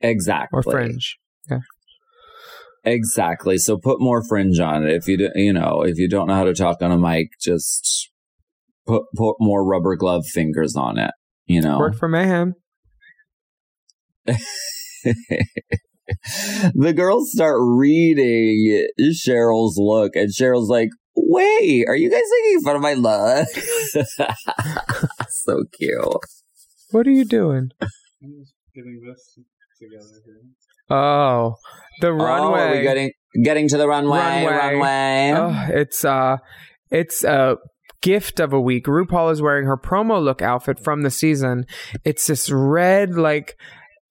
Exactly. 0.00 0.58
Or 0.58 0.62
fringe. 0.62 1.18
Yeah. 1.48 1.60
Exactly. 2.84 3.58
So 3.58 3.78
put 3.78 4.00
more 4.00 4.24
fringe 4.24 4.58
on 4.58 4.86
it. 4.86 4.94
If 4.94 5.06
you 5.06 5.16
do, 5.16 5.30
you 5.34 5.52
know, 5.52 5.82
if 5.82 5.98
you 5.98 6.08
don't 6.08 6.26
know 6.26 6.34
how 6.34 6.44
to 6.44 6.54
talk 6.54 6.82
on 6.82 6.90
a 6.90 6.98
mic, 6.98 7.28
just 7.40 8.10
put 8.86 9.04
put 9.16 9.36
more 9.40 9.64
rubber 9.64 9.96
glove 9.96 10.24
fingers 10.26 10.74
on 10.76 10.98
it. 10.98 11.12
You 11.46 11.60
know, 11.60 11.78
Work 11.78 11.96
for 11.96 12.08
mayhem. 12.08 12.54
the 16.74 16.92
girls 16.94 17.32
start 17.32 17.56
reading 17.60 18.86
Cheryl's 19.00 19.76
look, 19.78 20.14
and 20.14 20.30
Cheryl's 20.30 20.68
like, 20.68 20.90
"Wait, 21.16 21.84
are 21.88 21.96
you 21.96 22.10
guys 22.10 22.22
making 22.42 22.60
fun 22.60 22.76
of 22.76 22.82
my 22.82 22.94
look?" 22.94 23.48
so 25.28 25.64
cute. 25.72 26.16
What 26.90 27.06
are 27.06 27.12
you 27.12 27.24
doing? 27.24 27.70
I'm 27.80 27.88
just 28.40 28.54
getting 28.74 29.00
this 29.04 29.34
together 29.34 29.48
here. 29.48 29.51
Oh, 30.90 31.54
the 32.00 32.12
runway. 32.12 32.60
Oh, 32.60 32.64
are 32.64 32.76
we 32.76 32.82
getting 32.82 33.10
getting 33.42 33.68
to 33.68 33.76
the 33.76 33.88
runway? 33.88 34.44
Runway. 34.44 35.32
Oh, 35.34 35.66
it's 35.74 36.04
uh, 36.04 36.36
it's 36.90 37.24
a 37.24 37.56
gift 38.02 38.40
of 38.40 38.52
a 38.52 38.60
week. 38.60 38.84
RuPaul 38.86 39.32
is 39.32 39.40
wearing 39.40 39.66
her 39.66 39.78
promo 39.78 40.22
look 40.22 40.42
outfit 40.42 40.78
from 40.82 41.02
the 41.02 41.10
season. 41.10 41.64
It's 42.04 42.26
this 42.26 42.50
red, 42.50 43.14
like, 43.14 43.56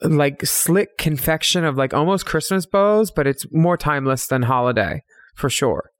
like 0.01 0.45
slick 0.45 0.97
confection 0.97 1.63
of 1.65 1.77
like 1.77 1.93
almost 1.93 2.25
Christmas 2.25 2.65
bows, 2.65 3.11
but 3.11 3.27
it's 3.27 3.45
more 3.51 3.77
timeless 3.77 4.25
than 4.27 4.43
holiday 4.43 5.03
for 5.35 5.49
sure. 5.49 5.91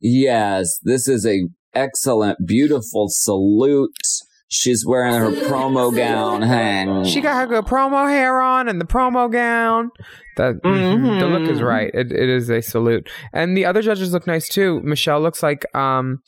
Yes, 0.00 0.78
this 0.82 1.06
is 1.06 1.26
a 1.26 1.48
excellent, 1.74 2.38
beautiful 2.46 3.06
salute. 3.08 3.90
She's 4.52 4.84
wearing 4.84 5.14
her 5.14 5.30
promo 5.48 5.94
gown. 5.94 6.42
Hang. 6.42 7.04
She 7.04 7.20
got 7.20 7.40
her 7.40 7.46
good 7.46 7.66
promo 7.66 8.08
hair 8.10 8.40
on 8.40 8.68
and 8.68 8.80
the 8.80 8.84
promo 8.84 9.30
gown. 9.30 9.90
The, 10.36 10.58
the 10.62 11.26
look 11.26 11.48
is 11.48 11.62
right. 11.62 11.90
It, 11.94 12.10
it 12.10 12.28
is 12.28 12.50
a 12.50 12.60
salute. 12.60 13.08
And 13.32 13.56
the 13.56 13.64
other 13.64 13.80
judges 13.80 14.12
look 14.12 14.26
nice 14.26 14.48
too. 14.48 14.80
Michelle 14.82 15.20
looks 15.20 15.42
like 15.42 15.64
um, 15.74 16.18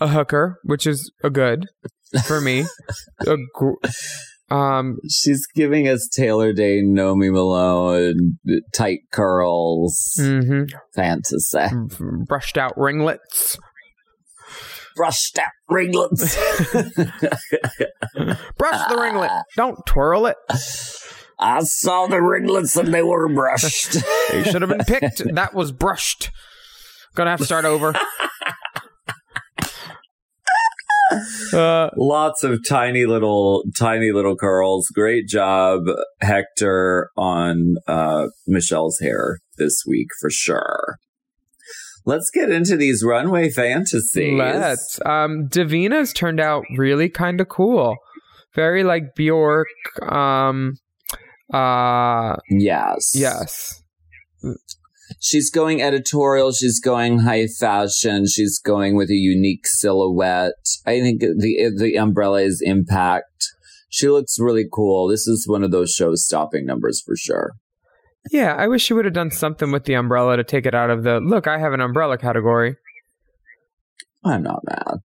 a 0.00 0.08
hooker, 0.08 0.58
which 0.64 0.86
is 0.88 1.12
a 1.22 1.30
good 1.30 1.66
for 2.24 2.40
me. 2.40 2.64
a 3.26 3.36
gr- 3.54 3.74
um, 4.50 4.96
She's 5.08 5.46
giving 5.54 5.86
us 5.88 6.08
Taylor 6.08 6.52
Day, 6.52 6.82
Nomi 6.82 7.30
Malone, 7.32 8.38
tight 8.74 9.00
curls, 9.12 10.16
mhm. 10.18 10.68
fantasy, 10.94 11.58
brushed 12.26 12.58
out 12.58 12.72
ringlets. 12.76 13.58
Brushed 14.98 15.38
out 15.38 15.46
ringlets. 15.70 16.36
Brush 18.58 18.88
the 18.88 18.98
ringlet. 19.00 19.30
Don't 19.56 19.78
twirl 19.86 20.26
it. 20.26 20.36
I 21.38 21.60
saw 21.62 22.08
the 22.08 22.20
ringlets 22.20 22.76
and 22.76 22.92
they 22.92 23.02
were 23.02 23.32
brushed. 23.32 23.96
They 24.30 24.42
should 24.44 24.60
have 24.60 24.68
been 24.68 24.84
picked. 24.84 25.22
That 25.34 25.54
was 25.54 25.72
brushed. 25.72 26.30
Gonna 27.14 27.30
have 27.30 27.38
to 27.38 27.46
start 27.46 27.64
over. 27.64 27.94
Uh, 31.54 31.88
Lots 31.96 32.44
of 32.44 32.60
tiny 32.68 33.06
little, 33.06 33.64
tiny 33.78 34.12
little 34.12 34.36
curls. 34.36 34.88
Great 34.94 35.26
job, 35.26 35.80
Hector, 36.20 37.08
on 37.16 37.76
uh, 37.86 38.26
Michelle's 38.46 38.98
hair 39.00 39.38
this 39.56 39.82
week 39.88 40.08
for 40.20 40.28
sure. 40.28 40.98
Let's 42.08 42.30
get 42.30 42.50
into 42.50 42.74
these 42.74 43.04
runway 43.04 43.50
fantasies. 43.50 44.32
Let's. 44.38 44.98
Um, 45.04 45.46
Divina's 45.46 46.14
turned 46.14 46.40
out 46.40 46.64
really 46.74 47.10
kind 47.10 47.38
of 47.38 47.50
cool. 47.50 47.96
Very 48.54 48.82
like 48.82 49.14
Bjork. 49.14 49.66
Um, 50.10 50.78
uh, 51.52 52.36
Yes. 52.48 53.12
yes. 53.14 53.82
She's 55.20 55.50
going 55.50 55.82
editorial. 55.82 56.52
She's 56.52 56.80
going 56.80 57.18
high 57.18 57.46
fashion. 57.46 58.26
She's 58.26 58.58
going 58.58 58.96
with 58.96 59.10
a 59.10 59.14
unique 59.14 59.66
silhouette. 59.66 60.54
I 60.86 61.00
think 61.00 61.20
the 61.20 61.72
the 61.76 61.98
umbrella 61.98 62.40
is 62.40 62.62
impact. 62.64 63.52
She 63.90 64.08
looks 64.08 64.38
really 64.38 64.64
cool. 64.72 65.08
This 65.08 65.26
is 65.26 65.46
one 65.46 65.62
of 65.62 65.72
those 65.72 65.90
show 65.90 66.14
stopping 66.14 66.64
numbers 66.64 67.02
for 67.04 67.16
sure. 67.16 67.52
Yeah, 68.30 68.54
I 68.54 68.66
wish 68.68 68.82
she 68.82 68.94
would 68.94 69.04
have 69.04 69.14
done 69.14 69.30
something 69.30 69.70
with 69.72 69.84
the 69.84 69.94
umbrella 69.94 70.36
to 70.36 70.44
take 70.44 70.66
it 70.66 70.74
out 70.74 70.90
of 70.90 71.02
the 71.02 71.20
look. 71.20 71.46
I 71.46 71.58
have 71.58 71.72
an 71.72 71.80
umbrella 71.80 72.18
category. 72.18 72.76
I'm 74.24 74.42
not 74.42 74.60
mad. 74.64 74.98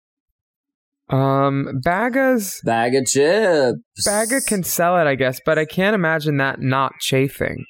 Um, 1.10 1.82
Baga's 1.84 2.62
Bag 2.64 2.96
of 2.96 3.06
chips. 3.06 4.06
Baga 4.06 4.40
can 4.48 4.64
sell 4.64 4.98
it, 4.98 5.08
I 5.08 5.16
guess, 5.16 5.42
but 5.46 5.60
I 5.60 5.66
can't 5.66 5.94
imagine 5.94 6.38
that 6.38 6.62
not 6.62 6.94
chafing. 7.02 7.66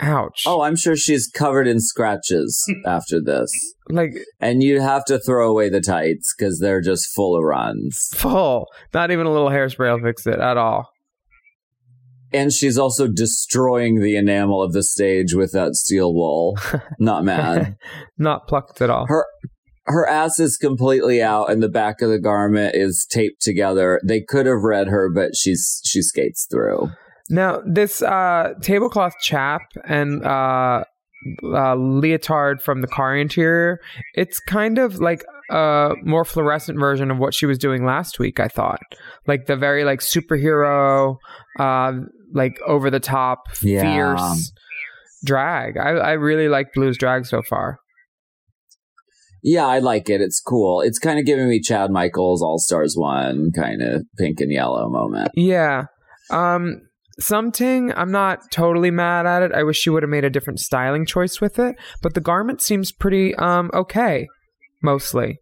Ouch. 0.00 0.44
Oh, 0.46 0.60
I'm 0.62 0.76
sure 0.76 0.96
she's 0.96 1.28
covered 1.32 1.66
in 1.66 1.80
scratches 1.80 2.60
after 2.86 3.20
this. 3.20 3.50
Like 3.88 4.10
And 4.40 4.62
you 4.62 4.80
have 4.80 5.04
to 5.06 5.18
throw 5.18 5.50
away 5.50 5.68
the 5.68 5.80
tights 5.80 6.34
because 6.36 6.58
they're 6.58 6.80
just 6.80 7.12
full 7.14 7.36
of 7.36 7.42
runs. 7.44 8.08
full. 8.14 8.66
Not 8.92 9.10
even 9.10 9.26
a 9.26 9.32
little 9.32 9.50
hairspray 9.50 9.92
will 9.96 10.04
fix 10.04 10.26
it 10.26 10.38
at 10.40 10.56
all. 10.56 10.90
And 12.34 12.52
she's 12.52 12.76
also 12.76 13.06
destroying 13.06 14.00
the 14.00 14.16
enamel 14.16 14.60
of 14.60 14.72
the 14.72 14.82
stage 14.82 15.34
with 15.34 15.52
that 15.52 15.74
steel 15.74 16.12
wool. 16.12 16.58
Not 16.98 17.24
mad. 17.24 17.76
Not 18.18 18.48
plucked 18.48 18.82
at 18.82 18.90
all. 18.90 19.06
her 19.06 19.24
her 19.86 20.08
ass 20.08 20.40
is 20.40 20.56
completely 20.56 21.22
out 21.22 21.50
and 21.50 21.62
the 21.62 21.68
back 21.68 22.00
of 22.00 22.08
the 22.08 22.18
garment 22.18 22.74
is 22.74 23.06
taped 23.10 23.42
together. 23.42 24.00
They 24.02 24.22
could 24.22 24.46
have 24.46 24.62
read 24.62 24.88
her, 24.88 25.10
but 25.14 25.36
she's 25.36 25.80
she 25.84 26.02
skates 26.02 26.46
through. 26.50 26.90
Now, 27.30 27.62
this 27.66 28.02
uh, 28.02 28.54
tablecloth 28.60 29.14
chap 29.20 29.62
and 29.86 30.24
uh, 30.24 30.84
uh, 31.42 31.74
leotard 31.74 32.60
from 32.60 32.82
the 32.82 32.86
car 32.86 33.16
interior, 33.16 33.78
it's 34.14 34.40
kind 34.40 34.78
of 34.78 35.00
like 35.00 35.24
a 35.50 35.94
more 36.02 36.24
fluorescent 36.24 36.78
version 36.78 37.10
of 37.10 37.18
what 37.18 37.34
she 37.34 37.46
was 37.46 37.58
doing 37.58 37.84
last 37.84 38.18
week, 38.18 38.40
I 38.40 38.48
thought. 38.48 38.80
Like 39.26 39.46
the 39.46 39.56
very 39.56 39.84
like 39.84 40.00
superhero, 40.00 41.16
uh, 41.58 41.92
like 42.34 42.58
over 42.66 42.90
the 42.90 43.00
top, 43.00 43.44
Yeah. 43.62 43.80
fierce 43.80 44.52
drag. 45.24 45.78
I, 45.78 45.90
I 45.92 46.12
really 46.12 46.48
like 46.48 46.74
Blu's 46.74 46.98
drag 46.98 47.24
so 47.24 47.40
far. 47.48 47.78
Yeah, 49.42 49.66
I 49.66 49.78
like 49.78 50.08
it. 50.08 50.20
It's 50.20 50.40
cool. 50.40 50.80
It's 50.80 50.98
kind 50.98 51.18
of 51.18 51.26
giving 51.26 51.48
me 51.48 51.60
Chad 51.60 51.90
Michaels 51.90 52.42
All 52.42 52.58
Stars 52.58 52.94
One 52.96 53.50
kind 53.54 53.82
of 53.82 54.02
pink 54.18 54.40
and 54.40 54.50
yellow 54.50 54.88
moment. 54.88 55.30
Yeah. 55.34 55.84
Um 56.30 56.80
something 57.20 57.92
I'm 57.94 58.10
not 58.10 58.50
totally 58.50 58.90
mad 58.90 59.26
at 59.26 59.42
it. 59.42 59.52
I 59.52 59.62
wish 59.62 59.78
she 59.78 59.90
would 59.90 60.02
have 60.02 60.10
made 60.10 60.24
a 60.24 60.30
different 60.30 60.60
styling 60.60 61.06
choice 61.06 61.40
with 61.40 61.58
it, 61.58 61.76
but 62.02 62.14
the 62.14 62.20
garment 62.20 62.60
seems 62.62 62.90
pretty 62.90 63.34
um 63.36 63.70
okay 63.74 64.26
mostly. 64.82 65.38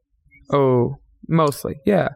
Oh, 0.52 0.96
mostly. 1.28 1.76
Yeah. 1.86 2.08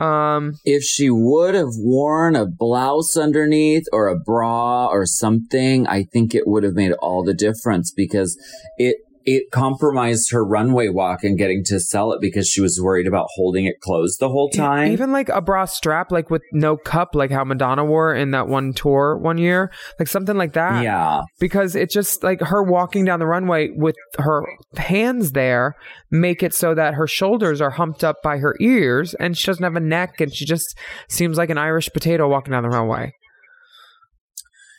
Um 0.00 0.54
If 0.64 0.82
she 0.82 1.10
would 1.10 1.54
have 1.54 1.74
worn 1.76 2.34
a 2.36 2.46
blouse 2.46 3.16
underneath 3.16 3.84
or 3.92 4.08
a 4.08 4.18
bra 4.18 4.88
or 4.88 5.06
something, 5.06 5.86
I 5.86 6.04
think 6.04 6.34
it 6.34 6.46
would 6.46 6.64
have 6.64 6.74
made 6.74 6.92
all 6.92 7.22
the 7.22 7.34
difference 7.34 7.92
because 7.94 8.36
it 8.78 8.96
it 9.24 9.50
compromised 9.50 10.32
her 10.32 10.44
runway 10.44 10.88
walk 10.88 11.24
and 11.24 11.38
getting 11.38 11.62
to 11.64 11.78
sell 11.80 12.12
it 12.12 12.20
because 12.20 12.48
she 12.48 12.60
was 12.60 12.80
worried 12.80 13.06
about 13.06 13.26
holding 13.34 13.64
it 13.66 13.80
closed 13.80 14.20
the 14.20 14.28
whole 14.28 14.48
time. 14.50 14.92
even 14.92 15.12
like 15.12 15.28
a 15.28 15.40
bra 15.40 15.64
strap 15.64 16.10
like 16.10 16.30
with 16.30 16.42
no 16.52 16.76
cup 16.76 17.14
like 17.14 17.30
how 17.30 17.44
Madonna 17.44 17.84
wore 17.84 18.14
in 18.14 18.32
that 18.32 18.48
one 18.48 18.72
tour 18.72 19.16
one 19.16 19.38
year, 19.38 19.70
like 19.98 20.08
something 20.08 20.36
like 20.36 20.54
that. 20.54 20.82
yeah. 20.82 21.22
because 21.38 21.74
it 21.74 21.90
just 21.90 22.22
like 22.22 22.40
her 22.40 22.62
walking 22.62 23.04
down 23.04 23.18
the 23.18 23.26
runway 23.26 23.70
with 23.70 23.96
her 24.18 24.44
hands 24.76 25.32
there 25.32 25.74
make 26.10 26.42
it 26.42 26.52
so 26.52 26.74
that 26.74 26.94
her 26.94 27.06
shoulders 27.06 27.60
are 27.60 27.70
humped 27.70 28.04
up 28.04 28.22
by 28.22 28.38
her 28.38 28.56
ears 28.60 29.14
and 29.14 29.36
she 29.36 29.46
doesn't 29.46 29.64
have 29.64 29.76
a 29.76 29.80
neck 29.80 30.20
and 30.20 30.34
she 30.34 30.44
just 30.44 30.76
seems 31.08 31.38
like 31.38 31.50
an 31.50 31.58
Irish 31.58 31.88
potato 31.92 32.28
walking 32.28 32.52
down 32.52 32.62
the 32.62 32.68
runway. 32.68 33.12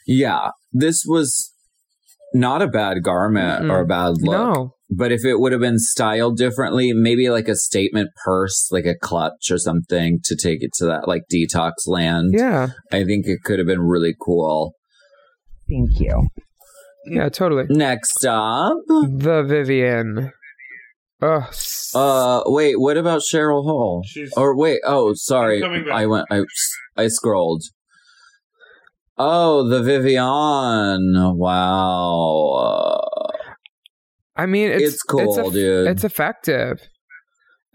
Yeah, 0.06 0.50
this 0.72 1.06
was 1.06 1.53
not 2.34 2.62
a 2.62 2.68
bad 2.68 3.04
garment 3.04 3.64
Mm-mm. 3.66 3.72
or 3.72 3.82
a 3.82 3.86
bad 3.86 4.16
look. 4.22 4.32
No. 4.56 4.72
But 4.96 5.12
if 5.12 5.26
it 5.26 5.40
would 5.40 5.52
have 5.54 5.62
been 5.62 5.80
styled 5.80 6.38
differently, 6.38 6.94
maybe 6.94 7.30
like 7.30 7.48
a 7.48 7.56
statement 7.56 8.10
purse, 8.24 8.70
like 8.72 8.86
a 8.86 8.96
clutch 8.96 9.50
or 9.50 9.58
something 9.58 10.20
to 10.26 10.36
take 10.36 10.62
it 10.62 10.72
to 10.78 10.86
that 10.86 11.08
like 11.08 11.24
detox 11.34 11.72
land. 11.88 12.34
Yeah. 12.38 12.68
I 12.92 13.04
think 13.04 13.26
it 13.26 13.40
could 13.44 13.58
have 13.60 13.68
been 13.68 13.82
really 13.82 14.14
cool. 14.22 14.74
Thank 15.68 16.00
you. 16.00 16.28
Yeah, 17.06 17.30
totally. 17.30 17.66
Next 17.70 18.24
up, 18.26 18.78
The 18.88 19.44
Vivienne. 19.48 20.32
Ugh. 21.22 21.54
uh, 21.96 22.42
wait, 22.48 22.80
what 22.80 22.98
about 22.98 23.22
Cheryl 23.22 23.64
Hole? 23.64 24.04
She's- 24.06 24.32
Or 24.38 24.56
wait, 24.58 24.80
oh, 24.86 25.14
sorry, 25.16 25.58
I'm 25.58 25.62
coming 25.70 25.86
back. 25.86 25.94
I 25.94 26.06
went, 26.06 26.26
I, 26.30 26.42
I 26.98 27.08
scrolled. 27.08 27.64
Oh, 29.18 29.68
the 29.70 29.82
Vivienne! 29.84 31.38
Wow. 31.38 33.00
I 34.36 34.46
mean, 34.48 34.70
it's, 34.72 34.94
it's 34.96 35.04
cool, 35.04 35.40
eff- 35.40 35.54
dude. 35.54 35.88
It's 35.88 36.04
effective. 36.04 36.80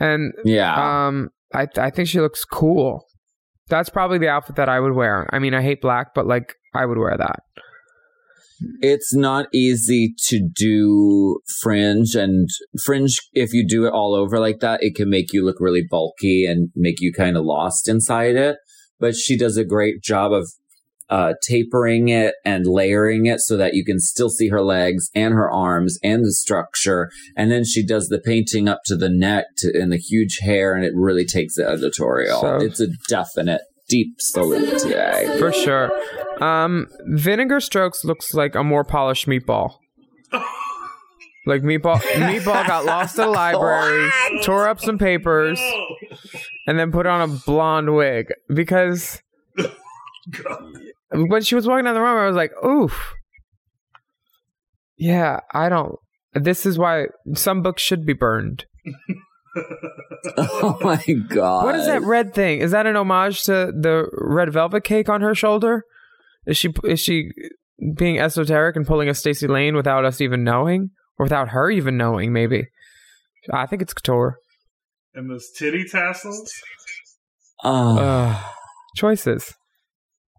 And 0.00 0.32
yeah. 0.44 1.06
um 1.06 1.28
I 1.54 1.66
I 1.76 1.90
think 1.90 2.08
she 2.08 2.20
looks 2.20 2.44
cool. 2.44 3.04
That's 3.68 3.88
probably 3.88 4.18
the 4.18 4.28
outfit 4.28 4.56
that 4.56 4.68
I 4.68 4.80
would 4.80 4.94
wear. 4.94 5.28
I 5.32 5.38
mean, 5.38 5.54
I 5.54 5.62
hate 5.62 5.80
black, 5.80 6.14
but 6.14 6.26
like 6.26 6.54
I 6.74 6.86
would 6.86 6.98
wear 6.98 7.16
that. 7.16 7.40
it's 8.80 9.14
not 9.14 9.46
easy 9.54 10.14
to 10.28 10.48
do 10.52 11.38
fringe 11.60 12.14
and 12.16 12.48
fringe 12.84 13.18
if 13.32 13.52
you 13.52 13.64
do 13.66 13.86
it 13.86 13.92
all 13.92 14.14
over 14.16 14.40
like 14.40 14.58
that 14.58 14.82
it 14.82 14.96
can 14.96 15.08
make 15.08 15.32
you 15.32 15.44
look 15.44 15.58
really 15.60 15.84
bulky 15.88 16.44
and 16.44 16.70
make 16.74 17.00
you 17.00 17.12
kind 17.12 17.36
of 17.36 17.44
lost 17.44 17.88
inside 17.88 18.34
it 18.34 18.56
but 18.98 19.14
she 19.14 19.38
does 19.38 19.56
a 19.56 19.64
great 19.64 20.02
job 20.02 20.32
of 20.32 20.50
uh, 21.10 21.34
tapering 21.42 22.08
it 22.08 22.34
and 22.44 22.66
layering 22.66 23.26
it 23.26 23.40
so 23.40 23.56
that 23.56 23.74
you 23.74 23.84
can 23.84 23.98
still 23.98 24.30
see 24.30 24.48
her 24.48 24.62
legs 24.62 25.10
and 25.14 25.34
her 25.34 25.50
arms 25.50 25.98
and 26.02 26.24
the 26.24 26.32
structure. 26.32 27.10
And 27.36 27.50
then 27.50 27.64
she 27.64 27.84
does 27.84 28.08
the 28.08 28.18
painting 28.20 28.68
up 28.68 28.80
to 28.86 28.96
the 28.96 29.08
neck 29.08 29.46
to, 29.58 29.72
and 29.74 29.90
the 29.90 29.96
huge 29.98 30.38
hair 30.42 30.74
and 30.74 30.84
it 30.84 30.92
really 30.94 31.24
takes 31.24 31.56
it 31.58 31.66
editorial. 31.66 32.40
So- 32.40 32.56
it's 32.58 32.80
a 32.80 32.88
definite 33.08 33.62
deep 33.88 34.16
salute 34.20 34.78
today. 34.78 35.34
For 35.38 35.50
sure. 35.52 35.90
Um, 36.42 36.88
Vinegar 37.06 37.60
Strokes 37.60 38.04
looks 38.04 38.34
like 38.34 38.54
a 38.54 38.62
more 38.62 38.84
polished 38.84 39.26
meatball. 39.26 39.76
Like 41.46 41.62
meatball, 41.62 41.98
meatball 42.00 42.66
got 42.66 42.84
lost 42.84 43.18
at 43.18 43.24
the 43.24 43.30
library, 43.30 44.10
tore 44.42 44.68
up 44.68 44.80
some 44.80 44.98
papers, 44.98 45.58
and 46.66 46.78
then 46.78 46.92
put 46.92 47.06
on 47.06 47.22
a 47.22 47.26
blonde 47.46 47.94
wig. 47.96 48.26
Because 48.52 49.22
when 51.10 51.42
she 51.42 51.54
was 51.54 51.66
walking 51.66 51.84
down 51.84 51.94
the 51.94 52.00
runway, 52.00 52.22
I 52.22 52.26
was 52.26 52.36
like, 52.36 52.52
"Oof." 52.64 53.14
Yeah, 54.96 55.40
I 55.52 55.68
don't. 55.68 55.96
This 56.34 56.66
is 56.66 56.78
why 56.78 57.06
some 57.34 57.62
books 57.62 57.82
should 57.82 58.04
be 58.04 58.12
burned. 58.12 58.66
oh 60.36 60.78
my 60.80 61.02
god 61.28 61.64
What 61.64 61.74
is 61.74 61.86
that 61.86 62.02
red 62.02 62.34
thing? 62.34 62.60
Is 62.60 62.70
that 62.70 62.86
an 62.86 62.96
homage 62.96 63.44
to 63.44 63.72
the 63.72 64.08
red 64.12 64.52
velvet 64.52 64.84
cake 64.84 65.08
on 65.08 65.20
her 65.20 65.34
shoulder? 65.34 65.84
Is 66.46 66.56
she 66.56 66.70
is 66.84 67.00
she 67.00 67.30
being 67.94 68.18
esoteric 68.18 68.76
and 68.76 68.86
pulling 68.86 69.08
a 69.08 69.14
Stacy 69.14 69.46
Layne 69.46 69.76
without 69.76 70.04
us 70.04 70.20
even 70.20 70.44
knowing, 70.44 70.90
or 71.18 71.24
without 71.24 71.50
her 71.50 71.70
even 71.70 71.96
knowing? 71.96 72.32
Maybe. 72.32 72.66
I 73.52 73.66
think 73.66 73.82
it's 73.82 73.94
couture. 73.94 74.38
And 75.14 75.30
those 75.30 75.50
titty 75.56 75.84
tassels. 75.84 76.52
Oh. 77.64 77.98
Ugh. 77.98 78.44
choices. 78.96 79.54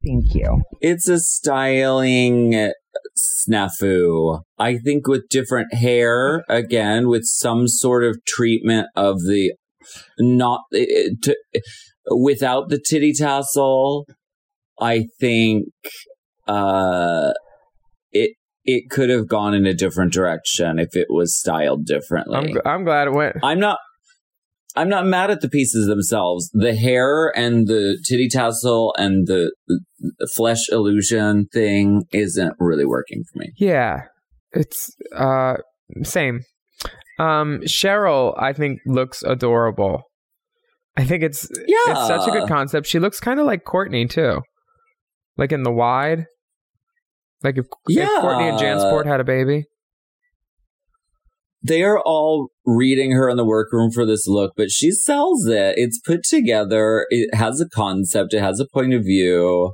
Thank 0.03 0.33
you. 0.33 0.61
It's 0.81 1.07
a 1.07 1.19
styling 1.19 2.71
snafu. 3.17 4.41
I 4.57 4.77
think 4.77 5.07
with 5.07 5.27
different 5.29 5.73
hair, 5.73 6.43
again, 6.49 7.07
with 7.09 7.23
some 7.25 7.67
sort 7.67 8.03
of 8.03 8.17
treatment 8.25 8.87
of 8.95 9.19
the 9.21 9.53
not 10.17 10.61
eh, 10.73 11.09
to, 11.23 11.35
without 12.07 12.69
the 12.69 12.79
titty 12.79 13.13
tassel. 13.13 14.05
I 14.79 15.07
think 15.19 15.65
uh, 16.47 17.31
it 18.11 18.31
it 18.63 18.89
could 18.89 19.09
have 19.09 19.27
gone 19.27 19.53
in 19.53 19.65
a 19.65 19.73
different 19.73 20.13
direction 20.13 20.79
if 20.79 20.95
it 20.95 21.07
was 21.09 21.37
styled 21.37 21.85
differently. 21.85 22.37
I'm 22.37 22.47
g- 22.47 22.61
I'm 22.65 22.83
glad 22.85 23.07
it 23.07 23.13
went. 23.13 23.37
I'm 23.43 23.59
not. 23.59 23.79
I'm 24.75 24.89
not 24.89 25.05
mad 25.05 25.31
at 25.31 25.41
the 25.41 25.49
pieces 25.49 25.87
themselves. 25.87 26.49
The 26.53 26.75
hair 26.75 27.33
and 27.35 27.67
the 27.67 27.97
titty 28.07 28.29
tassel 28.29 28.93
and 28.97 29.27
the, 29.27 29.53
the 29.67 30.29
flesh 30.35 30.69
illusion 30.71 31.47
thing 31.51 32.03
isn't 32.13 32.53
really 32.59 32.85
working 32.85 33.23
for 33.23 33.39
me. 33.39 33.51
Yeah, 33.57 34.03
it's 34.51 34.95
uh 35.15 35.55
same. 36.03 36.41
Um, 37.17 37.59
Cheryl, 37.65 38.33
I 38.41 38.53
think 38.53 38.79
looks 38.85 39.23
adorable. 39.23 40.03
I 40.95 41.03
think 41.03 41.23
it's 41.23 41.49
yeah. 41.67 41.91
it's 41.91 42.07
such 42.07 42.27
a 42.27 42.31
good 42.31 42.47
concept. 42.47 42.87
She 42.87 42.99
looks 42.99 43.19
kind 43.19 43.39
of 43.39 43.45
like 43.45 43.65
Courtney 43.65 44.05
too, 44.07 44.41
like 45.37 45.51
in 45.51 45.63
the 45.63 45.71
wide. 45.71 46.25
Like 47.43 47.57
if, 47.57 47.65
if 47.87 48.21
Courtney 48.21 48.49
and 48.49 48.59
Yeah. 48.59 48.75
Jansport 48.75 49.05
had 49.05 49.19
a 49.19 49.23
baby. 49.23 49.65
They 51.61 51.83
are 51.83 51.99
all 51.99 52.49
reading 52.65 53.11
her 53.11 53.29
in 53.29 53.37
the 53.37 53.45
workroom 53.45 53.91
for 53.91 54.05
this 54.05 54.25
look, 54.27 54.53
but 54.55 54.71
she 54.71 54.91
sells 54.91 55.45
it. 55.45 55.73
It's 55.77 55.99
put 55.99 56.23
together. 56.23 57.05
It 57.09 57.33
has 57.35 57.59
a 57.59 57.67
concept. 57.67 58.33
It 58.33 58.41
has 58.41 58.59
a 58.59 58.65
point 58.65 58.93
of 58.93 59.03
view. 59.03 59.73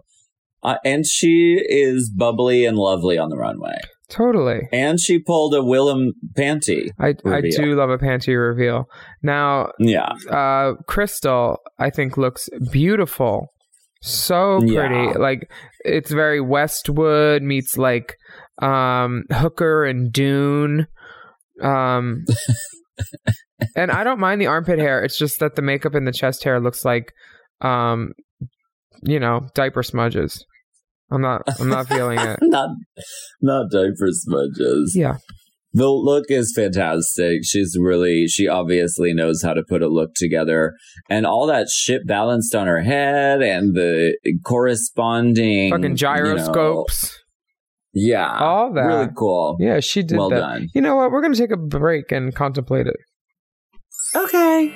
Uh, 0.63 0.77
and 0.83 1.05
she 1.05 1.61
is 1.69 2.09
bubbly 2.09 2.65
and 2.65 2.75
lovely 2.75 3.19
on 3.19 3.29
the 3.29 3.37
runway. 3.37 3.75
Totally. 4.09 4.61
And 4.71 4.99
she 4.99 5.19
pulled 5.19 5.53
a 5.53 5.59
Willam 5.59 6.11
panty. 6.37 6.89
I 6.99 7.13
I 7.25 7.41
do 7.41 7.75
love 7.75 7.89
a 7.89 7.97
panty 7.97 8.35
reveal. 8.35 8.85
Now, 9.21 9.69
Yeah. 9.79 10.09
uh, 10.29 10.73
Crystal, 10.87 11.57
I 11.79 11.89
think 11.91 12.17
looks 12.17 12.47
beautiful, 12.71 13.47
so 14.01 14.59
pretty. 14.59 14.73
Yeah. 14.73 15.13
Like 15.17 15.49
it's 15.83 16.11
very 16.11 16.39
Westwood 16.41 17.41
meets 17.43 17.77
like 17.77 18.15
um, 18.61 19.23
Hooker 19.31 19.85
and 19.85 20.11
Dune. 20.11 20.87
Um, 21.61 22.25
and 23.75 23.91
I 23.91 24.03
don't 24.03 24.19
mind 24.19 24.41
the 24.41 24.47
armpit 24.47 24.79
hair. 24.79 25.03
It's 25.03 25.17
just 25.17 25.39
that 25.39 25.55
the 25.55 25.61
makeup 25.61 25.95
and 25.95 26.07
the 26.07 26.11
chest 26.11 26.43
hair 26.43 26.59
looks 26.59 26.85
like, 26.85 27.13
um, 27.61 28.13
you 29.03 29.19
know, 29.19 29.47
diaper 29.53 29.83
smudges. 29.83 30.45
I'm 31.11 31.21
not. 31.21 31.43
I'm 31.59 31.69
not 31.69 31.87
feeling 31.87 32.19
it. 32.19 32.39
not 32.41 32.69
not 33.41 33.71
diaper 33.71 34.07
smudges. 34.09 34.93
Yeah. 34.95 35.17
The 35.73 35.89
look 35.89 36.25
is 36.29 36.53
fantastic. 36.55 37.41
She's 37.43 37.75
really 37.77 38.27
she 38.27 38.47
obviously 38.47 39.13
knows 39.13 39.41
how 39.43 39.53
to 39.53 39.61
put 39.67 39.81
a 39.81 39.89
look 39.89 40.11
together. 40.15 40.73
And 41.09 41.25
all 41.25 41.47
that 41.47 41.67
shit 41.69 42.07
balanced 42.07 42.55
on 42.55 42.65
her 42.67 42.81
head 42.81 43.41
and 43.41 43.75
the 43.75 44.17
corresponding 44.45 45.71
Fucking 45.71 45.83
you 45.83 45.89
know- 45.89 45.95
gyroscopes. 45.95 47.19
Yeah. 47.95 48.37
All 48.39 48.71
that. 48.73 48.81
Really 48.81 49.07
cool. 49.15 49.57
Yeah, 49.59 49.79
she 49.79 50.03
did 50.03 50.17
Well 50.19 50.29
that. 50.29 50.39
done. 50.39 50.69
You 50.75 50.81
know 50.81 50.95
what? 50.97 51.11
We're 51.11 51.21
gonna 51.21 51.35
take 51.35 51.51
a 51.51 51.57
break 51.57 52.11
and 52.11 52.35
contemplate 52.35 52.85
it. 52.87 52.97
Okay. 54.15 54.73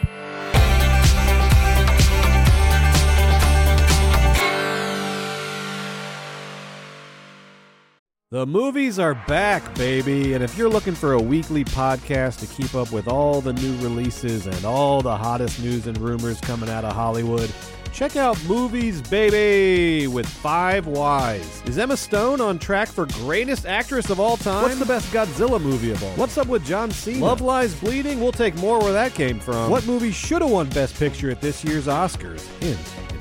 The 8.32 8.46
movies 8.46 9.00
are 9.00 9.16
back, 9.28 9.74
baby. 9.74 10.34
And 10.34 10.44
if 10.44 10.56
you're 10.56 10.70
looking 10.70 10.94
for 10.94 11.14
a 11.14 11.20
weekly 11.20 11.66
podcast 11.66 12.40
to 12.42 12.46
keep 12.62 12.76
up 12.76 12.92
with 12.92 13.08
all 13.08 13.42
the 13.42 13.54
new 13.54 13.76
releases 13.78 14.46
and 14.46 14.66
all 14.66 15.02
the 15.02 15.18
hottest 15.18 15.60
news 15.64 15.88
and 15.88 15.98
rumors 15.98 16.40
coming 16.40 16.70
out 16.70 16.86
of 16.86 16.94
Hollywood, 16.94 17.52
check 17.92 18.16
out 18.16 18.42
Movies 18.46 19.02
Baby 19.02 20.08
with 20.08 20.28
Five 20.28 20.88
Wise. 20.88 21.62
Is 21.66 21.78
Emma 21.78 21.98
Stone 21.98 22.42
on 22.42 22.60
track 22.60 22.88
for 22.88 23.06
greatest 23.08 23.66
actress 23.66 24.10
of 24.10 24.20
all 24.20 24.38
time? 24.38 24.64
What's 24.64 24.80
the 24.80 24.86
best 24.86 25.12
Godzilla 25.12 25.62
movie 25.62 25.92
of 25.92 26.04
all? 26.04 26.12
What's 26.12 26.38
up 26.38 26.48
with 26.48 26.66
John 26.66 26.92
Cena? 26.92 27.24
Love 27.24 27.42
Lies 27.42 27.76
Bleeding? 27.76 28.20
We'll 28.20 28.32
take 28.32 28.56
more 28.56 28.80
where 28.80 28.94
that 28.94 29.14
came 29.14 29.40
from. 29.40 29.70
What 29.70 29.86
movie 29.86 30.12
should 30.12 30.42
have 30.42 30.52
won 30.52 30.70
Best 30.70 30.96
Picture 30.96 31.30
at 31.32 31.42
this 31.42 31.64
year's 31.64 31.88
Oscars? 31.88 32.46
Hint. 32.62 32.80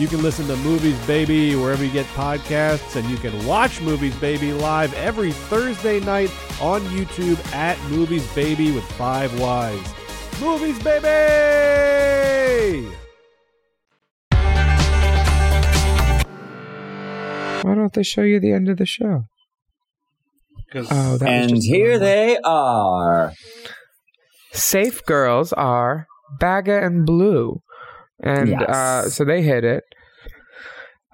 You 0.00 0.08
can 0.08 0.22
listen 0.22 0.46
to 0.46 0.56
Movies 0.56 0.98
Baby 1.06 1.54
wherever 1.56 1.84
you 1.84 1.92
get 1.92 2.06
podcasts, 2.14 2.96
and 2.96 3.06
you 3.10 3.18
can 3.18 3.46
watch 3.46 3.82
Movies 3.82 4.16
Baby 4.16 4.54
live 4.54 4.94
every 4.94 5.30
Thursday 5.30 6.00
night 6.00 6.30
on 6.58 6.80
YouTube 6.84 7.36
at 7.52 7.78
Movies 7.90 8.26
Baby 8.34 8.72
with 8.72 8.82
Five 8.92 9.38
Wise. 9.38 9.94
Movies 10.40 10.82
Baby! 10.82 11.06
Why 17.60 17.74
don't 17.74 17.92
they 17.92 18.02
show 18.02 18.22
you 18.22 18.40
the 18.40 18.52
end 18.52 18.70
of 18.70 18.78
the 18.78 18.86
show? 18.86 19.26
Oh, 20.74 21.18
that 21.18 21.28
And 21.28 21.62
here 21.62 21.98
they 21.98 22.38
are. 22.38 23.34
Safe 24.52 25.04
girls 25.04 25.52
are 25.52 26.06
Baga 26.38 26.82
and 26.82 27.04
Blu, 27.04 27.60
and 28.22 28.48
Yes. 28.48 28.68
uh, 28.68 29.08
so 29.10 29.24
they 29.24 29.42
hit 29.42 29.64
it. 29.64 29.84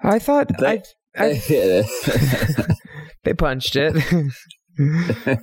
I 0.03 0.19
thought 0.19 0.51
I, 0.61 0.81
I 1.17 1.33
they 3.23 3.33
punched 3.33 3.75
it. 3.75 3.95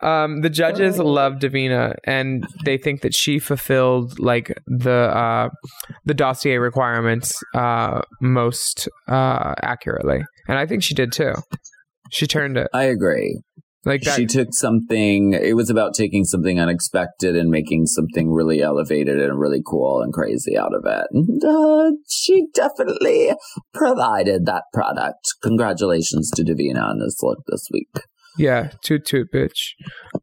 um, 0.00 0.40
the 0.40 0.50
judges 0.50 0.98
love 0.98 1.38
Divina, 1.38 1.94
and 2.04 2.46
they 2.64 2.78
think 2.78 3.02
that 3.02 3.14
she 3.14 3.38
fulfilled 3.38 4.18
like 4.18 4.56
the 4.66 4.90
uh, 4.90 5.48
the 6.06 6.14
dossier 6.14 6.58
requirements 6.58 7.42
uh, 7.54 8.00
most 8.20 8.88
uh, 9.08 9.54
accurately, 9.62 10.22
and 10.48 10.58
I 10.58 10.66
think 10.66 10.82
she 10.82 10.94
did 10.94 11.12
too. 11.12 11.34
She 12.10 12.26
turned 12.26 12.56
it. 12.56 12.68
I 12.72 12.84
agree. 12.84 13.42
Like 13.88 14.02
that. 14.02 14.16
she 14.16 14.26
took 14.26 14.48
something. 14.52 15.32
It 15.32 15.56
was 15.56 15.70
about 15.70 15.94
taking 15.94 16.24
something 16.24 16.60
unexpected 16.60 17.34
and 17.34 17.50
making 17.50 17.86
something 17.86 18.30
really 18.30 18.60
elevated 18.60 19.18
and 19.20 19.40
really 19.40 19.62
cool 19.66 20.02
and 20.02 20.12
crazy 20.12 20.56
out 20.56 20.74
of 20.74 20.84
it. 20.86 21.06
And, 21.12 21.42
uh, 21.44 21.92
she 22.08 22.46
definitely 22.54 23.32
provided 23.72 24.46
that 24.46 24.64
product. 24.72 25.26
Congratulations 25.42 26.30
to 26.36 26.44
Divina 26.44 26.80
on 26.80 26.98
this 26.98 27.16
look 27.22 27.38
this 27.48 27.66
week. 27.72 27.88
Yeah, 28.36 28.70
toot 28.82 29.04
toot, 29.04 29.32
bitch. 29.32 29.72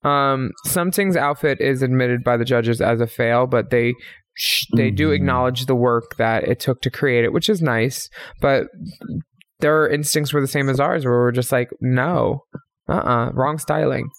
Um, 0.03 0.51
Sum 0.65 0.91
Ting's 0.91 1.17
outfit 1.17 1.59
is 1.59 1.81
admitted 1.81 2.23
by 2.23 2.37
the 2.37 2.45
judges 2.45 2.79
as 2.79 3.01
a 3.01 3.07
fail, 3.07 3.45
but 3.45 3.71
they 3.71 3.93
sh- 4.35 4.67
they 4.75 4.89
do 4.91 5.11
acknowledge 5.11 5.65
the 5.65 5.75
work 5.75 6.15
that 6.17 6.43
it 6.47 6.59
took 6.59 6.81
to 6.81 6.89
create 6.89 7.25
it, 7.25 7.33
which 7.33 7.49
is 7.49 7.61
nice. 7.61 8.09
But 8.39 8.67
their 9.59 9.87
instincts 9.89 10.33
were 10.33 10.41
the 10.41 10.47
same 10.47 10.69
as 10.69 10.79
ours, 10.79 11.03
where 11.03 11.13
we're 11.13 11.31
just 11.31 11.51
like, 11.51 11.69
no, 11.81 12.41
uh, 12.87 12.93
uh 12.93 13.29
wrong 13.33 13.57
styling. 13.57 14.09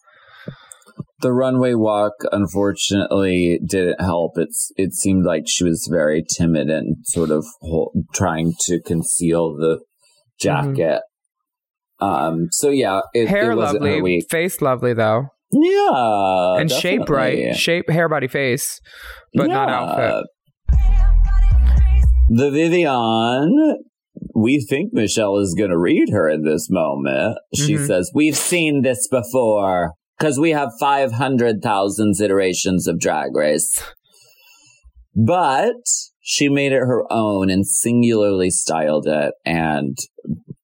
The 1.20 1.32
runway 1.32 1.74
walk, 1.74 2.12
unfortunately, 2.32 3.58
didn't 3.66 4.00
help. 4.00 4.32
It's 4.36 4.70
it 4.76 4.92
seemed 4.92 5.24
like 5.24 5.44
she 5.46 5.64
was 5.64 5.88
very 5.90 6.22
timid 6.36 6.68
and 6.68 6.96
sort 7.04 7.30
of 7.30 7.44
hol- 7.62 7.92
trying 8.14 8.52
to 8.66 8.80
conceal 8.82 9.54
the 9.56 9.80
jacket. 10.38 11.00
Um. 12.00 12.48
So 12.50 12.68
yeah, 12.70 13.00
it, 13.14 13.28
hair 13.28 13.52
it 13.52 13.56
wasn't 13.56 13.82
lovely, 13.82 14.02
week. 14.02 14.26
face 14.30 14.60
lovely 14.60 14.92
though, 14.92 15.24
Yeah, 15.52 16.56
and 16.60 16.70
shape 16.70 17.00
definitely. 17.06 17.46
right, 17.46 17.56
shape, 17.56 17.88
hair, 17.88 18.08
body, 18.10 18.28
face, 18.28 18.78
but 19.34 19.48
not 19.48 19.68
Yeah. 19.68 19.76
outfit. 19.78 20.26
The 22.28 22.50
Vivienne, 22.50 23.76
we 24.38 24.60
think 24.68 24.90
Michelle 24.92 25.38
is 25.38 25.54
going 25.56 25.70
to 25.70 25.78
read 25.78 26.10
her 26.10 26.28
in 26.28 26.42
this 26.44 26.68
moment. 26.70 27.38
She 27.54 27.74
Mhm. 27.76 27.86
says, 27.86 28.10
We've 28.14 28.36
seen 28.36 28.82
this 28.82 29.08
before 29.10 29.92
because 30.18 30.38
we 30.38 30.50
have 30.50 30.70
500,000 30.78 32.14
iterations 32.20 32.86
of 32.86 32.98
Drag 33.00 33.34
Race. 33.34 33.82
But 35.14 35.74
she 36.20 36.48
made 36.48 36.72
it 36.72 36.80
her 36.80 37.04
own 37.10 37.50
and 37.50 37.66
singularly 37.66 38.50
styled 38.50 39.06
it 39.06 39.32
and 39.44 39.96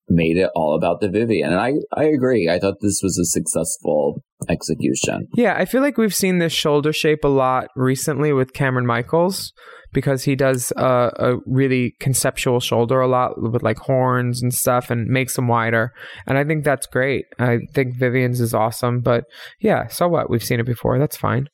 made 0.09 0.37
it 0.37 0.51
all 0.55 0.75
about 0.77 1.01
the 1.01 1.09
Vivienne. 1.09 1.53
And 1.53 1.61
I, 1.61 1.73
I 1.97 2.05
agree. 2.05 2.49
I 2.51 2.59
thought 2.59 2.75
this 2.83 3.01
was 3.03 3.19
a 3.19 3.25
successful 3.25 4.23
execution. 4.49 5.29
Yeah, 5.35 5.55
I 5.57 5.65
feel 5.65 5.81
like 5.81 5.97
we've 5.97 6.15
seen 6.15 6.39
this 6.39 6.53
shoulder 6.53 6.93
shape 6.93 7.25
a 7.25 7.29
lot 7.29 7.69
recently 7.77 8.33
with 8.33 8.53
Kameron 8.53 8.85
Michaels 8.85 9.53
because 9.93 10.25
he 10.25 10.35
does 10.35 10.73
a, 10.77 11.11
a 11.19 11.37
really 11.47 11.95
conceptual 12.01 12.61
shoulder 12.61 13.01
a 13.01 13.09
lot 13.09 13.41
with 13.41 13.63
like 13.63 13.79
horns 13.79 14.43
and 14.43 14.53
stuff 14.55 14.91
and 14.91 15.07
makes 15.09 15.37
them 15.37 15.49
wider. 15.49 15.93
And 16.27 16.39
I 16.39 16.45
think 16.45 16.65
that's 16.65 16.87
great. 16.87 17.27
I 17.39 17.59
think 17.75 17.97
Vivian's 17.97 18.41
is 18.41 18.55
awesome. 18.55 19.01
But 19.01 19.25
yeah, 19.61 19.89
so 19.89 20.09
what? 20.09 20.31
We've 20.31 20.45
seen 20.45 20.61
it 20.61 20.67
before. 20.67 20.99
That's 20.99 21.17
fine. 21.17 21.49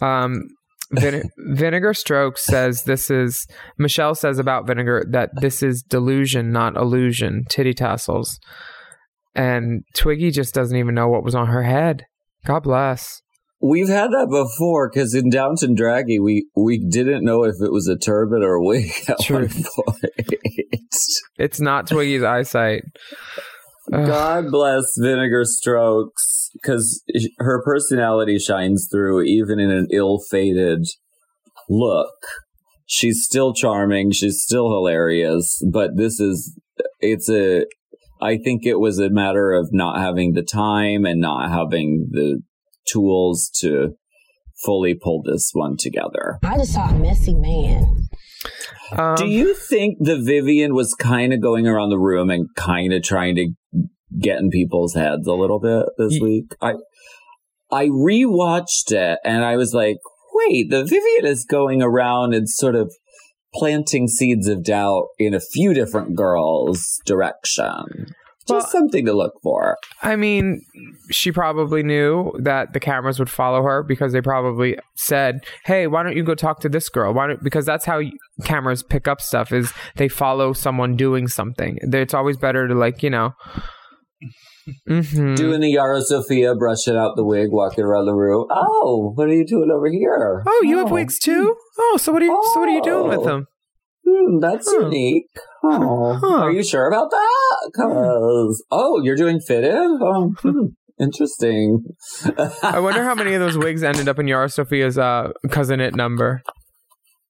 Um, 0.00 0.42
Vine- 0.92 1.30
Vinegar 1.38 1.94
Strokes 1.94 2.44
says 2.44 2.82
this 2.84 3.10
is 3.10 3.46
Michelle 3.78 4.14
says 4.14 4.38
about 4.38 4.66
Vinegar 4.66 5.04
that 5.10 5.30
this 5.40 5.62
is 5.62 5.82
delusion, 5.82 6.52
not 6.52 6.76
illusion. 6.76 7.44
Titty 7.48 7.74
tassels, 7.74 8.38
and 9.34 9.82
Twiggy 9.94 10.30
just 10.30 10.54
doesn't 10.54 10.76
even 10.76 10.94
know 10.94 11.08
what 11.08 11.24
was 11.24 11.34
on 11.34 11.48
her 11.48 11.62
head. 11.62 12.06
God 12.44 12.62
bless. 12.62 13.22
We've 13.62 13.88
had 13.88 14.10
that 14.12 14.28
before 14.30 14.90
because 14.90 15.14
in 15.14 15.28
Downton 15.28 15.74
Draggy, 15.74 16.18
we, 16.18 16.48
we 16.56 16.78
didn't 16.78 17.24
know 17.24 17.44
if 17.44 17.56
it 17.62 17.70
was 17.70 17.88
a 17.88 17.96
turban 17.96 18.42
or 18.42 18.54
a 18.54 18.64
wig 18.64 18.90
at 19.08 19.18
one 19.18 19.48
Truth. 19.48 19.66
point. 19.76 20.34
It's 21.38 21.60
not 21.60 21.86
Twiggy's 21.86 22.22
eyesight. 22.22 22.84
God 23.90 24.50
bless 24.50 24.84
Vinegar 24.98 25.44
Strokes 25.44 26.50
because 26.54 27.02
her 27.38 27.62
personality 27.62 28.38
shines 28.38 28.88
through 28.90 29.22
even 29.22 29.58
in 29.58 29.70
an 29.70 29.88
ill-fated 29.92 30.86
look. 31.68 32.14
She's 32.86 33.22
still 33.22 33.52
charming. 33.52 34.12
She's 34.12 34.42
still 34.42 34.70
hilarious. 34.70 35.62
But 35.72 35.96
this 35.96 36.20
is, 36.20 36.58
it's 37.00 37.28
a, 37.28 37.64
I 38.20 38.36
think 38.36 38.64
it 38.64 38.78
was 38.78 38.98
a 38.98 39.10
matter 39.10 39.52
of 39.52 39.70
not 39.72 39.98
having 39.98 40.32
the 40.32 40.42
time 40.42 41.04
and 41.04 41.20
not 41.20 41.50
having 41.50 42.08
the 42.10 42.40
tools 42.86 43.50
to 43.60 43.90
fully 44.64 44.94
pull 44.94 45.22
this 45.22 45.50
one 45.52 45.76
together. 45.78 46.38
I 46.42 46.58
just 46.58 46.72
saw 46.74 46.88
a 46.90 46.94
messy 46.94 47.34
man. 47.34 48.08
Um, 48.96 49.14
Do 49.16 49.26
you 49.26 49.54
think 49.54 49.98
the 50.00 50.20
Vivienne 50.20 50.74
was 50.74 50.94
kind 50.94 51.32
of 51.32 51.40
going 51.40 51.66
around 51.66 51.90
the 51.90 51.98
room 51.98 52.30
and 52.30 52.48
kind 52.56 52.92
of 52.92 53.02
trying 53.02 53.36
to 53.36 53.48
get 54.20 54.38
in 54.38 54.50
people's 54.50 54.94
heads 54.94 55.26
a 55.26 55.32
little 55.34 55.60
bit 55.60 55.86
this 55.98 56.14
Ye- 56.14 56.20
week? 56.20 56.56
I 56.60 56.74
I 57.70 57.86
rewatched 57.86 58.90
it 58.90 59.18
and 59.24 59.44
I 59.44 59.56
was 59.56 59.72
like, 59.72 59.98
wait, 60.34 60.70
the 60.70 60.84
Vivienne 60.84 61.26
is 61.30 61.44
going 61.44 61.82
around 61.82 62.34
and 62.34 62.48
sort 62.48 62.74
of 62.74 62.92
planting 63.54 64.08
seeds 64.08 64.48
of 64.48 64.64
doubt 64.64 65.06
in 65.18 65.34
a 65.34 65.40
few 65.40 65.72
different 65.74 66.16
girls' 66.16 67.00
direction. 67.06 68.06
Just 68.48 68.64
Well- 68.66 68.70
something 68.72 69.04
to 69.06 69.12
look 69.12 69.34
for. 69.42 69.76
I 70.02 70.16
mean, 70.16 70.62
she 71.10 71.30
probably 71.30 71.82
knew 71.82 72.32
that 72.42 72.72
the 72.72 72.80
cameras 72.80 73.18
would 73.18 73.30
follow 73.30 73.62
her 73.62 73.82
because 73.82 74.12
they 74.12 74.20
probably 74.22 74.76
said, 74.96 75.40
"Hey, 75.66 75.86
why 75.86 76.02
don't 76.02 76.16
you 76.16 76.24
go 76.24 76.34
talk 76.34 76.60
to 76.60 76.68
this 76.68 76.88
girl?" 76.88 77.12
Why 77.12 77.26
don't 77.28 77.42
because 77.44 77.66
that's 77.66 77.84
how 77.84 78.00
cameras 78.44 78.82
pick 78.82 79.06
up 79.06 79.20
stuff 79.20 79.52
is 79.52 79.72
they 79.96 80.08
follow 80.08 80.52
someone 80.52 80.96
doing 80.96 81.28
something. 81.28 81.78
It's 81.82 82.14
always 82.14 82.36
better 82.38 82.66
to 82.66 82.74
like 82.74 83.02
you 83.02 83.10
know. 83.10 83.34
hmm 84.88 85.34
Doing 85.34 85.60
the 85.60 85.70
Yara 85.70 86.00
Sofia, 86.02 86.54
brushing 86.54 86.96
out 86.96 87.16
the 87.16 87.24
wig, 87.24 87.48
walking 87.50 87.84
around 87.84 88.06
the 88.06 88.14
room. 88.14 88.46
Oh, 88.50 89.12
what 89.14 89.28
are 89.28 89.32
you 89.34 89.46
doing 89.46 89.70
over 89.70 89.88
here? 89.90 90.42
Oh, 90.46 90.62
you 90.64 90.78
have 90.78 90.90
wigs 90.90 91.18
too? 91.18 91.56
Oh, 91.78 91.98
so 92.00 92.12
what 92.12 92.22
are 92.22 92.26
you? 92.26 92.40
So 92.54 92.60
what 92.60 92.68
are 92.68 92.72
you 92.72 92.82
doing 92.82 93.08
with 93.08 93.18
Oh. 93.20 93.24
them? 93.24 93.46
Hmm, 94.06 94.38
that's 94.40 94.68
Huh. 94.70 94.84
unique. 94.86 95.26
Oh, 95.62 96.18
Huh. 96.20 96.40
Are 96.44 96.50
you 96.52 96.62
sure 96.64 96.88
about 96.88 97.10
that? 97.10 97.70
Cause 97.76 98.64
oh, 98.70 99.00
you're 99.02 99.16
doing 99.16 99.40
fitted. 99.40 99.74
Oh, 99.74 100.32
hmm, 100.40 100.66
interesting. 100.98 101.84
I 102.62 102.80
wonder 102.80 103.04
how 103.04 103.14
many 103.14 103.34
of 103.34 103.40
those 103.40 103.58
wigs 103.58 103.82
ended 103.82 104.08
up 104.08 104.18
in 104.18 104.26
Yara 104.26 104.48
Sofia's 104.48 104.98
uh, 104.98 105.32
cousin 105.50 105.80
it 105.80 105.94
number. 105.94 106.42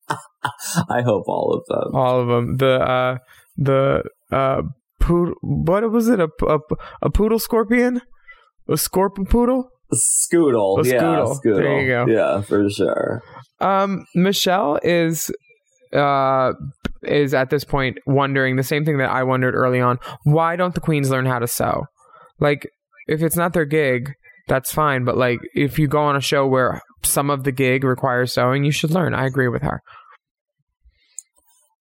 I 0.88 1.02
hope 1.02 1.24
all 1.28 1.52
of 1.54 1.64
them. 1.68 1.94
All 1.94 2.20
of 2.20 2.28
them. 2.28 2.56
The 2.56 2.80
uh, 2.80 3.18
the 3.56 4.02
uh, 4.32 4.62
poodle. 5.00 5.34
What 5.42 5.88
was 5.90 6.08
it? 6.08 6.20
A, 6.20 6.28
a, 6.46 6.58
a 7.02 7.10
poodle 7.10 7.38
scorpion? 7.38 8.00
A 8.68 8.76
scorpion 8.76 9.26
poodle? 9.26 9.68
Scoodle. 9.92 10.84
A 10.84 10.88
yeah, 10.88 11.00
scoodle. 11.02 11.36
Scoodle. 11.40 11.56
There 11.56 11.80
you 11.80 11.88
go. 11.88 12.06
Yeah, 12.06 12.40
for 12.42 12.68
sure. 12.70 13.22
Um, 13.60 14.04
Michelle 14.14 14.78
is 14.82 15.30
uh 15.93 16.53
is 17.03 17.32
at 17.34 17.51
this 17.51 17.64
point 17.64 17.99
wondering 18.07 18.57
the 18.57 18.62
same 18.62 18.84
thing 18.84 18.99
that 18.99 19.11
I 19.11 19.22
wondered 19.22 19.55
early 19.55 19.80
on. 19.80 19.99
Why 20.24 20.57
don't 20.57 20.74
the 20.74 20.80
queens 20.80 21.11
learn 21.11 21.26
how 21.26 21.38
to 21.38 21.47
sew? 21.47 21.86
Like, 22.38 22.68
if 23.07 23.22
it's 23.22 23.36
not 23.36 23.53
their 23.53 23.64
gig, 23.64 24.12
that's 24.49 24.72
fine. 24.72 25.05
But 25.05 25.16
like, 25.16 25.38
if 25.55 25.78
you 25.78 25.88
go 25.88 26.01
on 26.01 26.16
a 26.16 26.20
show 26.20 26.47
where 26.47 26.82
some 27.03 27.30
of 27.30 27.45
the 27.45 27.53
gig 27.53 27.84
requires 27.84 28.34
sewing, 28.34 28.64
you 28.64 28.70
should 28.70 28.91
learn. 28.91 29.14
I 29.14 29.26
agree 29.26 29.49
with 29.49 29.62
her. 29.62 29.82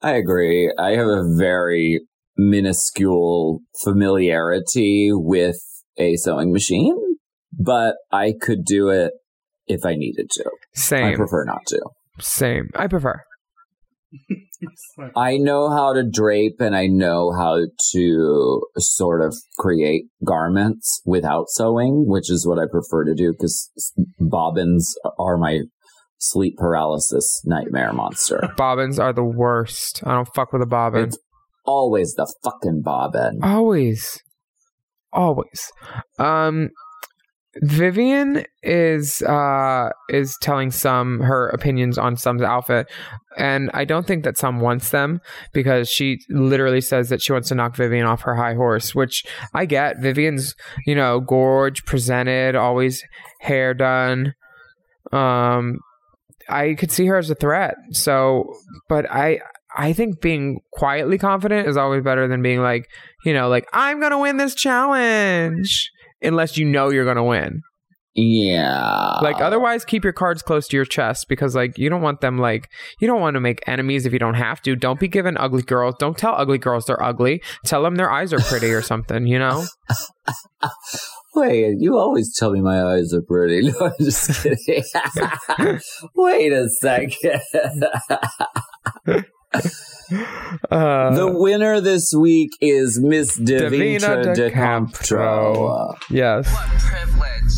I 0.02 0.12
agree. 0.14 0.74
I 0.80 0.92
have 0.92 1.08
a 1.08 1.36
very 1.38 2.02
minuscule 2.38 3.60
familiarity 3.84 5.10
with 5.12 5.60
a 5.98 6.16
sewing 6.16 6.54
machine, 6.54 6.96
but 7.52 7.96
I 8.12 8.34
could 8.40 8.64
do 8.64 8.88
it 8.88 9.12
if 9.68 9.86
I 9.86 9.96
needed 9.96 10.30
to. 10.32 10.50
Same. 10.74 11.06
I 11.06 11.16
prefer 11.16 11.44
not 11.44 11.66
to. 11.68 11.82
Same. 12.20 12.70
I 12.76 12.88
prefer. 12.88 13.22
I 15.16 15.38
know 15.38 15.70
how 15.70 15.94
to 15.94 16.04
drape 16.04 16.60
and 16.60 16.76
I 16.76 16.88
know 16.88 17.32
how 17.32 17.60
to 17.94 18.62
sort 18.78 19.22
of 19.22 19.36
create 19.58 20.06
garments 20.26 21.02
without 21.06 21.46
sewing, 21.50 22.06
which 22.08 22.30
is 22.30 22.46
what 22.46 22.60
I 22.60 22.66
prefer 22.70 23.06
to 23.06 23.14
do 23.14 23.32
because 23.32 23.70
bobbins 24.20 24.94
are 25.18 25.38
my 25.38 25.62
sleep 26.18 26.58
paralysis 26.58 27.42
nightmare 27.46 27.94
monster. 27.94 28.50
Bobbins 28.58 29.00
are 29.00 29.14
the 29.14 29.24
worst. 29.24 30.02
I 30.06 30.16
don't 30.16 30.28
fuck 30.36 30.52
with 30.52 30.62
a 30.62 30.66
bobbin. 30.66 31.06
It's 31.06 31.18
always 31.66 32.14
the 32.16 32.32
fucking 32.44 32.82
bobbin. 32.84 33.40
Always. 33.42 34.22
Always. 35.14 35.72
Um 36.18 36.70
Vivienne 37.64 38.46
is 38.62 39.22
uh 39.24 39.90
is 40.10 40.38
telling 40.42 40.70
Sum 40.70 41.20
her 41.22 41.50
opinions 41.50 41.98
on 41.98 42.16
Sum's 42.16 42.44
outfit 42.44 42.90
and 43.38 43.72
I 43.74 43.86
don't 43.86 44.06
think 44.06 44.24
that 44.24 44.38
Sum 44.38 44.60
wants 44.60 44.90
them 44.90 45.20
because 45.52 45.90
she 45.90 46.20
literally 46.30 46.82
says 46.82 47.10
that 47.10 47.22
she 47.22 47.32
wants 47.32 47.50
to 47.50 47.56
knock 47.56 47.76
Vivienne 47.76 48.06
off 48.06 48.22
her 48.22 48.36
high 48.36 48.54
horse, 48.54 48.94
which 48.94 49.24
I 49.54 49.66
get. 49.66 50.00
Vivienne's, 50.00 50.56
you 50.86 50.94
know, 50.94 51.22
gorge, 51.22 51.86
presented, 51.86 52.56
always 52.56 53.04
hair 53.40 53.74
done. 53.74 54.36
Um 55.12 55.80
I 56.50 56.74
could 56.74 56.92
see 56.92 57.06
her 57.06 57.18
as 57.18 57.30
a 57.30 57.36
threat. 57.36 57.76
So, 57.92 58.54
but 58.88 59.10
I 59.10 59.40
I 59.76 59.94
think 59.94 60.20
being 60.22 60.62
quietly 60.72 61.18
confident 61.18 61.68
is 61.68 61.78
always 61.78 62.04
better 62.04 62.28
than 62.28 62.42
being 62.42 62.62
like, 62.62 62.90
you 63.24 63.34
know, 63.34 63.50
like 63.50 63.68
I'm 63.72 64.00
going 64.00 64.12
to 64.12 64.18
win 64.18 64.38
this 64.38 64.56
challenge. 64.56 65.92
Unless 66.22 66.58
you 66.58 66.66
know 66.66 66.90
you're 66.90 67.06
gonna 67.06 67.24
win. 67.24 67.62
Yeah. 68.16 69.20
Like 69.22 69.40
otherwise, 69.40 69.86
keep 69.86 70.04
your 70.04 70.14
cards 70.14 70.42
close 70.42 70.68
to 70.70 70.76
your 70.76 70.86
chest 70.86 71.28
because 71.30 71.56
like 71.56 71.78
you 71.78 71.90
don't 71.90 72.02
want 72.02 72.22
them 72.22 72.38
like 72.38 72.70
you 73.00 73.08
don't 73.08 73.22
want 73.22 73.36
to 73.36 73.40
make 73.40 73.62
enemies 73.68 74.06
if 74.06 74.14
you 74.14 74.20
don't 74.20 74.34
have 74.34 74.62
to. 74.64 74.76
Don't 74.76 75.00
be 75.00 75.08
given 75.08 75.38
ugly 75.38 75.62
girls. 75.62 75.96
Don't 76.00 76.18
tell 76.18 76.34
ugly 76.36 76.58
girls 76.58 76.86
they're 76.86 77.02
ugly. 77.02 77.42
Tell 77.66 77.84
them 77.84 77.96
their 77.96 78.12
eyes 78.12 78.34
are 78.34 78.40
pretty 78.40 78.72
or 78.72 78.82
something. 78.82 79.28
You 79.28 79.40
know. 79.40 79.66
Wait, 81.36 81.76
you 81.80 81.98
always 81.98 82.36
tell 82.36 82.52
me 82.52 82.60
my 82.60 82.84
eyes 82.84 83.14
are 83.14 83.22
pretty. 83.22 83.72
No, 83.80 83.86
I'm 83.86 83.94
just 84.00 84.42
kidding. 84.42 84.84
Wait 86.16 86.52
a 86.52 86.68
second. 86.82 87.42
Uh, 89.54 91.14
the 91.16 91.32
winner 91.32 91.80
this 91.80 92.12
week 92.14 92.52
is 92.62 93.00
Miss 93.00 93.36
Divina 93.36 93.70
Divina 93.70 94.24
de 94.24 94.36
de 94.36 94.52
Campo. 94.52 95.96
Yes. 96.10 96.52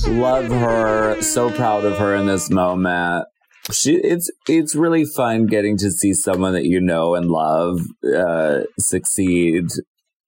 Love 0.07 0.47
her. 0.47 1.21
So 1.21 1.49
proud 1.51 1.85
of 1.85 1.97
her 1.97 2.15
in 2.15 2.25
this 2.25 2.49
moment. 2.49 3.25
She, 3.71 3.95
it's 3.95 4.29
it's 4.49 4.75
really 4.75 5.05
fun 5.05 5.45
getting 5.45 5.77
to 5.77 5.91
see 5.91 6.13
someone 6.13 6.53
that 6.53 6.65
you 6.65 6.81
know 6.81 7.15
and 7.15 7.29
love 7.29 7.79
uh, 8.03 8.61
succeed 8.79 9.67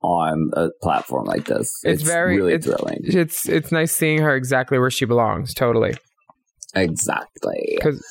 on 0.01 0.51
a 0.53 0.70
platform 0.82 1.26
like 1.26 1.45
this. 1.45 1.70
It's, 1.84 2.03
very 2.03 2.38
really 2.38 2.53
it's, 2.53 2.66
thrilling. 2.66 2.99
It's 3.03 3.49
it's 3.49 3.72
nice 3.72 3.91
seeing 3.91 4.22
her 4.22 4.36
exactly 4.36 4.78
where 4.80 4.91
she 4.91 5.05
belongs. 5.05 5.53
Totally. 5.53 5.95
Exactly. 6.76 7.78
'Cause- 7.82 8.03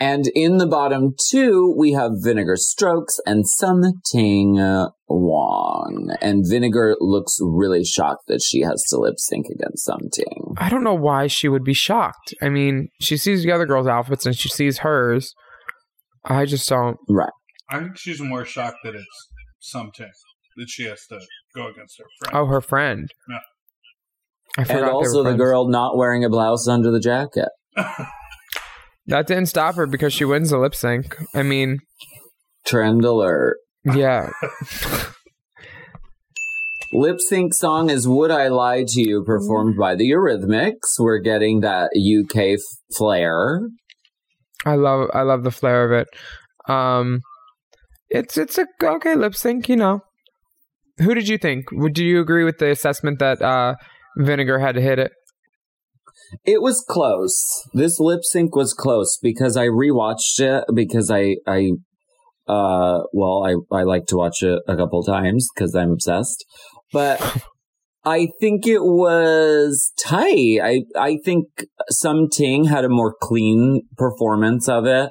And 0.00 0.28
in 0.34 0.56
the 0.56 0.66
bottom 0.66 1.14
two, 1.28 1.74
we 1.76 1.92
have 1.92 2.12
Vinegar 2.22 2.56
Strokes 2.56 3.20
and 3.26 3.46
Sum 3.46 3.82
Ting 4.10 4.58
uh, 4.58 4.88
Wong. 5.08 6.16
And 6.22 6.42
Vinegar 6.48 6.96
looks 7.00 7.36
really 7.42 7.84
shocked 7.84 8.22
that 8.28 8.40
she 8.42 8.60
has 8.62 8.82
to 8.88 8.98
lip 8.98 9.16
sync 9.18 9.46
against 9.54 9.84
Sum 9.84 10.00
Ting. 10.10 10.54
I 10.56 10.70
don't 10.70 10.82
know 10.82 10.94
why 10.94 11.26
she 11.26 11.48
would 11.48 11.64
be 11.64 11.74
shocked. 11.74 12.34
I 12.40 12.48
mean, 12.48 12.88
she 12.98 13.18
sees 13.18 13.44
the 13.44 13.52
other 13.52 13.66
girls' 13.66 13.86
outfits 13.86 14.24
and 14.24 14.34
she 14.34 14.48
sees 14.48 14.78
hers. 14.78 15.34
I 16.24 16.46
just 16.46 16.66
don't. 16.66 16.96
Right. 17.06 17.32
I 17.68 17.80
think 17.80 17.98
she's 17.98 18.22
more 18.22 18.46
shocked 18.46 18.78
that 18.84 18.94
it's 18.94 19.28
Sum 19.58 19.90
Ting 19.94 20.10
that 20.56 20.70
she 20.70 20.84
has 20.84 21.06
to 21.08 21.20
go 21.54 21.68
against 21.68 21.98
her 21.98 22.06
friend. 22.18 22.36
Oh, 22.36 22.46
her 22.46 22.62
friend. 22.62 23.10
Yeah. 23.28 23.38
I 24.56 24.64
forgot 24.64 24.82
And 24.82 24.90
also 24.90 25.22
the 25.22 25.34
girl 25.34 25.68
not 25.68 25.96
wearing 25.96 26.24
a 26.24 26.30
blouse 26.30 26.66
under 26.66 26.90
the 26.90 27.00
jacket. 27.00 27.50
That 29.10 29.26
didn't 29.26 29.46
stop 29.46 29.74
her 29.74 29.86
because 29.86 30.12
she 30.12 30.24
wins 30.24 30.50
the 30.50 30.58
lip 30.58 30.74
sync. 30.74 31.16
I 31.34 31.42
mean, 31.42 31.78
Trend 32.64 33.04
alert. 33.04 33.58
yeah. 33.84 34.30
Lip 36.92 37.18
sync 37.20 37.54
song 37.54 37.88
is 37.88 38.08
Would 38.08 38.32
I 38.32 38.48
Lie 38.48 38.84
to 38.86 39.00
You, 39.00 39.22
performed 39.24 39.76
by 39.78 39.94
the 39.94 40.10
Eurythmics. 40.10 40.98
We're 40.98 41.20
getting 41.20 41.60
that 41.60 41.90
UK 41.94 42.36
f- 42.54 42.60
flair. 42.96 43.60
I 44.66 44.74
love 44.74 45.08
I 45.14 45.22
love 45.22 45.44
the 45.44 45.52
flair 45.52 45.84
of 45.84 45.92
it. 45.92 46.08
Um 46.68 47.20
it's 48.08 48.36
it's 48.36 48.58
a 48.58 48.66
okay 48.82 49.14
lip 49.14 49.36
sync, 49.36 49.68
you 49.68 49.76
know. 49.76 50.00
Who 50.98 51.14
did 51.14 51.28
you 51.28 51.38
think? 51.38 51.70
Would 51.70 51.94
do 51.94 52.04
you 52.04 52.20
agree 52.20 52.42
with 52.44 52.58
the 52.58 52.70
assessment 52.70 53.20
that 53.20 53.40
uh 53.40 53.76
Vinegar 54.16 54.58
had 54.58 54.74
to 54.74 54.80
hit 54.80 54.98
it? 54.98 55.12
It 56.44 56.62
was 56.62 56.84
close. 56.88 57.42
This 57.72 57.98
lip 57.98 58.20
sync 58.22 58.54
was 58.54 58.72
close 58.74 59.18
because 59.20 59.56
I 59.56 59.66
rewatched 59.66 60.40
it 60.40 60.64
because 60.74 61.10
I 61.10 61.36
I 61.46 61.72
uh 62.48 63.00
well 63.12 63.44
I 63.44 63.76
I 63.76 63.82
like 63.82 64.06
to 64.06 64.16
watch 64.16 64.42
it 64.42 64.60
a 64.66 64.76
couple 64.76 65.02
times 65.02 65.48
because 65.54 65.74
I'm 65.74 65.92
obsessed. 65.92 66.44
But 66.92 67.44
I 68.04 68.28
think 68.40 68.66
it 68.66 68.82
was 68.82 69.92
tight. 70.02 70.60
I 70.62 70.82
I 70.96 71.18
think 71.24 71.46
Sum 71.90 72.28
Ting 72.32 72.64
had 72.64 72.84
a 72.84 72.88
more 72.88 73.14
clean 73.20 73.82
performance 73.96 74.68
of 74.68 74.86
it, 74.86 75.10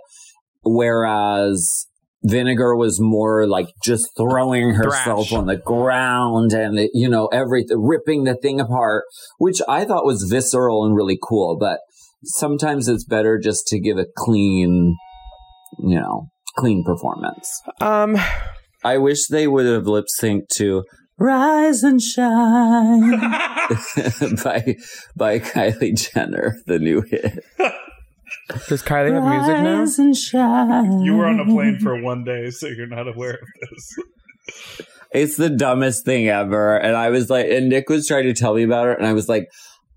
whereas 0.64 1.88
Vinegar 2.24 2.76
was 2.76 3.00
more 3.00 3.48
like 3.48 3.70
just 3.84 4.10
throwing 4.18 4.74
herself 4.74 5.30
Thrash. 5.30 5.40
on 5.40 5.48
the 5.48 5.56
ground 5.56 6.52
and 6.52 6.90
you 6.94 7.08
know 7.08 7.28
everything, 7.28 7.78
ripping 7.80 8.26
the 8.26 8.36
thing 8.36 8.60
apart, 8.60 9.06
which 9.38 9.62
I 9.68 9.86
thought 9.86 10.06
was 10.06 10.28
visceral 10.30 10.86
and 10.86 10.96
really 10.96 11.18
cool. 11.22 11.58
But 11.58 11.80
sometimes 12.24 12.88
it's 12.88 13.06
better 13.06 13.40
just 13.40 13.68
to 13.68 13.80
give 13.80 13.98
a 13.98 14.06
clean, 14.18 14.98
you 15.80 16.00
know, 16.00 16.28
clean 16.58 16.84
performance. 16.84 17.62
Um 17.80 18.18
I 18.84 18.98
wish 18.98 19.28
they 19.28 19.48
would 19.48 19.66
have 19.66 19.88
lip 19.88 20.06
synced 20.22 20.50
to 20.56 20.84
Rise 21.18 21.84
and 21.84 22.02
Shine 22.02 23.12
by 24.44 24.76
by 25.16 25.40
Kylie 25.40 25.96
Jenner, 25.96 26.56
the 26.66 26.80
new 26.80 27.02
hit. 27.02 27.44
does 28.68 28.82
Kylie 28.82 29.14
have 29.14 29.24
music 29.24 29.64
now? 29.64 29.80
Rise 29.80 30.00
and 30.00 30.16
shine. 30.16 31.02
You 31.02 31.16
were 31.16 31.26
on 31.26 31.40
a 31.40 31.46
plane 31.46 31.80
for 31.80 32.02
one 32.02 32.24
day, 32.24 32.50
so 32.50 32.68
you're 32.68 32.88
not 32.88 33.08
aware 33.08 33.36
of 33.36 33.48
this. 33.70 33.96
It's 35.12 35.38
the 35.38 35.50
dumbest 35.50 36.06
thing 36.06 36.28
ever. 36.28 36.78
And 36.78 36.96
I 36.96 37.10
was 37.10 37.30
like, 37.30 37.48
and 37.48 37.70
Nick 37.70 37.90
was 37.90 38.08
trying 38.08 38.26
to 38.26 38.34
tell 38.34 38.56
me 38.56 38.64
about 38.64 38.88
it, 38.88 38.98
and 38.98 39.08
I 39.08 39.14
was 39.14 39.30
like, 39.30 39.52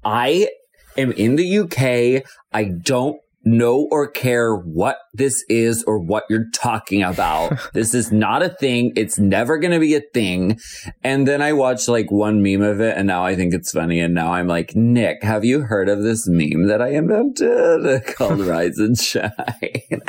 I 0.04 0.48
am 0.96 1.12
in 1.12 1.36
the 1.36 1.58
UK. 1.58 2.24
I 2.52 2.64
don't 2.64 3.20
know 3.44 3.88
or 3.90 4.08
care 4.08 4.54
what 4.54 4.98
this 5.14 5.44
is 5.48 5.82
or 5.84 5.98
what 5.98 6.24
you're 6.28 6.50
talking 6.54 7.02
about. 7.02 7.58
this 7.72 7.94
is 7.94 8.12
not 8.12 8.42
a 8.42 8.48
thing. 8.48 8.92
It's 8.96 9.18
never 9.18 9.58
going 9.58 9.72
to 9.72 9.80
be 9.80 9.94
a 9.94 10.00
thing. 10.00 10.60
And 11.02 11.26
then 11.26 11.42
I 11.42 11.52
watched 11.52 11.88
like 11.88 12.10
one 12.10 12.42
meme 12.42 12.62
of 12.62 12.80
it 12.80 12.96
and 12.96 13.06
now 13.06 13.24
I 13.24 13.34
think 13.34 13.54
it's 13.54 13.72
funny. 13.72 14.00
And 14.00 14.14
now 14.14 14.32
I'm 14.32 14.46
like, 14.46 14.76
Nick, 14.76 15.22
have 15.22 15.44
you 15.44 15.62
heard 15.62 15.88
of 15.88 16.02
this 16.02 16.26
meme 16.28 16.66
that 16.68 16.80
I 16.80 16.88
invented 16.88 18.06
called 18.16 18.40
Rise 18.46 18.78
and 18.78 18.98
Shine? 18.98 20.02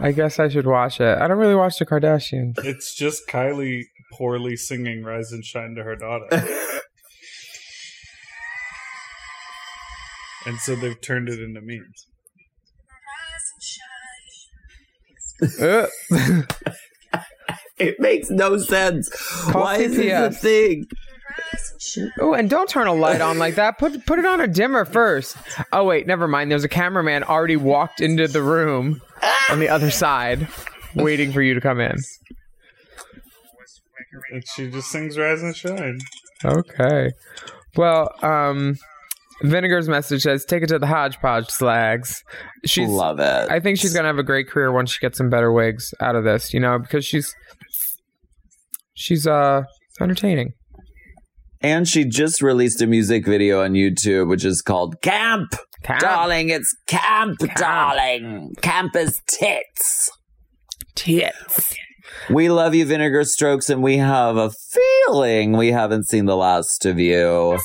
I 0.00 0.12
guess 0.12 0.38
I 0.38 0.48
should 0.48 0.66
watch 0.66 1.00
it. 1.00 1.18
I 1.18 1.26
don't 1.26 1.38
really 1.38 1.54
watch 1.54 1.78
the 1.78 1.86
Kardashians. 1.86 2.54
It's 2.64 2.94
just 2.94 3.26
Kylie 3.26 3.84
poorly 4.12 4.56
singing 4.56 5.02
"Rise 5.02 5.32
and 5.32 5.44
Shine" 5.44 5.74
to 5.74 5.82
her 5.82 5.96
daughter, 5.96 6.26
and 10.48 10.58
so 10.60 10.74
they've 10.74 11.00
turned 11.00 11.28
it 11.28 11.40
into 11.40 11.60
memes. 11.60 12.06
It 17.78 18.00
makes 18.00 18.28
no 18.28 18.58
sense. 18.58 19.08
Call 19.52 19.62
Why 19.62 19.76
is 19.76 19.94
this 19.94 20.12
a 20.12 20.30
thing? 20.36 20.86
Oh, 22.20 22.34
and 22.34 22.50
don't 22.50 22.68
turn 22.68 22.88
a 22.88 22.92
light 22.92 23.20
on 23.20 23.38
like 23.38 23.54
that. 23.54 23.78
Put 23.78 24.04
put 24.04 24.18
it 24.18 24.26
on 24.26 24.40
a 24.40 24.48
dimmer 24.48 24.84
first. 24.84 25.36
Oh 25.72 25.84
wait, 25.84 26.04
never 26.04 26.26
mind. 26.26 26.50
There's 26.50 26.64
a 26.64 26.68
cameraman 26.68 27.22
already 27.22 27.54
walked 27.54 28.00
into 28.00 28.26
the 28.26 28.42
room 28.42 29.00
on 29.48 29.60
the 29.60 29.68
other 29.68 29.92
side, 29.92 30.48
waiting 30.96 31.30
for 31.30 31.40
you 31.40 31.54
to 31.54 31.60
come 31.60 31.78
in. 31.78 31.96
And 34.32 34.42
she 34.56 34.68
just 34.72 34.90
sings 34.90 35.16
"Rise 35.16 35.42
and 35.42 35.54
Shine." 35.54 36.00
Okay. 36.44 37.12
Well, 37.76 38.12
um, 38.22 38.76
Vinegar's 39.42 39.88
message 39.88 40.22
says, 40.22 40.44
"Take 40.44 40.62
it 40.62 40.68
to 40.68 40.78
the 40.78 40.86
hodgepodge, 40.86 41.48
slags." 41.48 42.22
She's 42.66 42.88
Love 42.88 43.20
it. 43.20 43.50
I 43.50 43.60
think 43.60 43.78
she's 43.78 43.94
gonna 43.94 44.08
have 44.08 44.18
a 44.18 44.24
great 44.24 44.48
career 44.48 44.72
once 44.72 44.90
she 44.90 45.00
gets 45.00 45.18
some 45.18 45.30
better 45.30 45.52
wigs 45.52 45.94
out 46.00 46.16
of 46.16 46.24
this. 46.24 46.52
You 46.52 46.60
know, 46.60 46.78
because 46.78 47.04
she's 47.04 47.34
she's 48.94 49.26
uh 49.26 49.62
entertaining. 50.00 50.52
And 51.60 51.88
she 51.88 52.04
just 52.04 52.40
released 52.40 52.80
a 52.82 52.86
music 52.86 53.26
video 53.26 53.62
on 53.62 53.72
YouTube, 53.72 54.28
which 54.28 54.44
is 54.44 54.62
called 54.62 55.00
Camp. 55.02 55.54
Camp. 55.82 56.00
Darling, 56.00 56.50
it's 56.50 56.74
camp, 56.86 57.38
darling. 57.56 58.52
Camp 58.62 58.94
is 58.96 59.20
tits. 59.26 60.10
Tits. 60.94 61.76
We 62.30 62.48
love 62.48 62.74
you, 62.74 62.84
Vinegar 62.84 63.24
Strokes, 63.24 63.70
and 63.70 63.82
we 63.82 63.98
have 63.98 64.36
a 64.36 64.50
feeling 64.50 65.52
we 65.52 65.70
haven't 65.70 66.08
seen 66.08 66.26
the 66.26 66.36
last 66.36 66.84
of 66.84 66.98
you. 66.98 67.58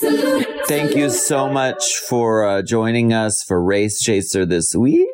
Thank 0.67 0.95
you 0.95 1.09
so 1.09 1.49
much 1.49 1.97
for 1.97 2.45
uh, 2.45 2.61
joining 2.61 3.11
us 3.11 3.43
for 3.43 3.61
Race 3.61 3.99
Chaser 3.99 4.45
this 4.45 4.73
week. 4.73 5.09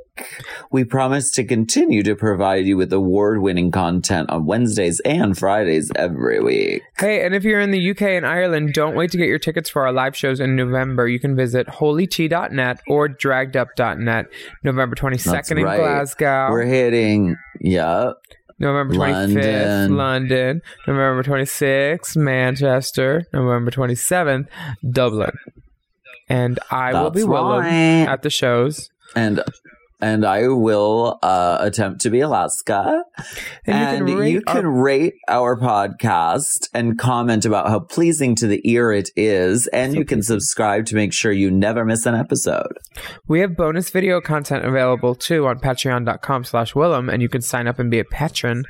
We 0.72 0.84
promise 0.84 1.32
to 1.32 1.43
continue 1.43 2.04
to 2.04 2.16
provide 2.16 2.66
you 2.66 2.78
with 2.78 2.93
award 2.93 3.41
winning 3.41 3.72
content 3.72 4.30
on 4.30 4.45
Wednesdays 4.45 5.00
and 5.02 5.38
Fridays 5.38 5.91
every 5.95 6.39
week. 6.39 6.84
Hey, 6.97 7.26
and 7.26 7.34
if 7.34 7.43
you're 7.43 7.62
in 7.62 7.72
the 7.72 7.91
UK 7.91 8.02
and 8.04 8.28
Ireland, 8.28 8.74
don't 8.74 8.95
wait 8.95 9.12
to 9.12 9.18
get 9.18 9.28
your 9.28 9.39
tickets 9.39 9.70
for 9.70 9.86
our 9.88 9.93
live 9.93 10.16
shows 10.16 10.39
in 10.39 10.56
November. 10.56 11.08
You 11.08 11.20
can 11.20 11.36
visit 11.36 11.68
holyt.net 11.68 12.82
or 12.88 13.10
draggedup.net. 13.10 14.26
November 14.64 14.95
22nd 14.95 15.32
That's 15.32 15.52
in. 15.52 15.62
Glasgow. 15.62 16.52
We're 16.52 16.66
hitting, 16.66 17.38
yeah. 17.60 18.12
November 18.60 18.93
25th, 18.95 19.36
London. 19.36 19.97
London. 19.97 20.62
November 20.88 21.24
26th, 21.24 22.18
Manchester. 22.18 23.26
November 23.34 23.72
27th, 23.72 24.47
Dublin. 24.89 25.32
And 26.28 26.60
I 26.70 26.93
will 26.93 27.10
That's 27.10 27.26
be 27.26 27.30
right. 27.32 28.05
at 28.07 28.22
the 28.22 28.30
shows. 28.30 28.89
And 29.16 29.43
and 30.00 30.26
I 30.26 30.47
will 30.47 31.20
uh, 31.22 31.58
attempt 31.60 32.02
to 32.02 32.10
be 32.10 32.20
Alaska. 32.22 33.04
And 33.66 34.08
you 34.08 34.14
can 34.14 34.18
rate 34.18 34.32
you 34.32 34.41
can 34.41 34.66
our- 34.66 34.72
rate 34.72 35.14
our 35.28 35.58
podcast 35.60 36.70
and 36.74 36.97
comment 36.97 37.45
about 37.45 37.70
how 37.70 37.80
pleasing 37.80 38.36
to 38.36 38.47
the 38.47 38.62
ear 38.70 38.91
it 38.91 39.10
is. 39.16 39.68
And 39.68 39.95
you 39.95 40.06
can 40.06 40.22
subscribe 40.24 40.86
to 40.88 40.95
make 40.95 41.14
sure 41.14 41.32
you 41.32 41.52
never 41.52 41.86
miss 41.86 42.06
an 42.06 42.16
episode. 42.16 42.78
We 43.28 43.41
have 43.41 43.56
bonus 43.58 43.89
video 43.89 44.22
content 44.22 44.66
available 44.66 45.16
too 45.16 45.47
on 45.47 45.60
patreon.com 45.60 46.43
slash 46.45 46.74
Willam, 46.74 47.12
and 47.12 47.22
you 47.22 47.30
can 47.30 47.41
sign 47.41 47.68
up 47.68 47.80
and 47.80 47.91
be 47.91 48.00
a 48.00 48.06
patron 48.06 48.64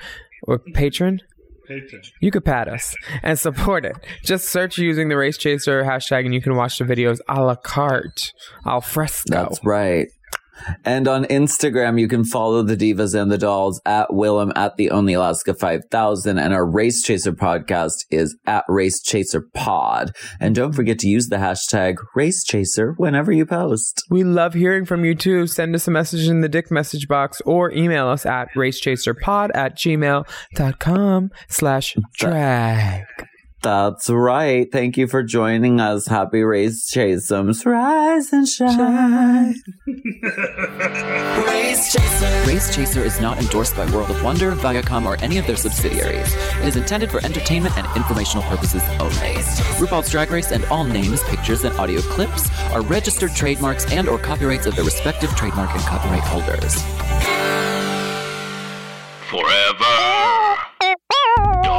or 0.44 0.60
patron. 0.60 1.22
Patron. 1.68 2.02
You 2.20 2.32
could 2.32 2.44
pat 2.46 2.68
us 2.68 2.96
and 3.22 3.38
support 3.38 3.86
it. 3.86 3.96
Just 4.24 4.50
search 4.50 4.80
using 4.80 5.10
the 5.10 5.16
Race 5.16 5.38
Chaser 5.38 5.84
hashtag 5.84 6.26
and 6.26 6.34
you 6.34 6.42
can 6.42 6.56
watch 6.56 6.80
the 6.80 6.84
videos 6.86 7.20
a 7.30 7.44
la 7.44 7.54
carte, 7.54 8.34
al 8.66 8.82
fresco. 8.82 9.32
That's 9.32 9.64
right. 9.64 10.08
And 10.86 11.08
on 11.08 11.26
Instagram, 11.26 12.00
you 12.00 12.08
can 12.08 12.24
follow 12.24 12.64
the 12.64 12.76
divas 12.78 13.20
and 13.20 13.32
the 13.32 13.38
dolls 13.38 13.82
at 13.86 14.10
Willam 14.10 14.52
at 14.56 14.78
the 14.78 14.92
Only 14.92 15.14
Alaska 15.14 15.54
5000. 15.54 16.38
And 16.38 16.54
our 16.54 16.66
Race 16.66 17.04
Chaser 17.04 17.34
podcast 17.34 18.06
is 18.10 18.38
at 18.46 18.66
Race 18.68 19.02
Chaser 19.02 19.42
Pod. 19.42 20.16
And 20.40 20.56
don't 20.56 20.74
forget 20.74 21.00
to 21.00 21.08
use 21.08 21.28
the 21.28 21.38
hashtag 21.38 21.98
Race 22.16 22.44
Chaser 22.44 22.94
whenever 22.98 23.32
you 23.32 23.46
post. 23.46 24.04
We 24.10 24.24
love 24.24 24.54
hearing 24.54 24.86
from 24.86 25.06
you 25.06 25.16
too. 25.16 25.48
Send 25.48 25.76
us 25.76 25.88
a 25.88 25.92
message 25.92 26.28
in 26.28 26.42
the 26.42 26.50
dick 26.50 26.72
message 26.72 27.08
box 27.08 27.42
or 27.46 27.72
email 27.72 28.08
us 28.08 28.26
at 28.26 28.50
racechaserpod 28.56 29.52
at 29.54 29.78
gmail.com 29.78 31.32
slash 31.48 31.96
drag. 32.14 33.29
That's 33.62 34.10
right. 34.10 34.72
Thank 34.72 34.96
you 34.96 35.06
for 35.08 35.22
joining 35.22 35.82
us. 35.82 36.08
Happy 36.08 36.44
Race 36.44 36.90
Chasers. 36.90 37.66
Rise 37.66 38.32
and 38.32 38.48
shine. 38.48 39.54
Race 41.46 41.92
Chaser. 41.92 42.44
Race 42.48 42.74
Chaser 42.74 43.02
is 43.02 43.20
not 43.20 43.38
endorsed 43.38 43.76
by 43.76 43.86
World 43.92 44.12
of 44.12 44.24
Wonder, 44.24 44.54
Viacom, 44.54 45.06
or 45.06 45.18
any 45.22 45.38
of 45.38 45.46
their 45.46 45.58
subsidiaries. 45.58 46.34
It 46.60 46.68
is 46.68 46.78
intended 46.78 47.12
for 47.12 47.24
entertainment 47.26 47.78
and 47.78 47.86
informational 47.98 48.44
purposes 48.44 48.82
only. 49.00 49.36
RuPaul's 49.76 50.10
Drag 50.10 50.32
Race 50.32 50.54
and 50.54 50.64
all 50.66 50.86
names, 50.86 51.22
pictures, 51.24 51.66
and 51.66 51.78
audio 51.78 52.00
clips 52.00 52.50
are 52.72 52.82
registered 52.84 53.36
trademarks 53.36 53.92
and 53.92 54.08
or 54.08 54.18
copyrights 54.18 54.68
of 54.68 54.76
their 54.78 54.86
respective 54.86 55.32
trademark 55.36 55.72
and 55.72 55.82
copyright 55.82 56.24
holders. 56.24 56.82
Forever. 59.30 59.96